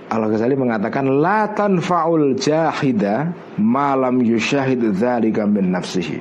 Al 0.07 0.23
Ghazali 0.31 0.55
mengatakan 0.55 1.19
la 1.19 1.51
tanfaul 1.51 2.39
jahida 2.39 3.27
malam 3.59 4.23
yushahid 4.23 4.79
dzalika 4.95 5.43
min 5.43 5.75
nafsihi. 5.75 6.17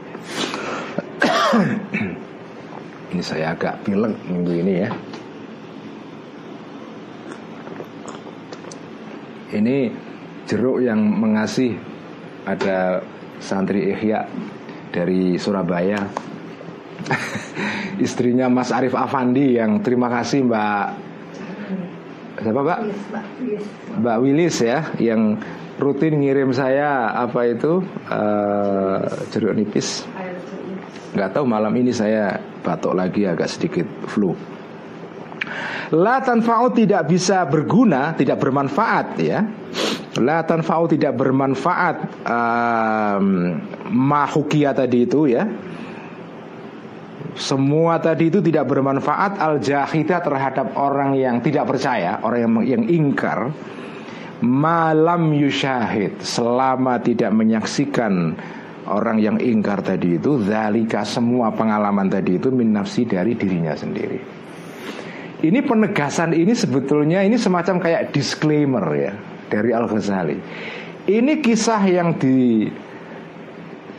Ini 3.14 3.22
saya 3.22 3.54
agak 3.54 3.86
pilek 3.86 4.18
minggu 4.26 4.52
ini 4.58 4.74
ya. 4.82 4.90
Ini 9.54 9.94
jeruk 10.50 10.82
yang 10.82 10.98
mengasih 11.06 11.78
ada 12.42 12.98
santri 13.38 13.94
Ihya 13.94 14.26
dari 14.90 15.38
Surabaya. 15.38 16.02
Istrinya 18.04 18.50
Mas 18.50 18.74
Arif 18.74 18.98
Afandi 18.98 19.54
yang 19.54 19.78
terima 19.78 20.10
kasih 20.10 20.42
Mbak 20.42 21.05
siapa 22.46 22.62
Mbak? 22.62 22.80
Mbak 23.98 24.16
Wilis 24.22 24.62
ya 24.62 24.94
yang 25.02 25.34
rutin 25.82 26.22
ngirim 26.22 26.54
saya 26.54 27.10
apa 27.10 27.50
itu 27.50 27.82
uh, 28.06 29.02
jeruk 29.34 29.58
nipis. 29.58 30.06
Gak 31.16 31.34
tahu 31.34 31.48
malam 31.48 31.74
ini 31.74 31.90
saya 31.90 32.38
batuk 32.62 32.94
lagi 32.94 33.26
agak 33.26 33.50
sedikit 33.50 33.88
flu. 34.06 34.30
La 35.94 36.18
tanfa'u 36.18 36.74
tidak 36.74 37.06
bisa 37.06 37.46
berguna, 37.46 38.14
tidak 38.18 38.42
bermanfaat 38.42 39.06
ya. 39.22 39.38
La 40.18 40.42
tanfa'u 40.42 40.90
tidak 40.90 41.14
bermanfaat 41.14 41.96
um, 42.26 43.26
mahukia 43.90 44.74
tadi 44.74 45.06
itu 45.06 45.30
ya. 45.30 45.46
Semua 47.36 48.00
tadi 48.00 48.32
itu 48.32 48.40
tidak 48.40 48.64
bermanfaat 48.72 49.36
al 49.36 49.60
jahita 49.60 50.24
terhadap 50.24 50.72
orang 50.72 51.12
yang 51.20 51.44
tidak 51.44 51.68
percaya, 51.68 52.16
orang 52.24 52.40
yang 52.40 52.52
yang 52.64 52.84
ingkar 52.88 53.52
malam 54.40 55.32
yusyahid 55.32 56.20
selama 56.20 57.00
tidak 57.00 57.32
menyaksikan 57.32 58.36
orang 58.88 59.18
yang 59.18 59.36
ingkar 59.40 59.80
tadi 59.80 60.20
itu 60.20 60.40
zalika 60.44 61.02
semua 61.02 61.52
pengalaman 61.52 62.08
tadi 62.08 62.36
itu 62.36 62.52
min 62.52 62.72
nafsi 62.72 63.08
dari 63.08 63.36
dirinya 63.36 63.72
sendiri. 63.72 64.20
Ini 65.36 65.60
penegasan 65.60 66.32
ini 66.32 66.56
sebetulnya 66.56 67.20
ini 67.20 67.36
semacam 67.36 67.76
kayak 67.76 68.16
disclaimer 68.16 68.84
ya 68.96 69.12
dari 69.52 69.70
Al 69.76 69.84
Ghazali. 69.84 70.38
Ini 71.06 71.38
kisah 71.44 71.84
yang 71.86 72.16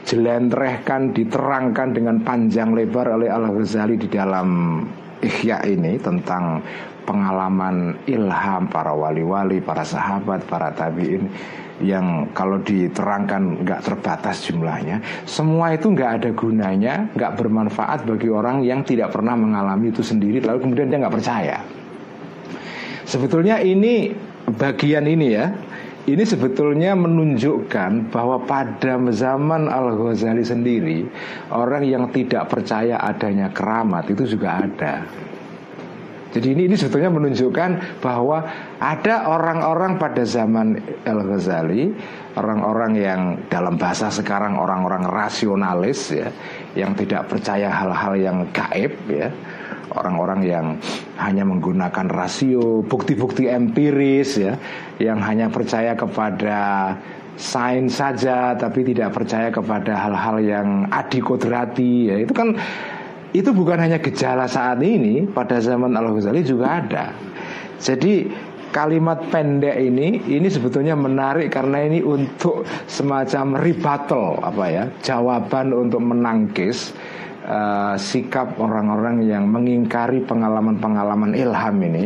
dijelentrehkan, 0.08 1.12
diterangkan 1.12 1.92
dengan 1.92 2.24
panjang 2.24 2.72
lebar 2.72 3.20
oleh 3.20 3.28
Al 3.28 3.52
Ghazali 3.52 4.00
di 4.00 4.08
dalam 4.08 4.80
Ihya 5.20 5.68
ini 5.68 6.00
tentang 6.00 6.64
pengalaman 7.04 8.08
ilham 8.08 8.72
para 8.72 8.96
wali-wali, 8.96 9.60
para 9.60 9.84
sahabat, 9.84 10.48
para 10.48 10.72
tabiin 10.72 11.28
yang 11.84 12.32
kalau 12.32 12.64
diterangkan 12.64 13.68
nggak 13.68 13.84
terbatas 13.84 14.48
jumlahnya, 14.48 15.04
semua 15.28 15.76
itu 15.76 15.92
nggak 15.92 16.24
ada 16.24 16.30
gunanya, 16.32 17.12
nggak 17.12 17.36
bermanfaat 17.36 18.08
bagi 18.08 18.32
orang 18.32 18.64
yang 18.64 18.88
tidak 18.88 19.12
pernah 19.12 19.36
mengalami 19.36 19.92
itu 19.92 20.08
sendiri, 20.08 20.40
lalu 20.40 20.72
kemudian 20.72 20.88
dia 20.88 21.04
nggak 21.04 21.16
percaya. 21.20 21.60
Sebetulnya 23.04 23.60
ini 23.60 24.16
bagian 24.56 25.04
ini 25.04 25.28
ya, 25.36 25.52
ini 26.08 26.24
sebetulnya 26.24 26.96
menunjukkan 26.96 28.08
bahwa 28.16 28.40
pada 28.48 28.96
zaman 29.12 29.68
Al 29.68 29.92
Ghazali 29.92 30.40
sendiri 30.40 31.04
orang 31.52 31.84
yang 31.84 32.08
tidak 32.16 32.48
percaya 32.48 32.96
adanya 33.04 33.52
keramat 33.52 34.08
itu 34.08 34.24
juga 34.24 34.64
ada. 34.64 35.04
Jadi 36.28 36.54
ini, 36.54 36.68
ini 36.68 36.76
sebetulnya 36.76 37.12
menunjukkan 37.12 38.00
bahwa 38.04 38.44
ada 38.78 39.32
orang-orang 39.32 39.96
pada 39.96 40.22
zaman 40.28 40.76
El 41.08 41.20
Ghazali, 41.24 41.92
orang-orang 42.36 42.92
yang 42.94 43.22
dalam 43.48 43.80
bahasa 43.80 44.12
sekarang 44.12 44.60
orang-orang 44.60 45.08
rasionalis 45.08 46.14
ya, 46.14 46.30
yang 46.76 46.94
tidak 46.94 47.32
percaya 47.32 47.72
hal-hal 47.72 48.14
yang 48.20 48.38
gaib 48.54 48.94
ya, 49.08 49.32
orang-orang 49.98 50.42
yang 50.46 50.66
hanya 51.18 51.44
menggunakan 51.44 52.08
rasio, 52.08 52.86
bukti-bukti 52.86 53.50
empiris 53.50 54.38
ya, 54.38 54.54
yang 55.02 55.18
hanya 55.26 55.50
percaya 55.50 55.98
kepada 55.98 56.94
sains 57.38 58.02
saja 58.02 58.58
tapi 58.58 58.82
tidak 58.82 59.14
percaya 59.14 59.54
kepada 59.54 59.94
hal-hal 59.94 60.42
yang 60.42 60.90
adikodrati 60.90 62.10
ya 62.10 62.18
itu 62.18 62.34
kan 62.34 62.58
itu 63.36 63.54
bukan 63.54 63.78
hanya 63.78 64.00
gejala 64.00 64.48
saat 64.48 64.80
ini, 64.80 65.28
pada 65.28 65.60
zaman 65.60 65.94
Al-Ghazali 65.94 66.42
juga 66.42 66.80
ada. 66.80 67.12
Jadi 67.78 68.32
kalimat 68.72 69.30
pendek 69.30 69.78
ini 69.78 70.22
ini 70.26 70.48
sebetulnya 70.48 70.96
menarik 70.98 71.54
karena 71.54 71.86
ini 71.86 72.00
untuk 72.02 72.66
semacam 72.88 73.60
rebuttal 73.60 74.42
apa 74.42 74.66
ya, 74.72 74.84
jawaban 75.04 75.76
untuk 75.76 76.02
menangkis 76.02 76.96
uh, 77.48 77.96
sikap 77.96 78.60
orang-orang 78.60 79.24
yang 79.24 79.48
mengingkari 79.48 80.22
pengalaman-pengalaman 80.28 81.34
ilham 81.34 81.78
ini 81.82 82.06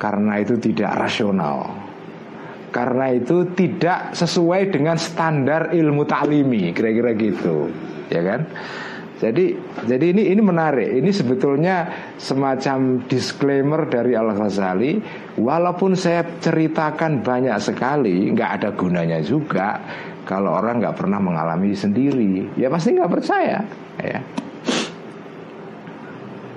karena 0.00 0.40
itu 0.40 0.56
tidak 0.56 0.96
rasional. 0.96 1.74
Karena 2.70 3.10
itu 3.10 3.50
tidak 3.58 4.14
sesuai 4.14 4.70
dengan 4.70 4.94
standar 4.94 5.74
ilmu 5.74 6.06
taklimi, 6.06 6.70
kira-kira 6.70 7.18
gitu, 7.18 7.66
ya 8.06 8.22
kan? 8.22 8.46
Jadi 9.20 9.52
jadi 9.84 10.16
ini 10.16 10.32
ini 10.32 10.40
menarik. 10.40 10.96
Ini 10.96 11.10
sebetulnya 11.12 11.90
semacam 12.16 13.04
disclaimer 13.04 13.84
dari 13.84 14.16
Al 14.16 14.32
Ghazali. 14.32 14.96
Walaupun 15.36 15.92
saya 15.92 16.24
ceritakan 16.40 17.20
banyak 17.20 17.58
sekali, 17.60 18.32
nggak 18.32 18.50
ada 18.62 18.68
gunanya 18.72 19.20
juga 19.20 19.76
kalau 20.24 20.56
orang 20.56 20.80
nggak 20.80 20.96
pernah 20.96 21.20
mengalami 21.20 21.76
sendiri. 21.76 22.56
Ya 22.56 22.72
pasti 22.72 22.96
nggak 22.96 23.12
percaya. 23.12 23.60
Ya. 24.00 24.24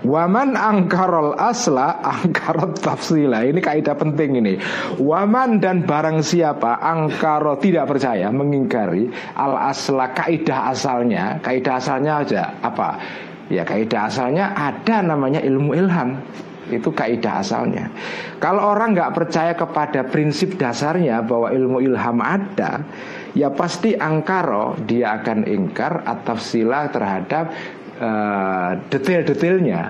Waman 0.04 0.60
angkarol 0.60 1.32
asla 1.39 2.04
angkarot 2.04 2.84
tafsila. 2.84 3.47
Ini 3.47 3.60
kaidah 3.64 3.95
penting 3.95 4.43
ini. 4.43 4.54
Waman 4.99 5.64
dan 5.64 5.88
barang 5.88 6.20
siapa 6.20 6.84
angkaro 6.84 7.56
tidak 7.64 7.88
percaya 7.88 8.28
Mengingkari 8.28 9.08
al 9.39 9.56
asla 9.56 10.12
kaidah 10.12 10.76
asalnya. 10.76 11.39
Kaidah 11.39 11.80
asalnya 11.80 12.20
aja 12.20 12.43
apa? 12.60 12.99
Ya 13.47 13.64
kaidah 13.64 14.12
asalnya 14.12 14.51
ada 14.51 14.99
namanya 14.99 15.39
ilmu 15.39 15.72
ilham. 15.72 16.20
Itu 16.68 16.91
kaidah 16.95 17.43
asalnya. 17.43 17.91
Kalau 18.39 18.75
orang 18.75 18.96
nggak 18.96 19.13
percaya 19.16 19.51
kepada 19.55 20.08
prinsip 20.08 20.55
dasarnya 20.55 21.20
bahwa 21.24 21.51
ilmu 21.51 21.84
ilham 21.84 22.24
ada, 22.24 22.88
ya 23.36 23.51
pasti 23.51 23.96
angkaro 23.96 24.80
dia 24.88 25.20
akan 25.20 25.43
ingkar 25.43 26.08
atau 26.08 26.39
sila 26.39 26.88
terhadap 26.88 27.51
uh, 27.99 28.78
detail-detailnya. 28.89 29.82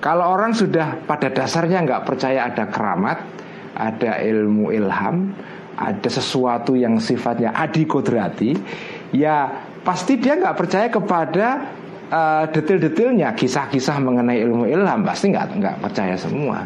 Kalau 0.00 0.32
orang 0.32 0.56
sudah 0.56 1.04
pada 1.04 1.28
dasarnya 1.28 1.84
nggak 1.84 2.02
percaya 2.08 2.48
ada 2.48 2.64
keramat, 2.72 3.20
ada 3.76 4.16
ilmu 4.24 4.72
ilham, 4.72 5.36
ada 5.76 6.08
sesuatu 6.08 6.72
yang 6.72 6.96
sifatnya 6.96 7.52
adikodrati, 7.52 8.56
ya 9.12 9.48
pasti 9.84 10.16
dia 10.16 10.40
nggak 10.40 10.56
percaya 10.56 10.88
kepada 10.88 11.46
uh, 12.08 12.44
detail-detailnya, 12.48 13.36
kisah-kisah 13.36 14.00
mengenai 14.00 14.40
ilmu 14.40 14.64
ilham, 14.68 15.04
pasti 15.04 15.32
nggak 15.32 15.46
nggak 15.60 15.76
percaya 15.84 16.16
semua. 16.16 16.64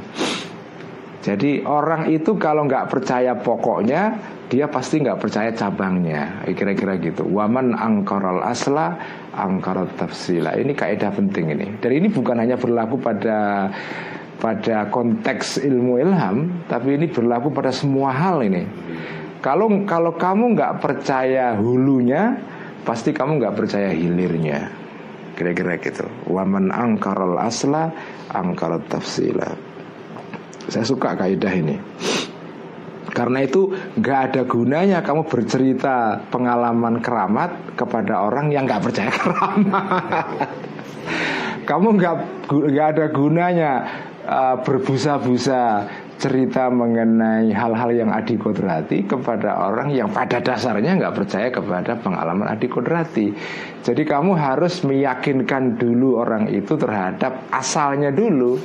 Jadi 1.25 1.65
orang 1.65 2.13
itu 2.13 2.37
kalau 2.37 2.69
nggak 2.69 2.93
percaya 2.93 3.33
pokoknya 3.33 4.21
dia 4.53 4.69
pasti 4.69 5.01
nggak 5.01 5.19
percaya 5.19 5.51
cabangnya, 5.57 6.45
kira-kira 6.53 7.01
gitu. 7.01 7.25
Waman 7.25 7.73
angkoral 7.73 8.45
asla 8.45 8.95
angkoral 9.35 9.91
tafsila. 9.99 10.55
Ini 10.55 10.73
kaidah 10.73 11.11
penting 11.11 11.55
ini. 11.55 11.67
Dan 11.83 11.91
ini 11.91 12.09
bukan 12.11 12.39
hanya 12.39 12.55
berlaku 12.55 12.99
pada 13.03 13.69
pada 14.39 14.91
konteks 14.91 15.63
ilmu 15.63 15.99
ilham, 16.03 16.67
tapi 16.69 17.01
ini 17.01 17.07
berlaku 17.09 17.51
pada 17.55 17.71
semua 17.73 18.13
hal 18.13 18.45
ini. 18.45 18.67
Kalau 19.41 19.69
kalau 19.85 20.17
kamu 20.17 20.57
nggak 20.57 20.81
percaya 20.81 21.53
hulunya, 21.57 22.37
pasti 22.85 23.13
kamu 23.13 23.41
nggak 23.41 23.57
percaya 23.57 23.93
hilirnya. 23.93 24.73
Kira-kira 25.35 25.77
gitu. 25.83 26.07
Waman 26.31 26.71
angkaral 26.71 27.37
asla 27.43 27.91
angkarat 28.31 28.87
tafsila. 28.87 29.51
Saya 30.71 30.87
suka 30.87 31.13
kaidah 31.19 31.53
ini. 31.53 31.77
Karena 33.13 33.45
itu 33.45 33.69
nggak 34.01 34.21
ada 34.33 34.43
gunanya 34.49 34.99
kamu 35.05 35.29
bercerita 35.29 36.25
pengalaman 36.33 37.05
keramat 37.05 37.77
kepada 37.77 38.25
orang 38.25 38.49
yang 38.49 38.65
nggak 38.65 38.83
percaya 38.85 39.11
keramat. 39.21 40.49
kamu 41.65 41.89
nggak 41.97 42.17
nggak 42.49 42.89
ada 42.97 43.07
gunanya 43.13 43.73
uh, 44.25 44.57
berbusa-busa 44.61 45.89
cerita 46.15 46.71
mengenai 46.71 47.51
hal-hal 47.53 47.91
yang 47.93 48.11
adi 48.15 48.39
kodrati 48.39 49.05
kepada 49.05 49.69
orang 49.69 49.93
yang 49.93 50.09
pada 50.09 50.41
dasarnya 50.41 50.97
nggak 50.97 51.15
percaya 51.15 51.49
kepada 51.51 51.99
pengalaman 52.01 52.49
adi 52.49 52.67
kodrati. 52.71 53.29
Jadi 53.85 54.03
kamu 54.07 54.33
harus 54.39 54.81
meyakinkan 54.87 55.77
dulu 55.77 56.23
orang 56.23 56.49
itu 56.49 56.79
terhadap 56.79 57.45
asalnya 57.53 58.15
dulu 58.15 58.57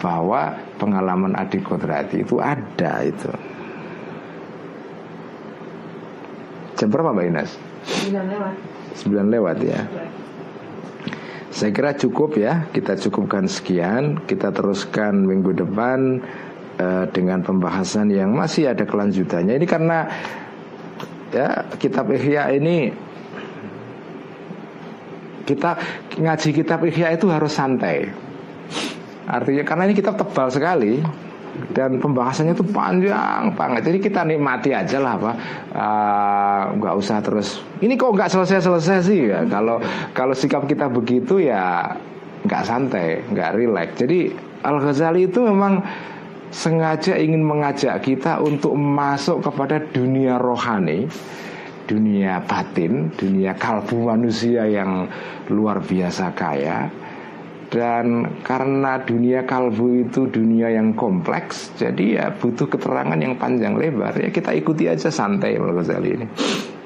bahwa 0.00 0.71
pengalaman 0.82 1.38
adi 1.38 1.62
kodrati 1.62 2.26
itu 2.26 2.42
ada 2.42 3.06
itu. 3.06 3.30
Jam 6.74 6.90
berapa 6.90 7.14
Mbak 7.14 7.26
Ines? 7.30 7.50
9 8.10 8.26
lewat. 8.26 8.54
9 9.06 9.30
lewat 9.30 9.56
ya. 9.62 9.80
Saya 11.54 11.70
kira 11.70 11.94
cukup 11.94 12.34
ya. 12.34 12.66
Kita 12.74 12.98
cukupkan 12.98 13.46
sekian. 13.46 14.26
Kita 14.26 14.50
teruskan 14.50 15.22
minggu 15.22 15.54
depan 15.54 16.18
uh, 16.82 17.06
Dengan 17.14 17.46
pembahasan 17.46 18.10
yang 18.10 18.34
masih 18.34 18.74
ada 18.74 18.82
kelanjutannya. 18.82 19.54
Ini 19.62 19.66
karena 19.70 20.10
ya 21.30 21.70
Kitab 21.78 22.10
Ihya 22.10 22.50
ini 22.58 22.90
Kita 25.46 25.74
ngaji 26.18 26.48
kitab 26.54 26.86
Ihya 26.86 27.18
itu 27.18 27.26
harus 27.26 27.50
santai 27.54 28.21
Artinya 29.26 29.62
karena 29.62 29.82
ini 29.90 29.94
kitab 29.94 30.18
tebal 30.18 30.48
sekali 30.50 30.98
dan 31.76 32.00
pembahasannya 32.00 32.56
itu 32.56 32.64
panjang 32.64 33.52
banget. 33.52 33.92
Jadi 33.92 33.98
kita 34.00 34.24
nikmati 34.24 34.72
aja 34.72 34.98
lah 34.98 35.14
pak. 35.20 35.36
Uh, 35.72 36.62
nggak 36.80 36.94
usah 36.96 37.18
terus 37.20 37.60
ini 37.84 37.94
kok 37.94 38.12
nggak 38.16 38.32
selesai 38.32 38.64
selesai 38.64 38.98
sih? 39.04 39.30
Ya 39.30 39.44
kalau 39.46 39.78
kalau 40.16 40.32
sikap 40.32 40.64
kita 40.64 40.88
begitu 40.88 41.38
ya 41.38 41.92
nggak 42.48 42.62
santai 42.64 43.20
nggak 43.30 43.50
rileks. 43.54 43.94
Jadi 44.00 44.32
Al 44.62 44.78
Ghazali 44.78 45.26
itu 45.26 45.42
memang 45.42 45.82
sengaja 46.52 47.16
ingin 47.16 47.42
mengajak 47.42 48.04
kita 48.04 48.38
untuk 48.38 48.76
masuk 48.76 49.40
kepada 49.40 49.80
dunia 49.80 50.36
rohani 50.36 51.08
dunia 51.88 52.44
batin 52.46 53.10
dunia 53.18 53.56
kalbu 53.56 54.12
manusia 54.12 54.68
yang 54.68 55.08
luar 55.50 55.82
biasa 55.82 56.30
kaya 56.36 56.92
dan 57.72 58.36
karena 58.44 59.00
dunia 59.00 59.48
kalbu 59.48 60.04
itu 60.04 60.28
dunia 60.28 60.68
yang 60.68 60.92
kompleks 60.92 61.72
jadi 61.80 62.04
ya 62.20 62.26
butuh 62.36 62.68
keterangan 62.68 63.16
yang 63.16 63.40
panjang 63.40 63.80
lebar. 63.80 64.12
Ya 64.20 64.28
kita 64.28 64.52
ikuti 64.52 64.92
aja 64.92 65.08
santai 65.08 65.56
Al 65.56 65.72
Ghazali 65.72 66.10
ini. 66.12 66.26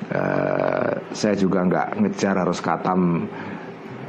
Uh, 0.07 1.03
saya 1.11 1.35
juga 1.35 1.67
nggak 1.67 1.99
ngejar 1.99 2.39
harus 2.39 2.63
katam 2.63 3.27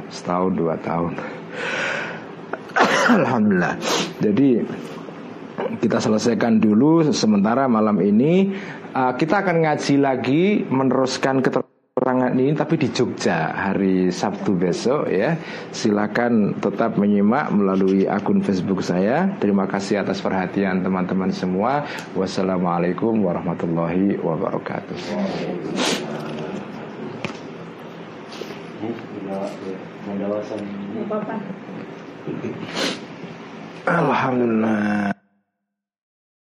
setahun 0.06 0.54
dua 0.54 0.78
tahun. 0.78 1.18
Alhamdulillah. 3.18 3.74
Jadi 4.22 4.62
kita 5.82 5.98
selesaikan 5.98 6.62
dulu 6.62 7.10
sementara 7.10 7.66
malam 7.66 7.98
ini. 7.98 8.54
Uh, 8.94 9.18
kita 9.18 9.42
akan 9.42 9.66
ngaji 9.66 9.94
lagi 9.98 10.42
meneruskan 10.62 11.42
keterangan 11.42 11.77
perangan 11.98 12.30
ini 12.38 12.54
tapi 12.54 12.78
di 12.78 12.94
Jogja 12.94 13.50
hari 13.50 14.14
Sabtu 14.14 14.54
besok 14.54 15.10
ya. 15.10 15.34
Silakan 15.74 16.54
tetap 16.62 16.94
menyimak 16.94 17.50
melalui 17.50 18.06
akun 18.06 18.38
Facebook 18.38 18.86
saya. 18.86 19.34
Terima 19.42 19.66
kasih 19.66 20.06
atas 20.06 20.22
perhatian 20.22 20.86
teman-teman 20.86 21.34
semua. 21.34 21.82
Wassalamualaikum 22.14 23.18
warahmatullahi 23.18 24.14
wabarakatuh. 24.22 24.98
Alhamdulillah. 33.88 35.17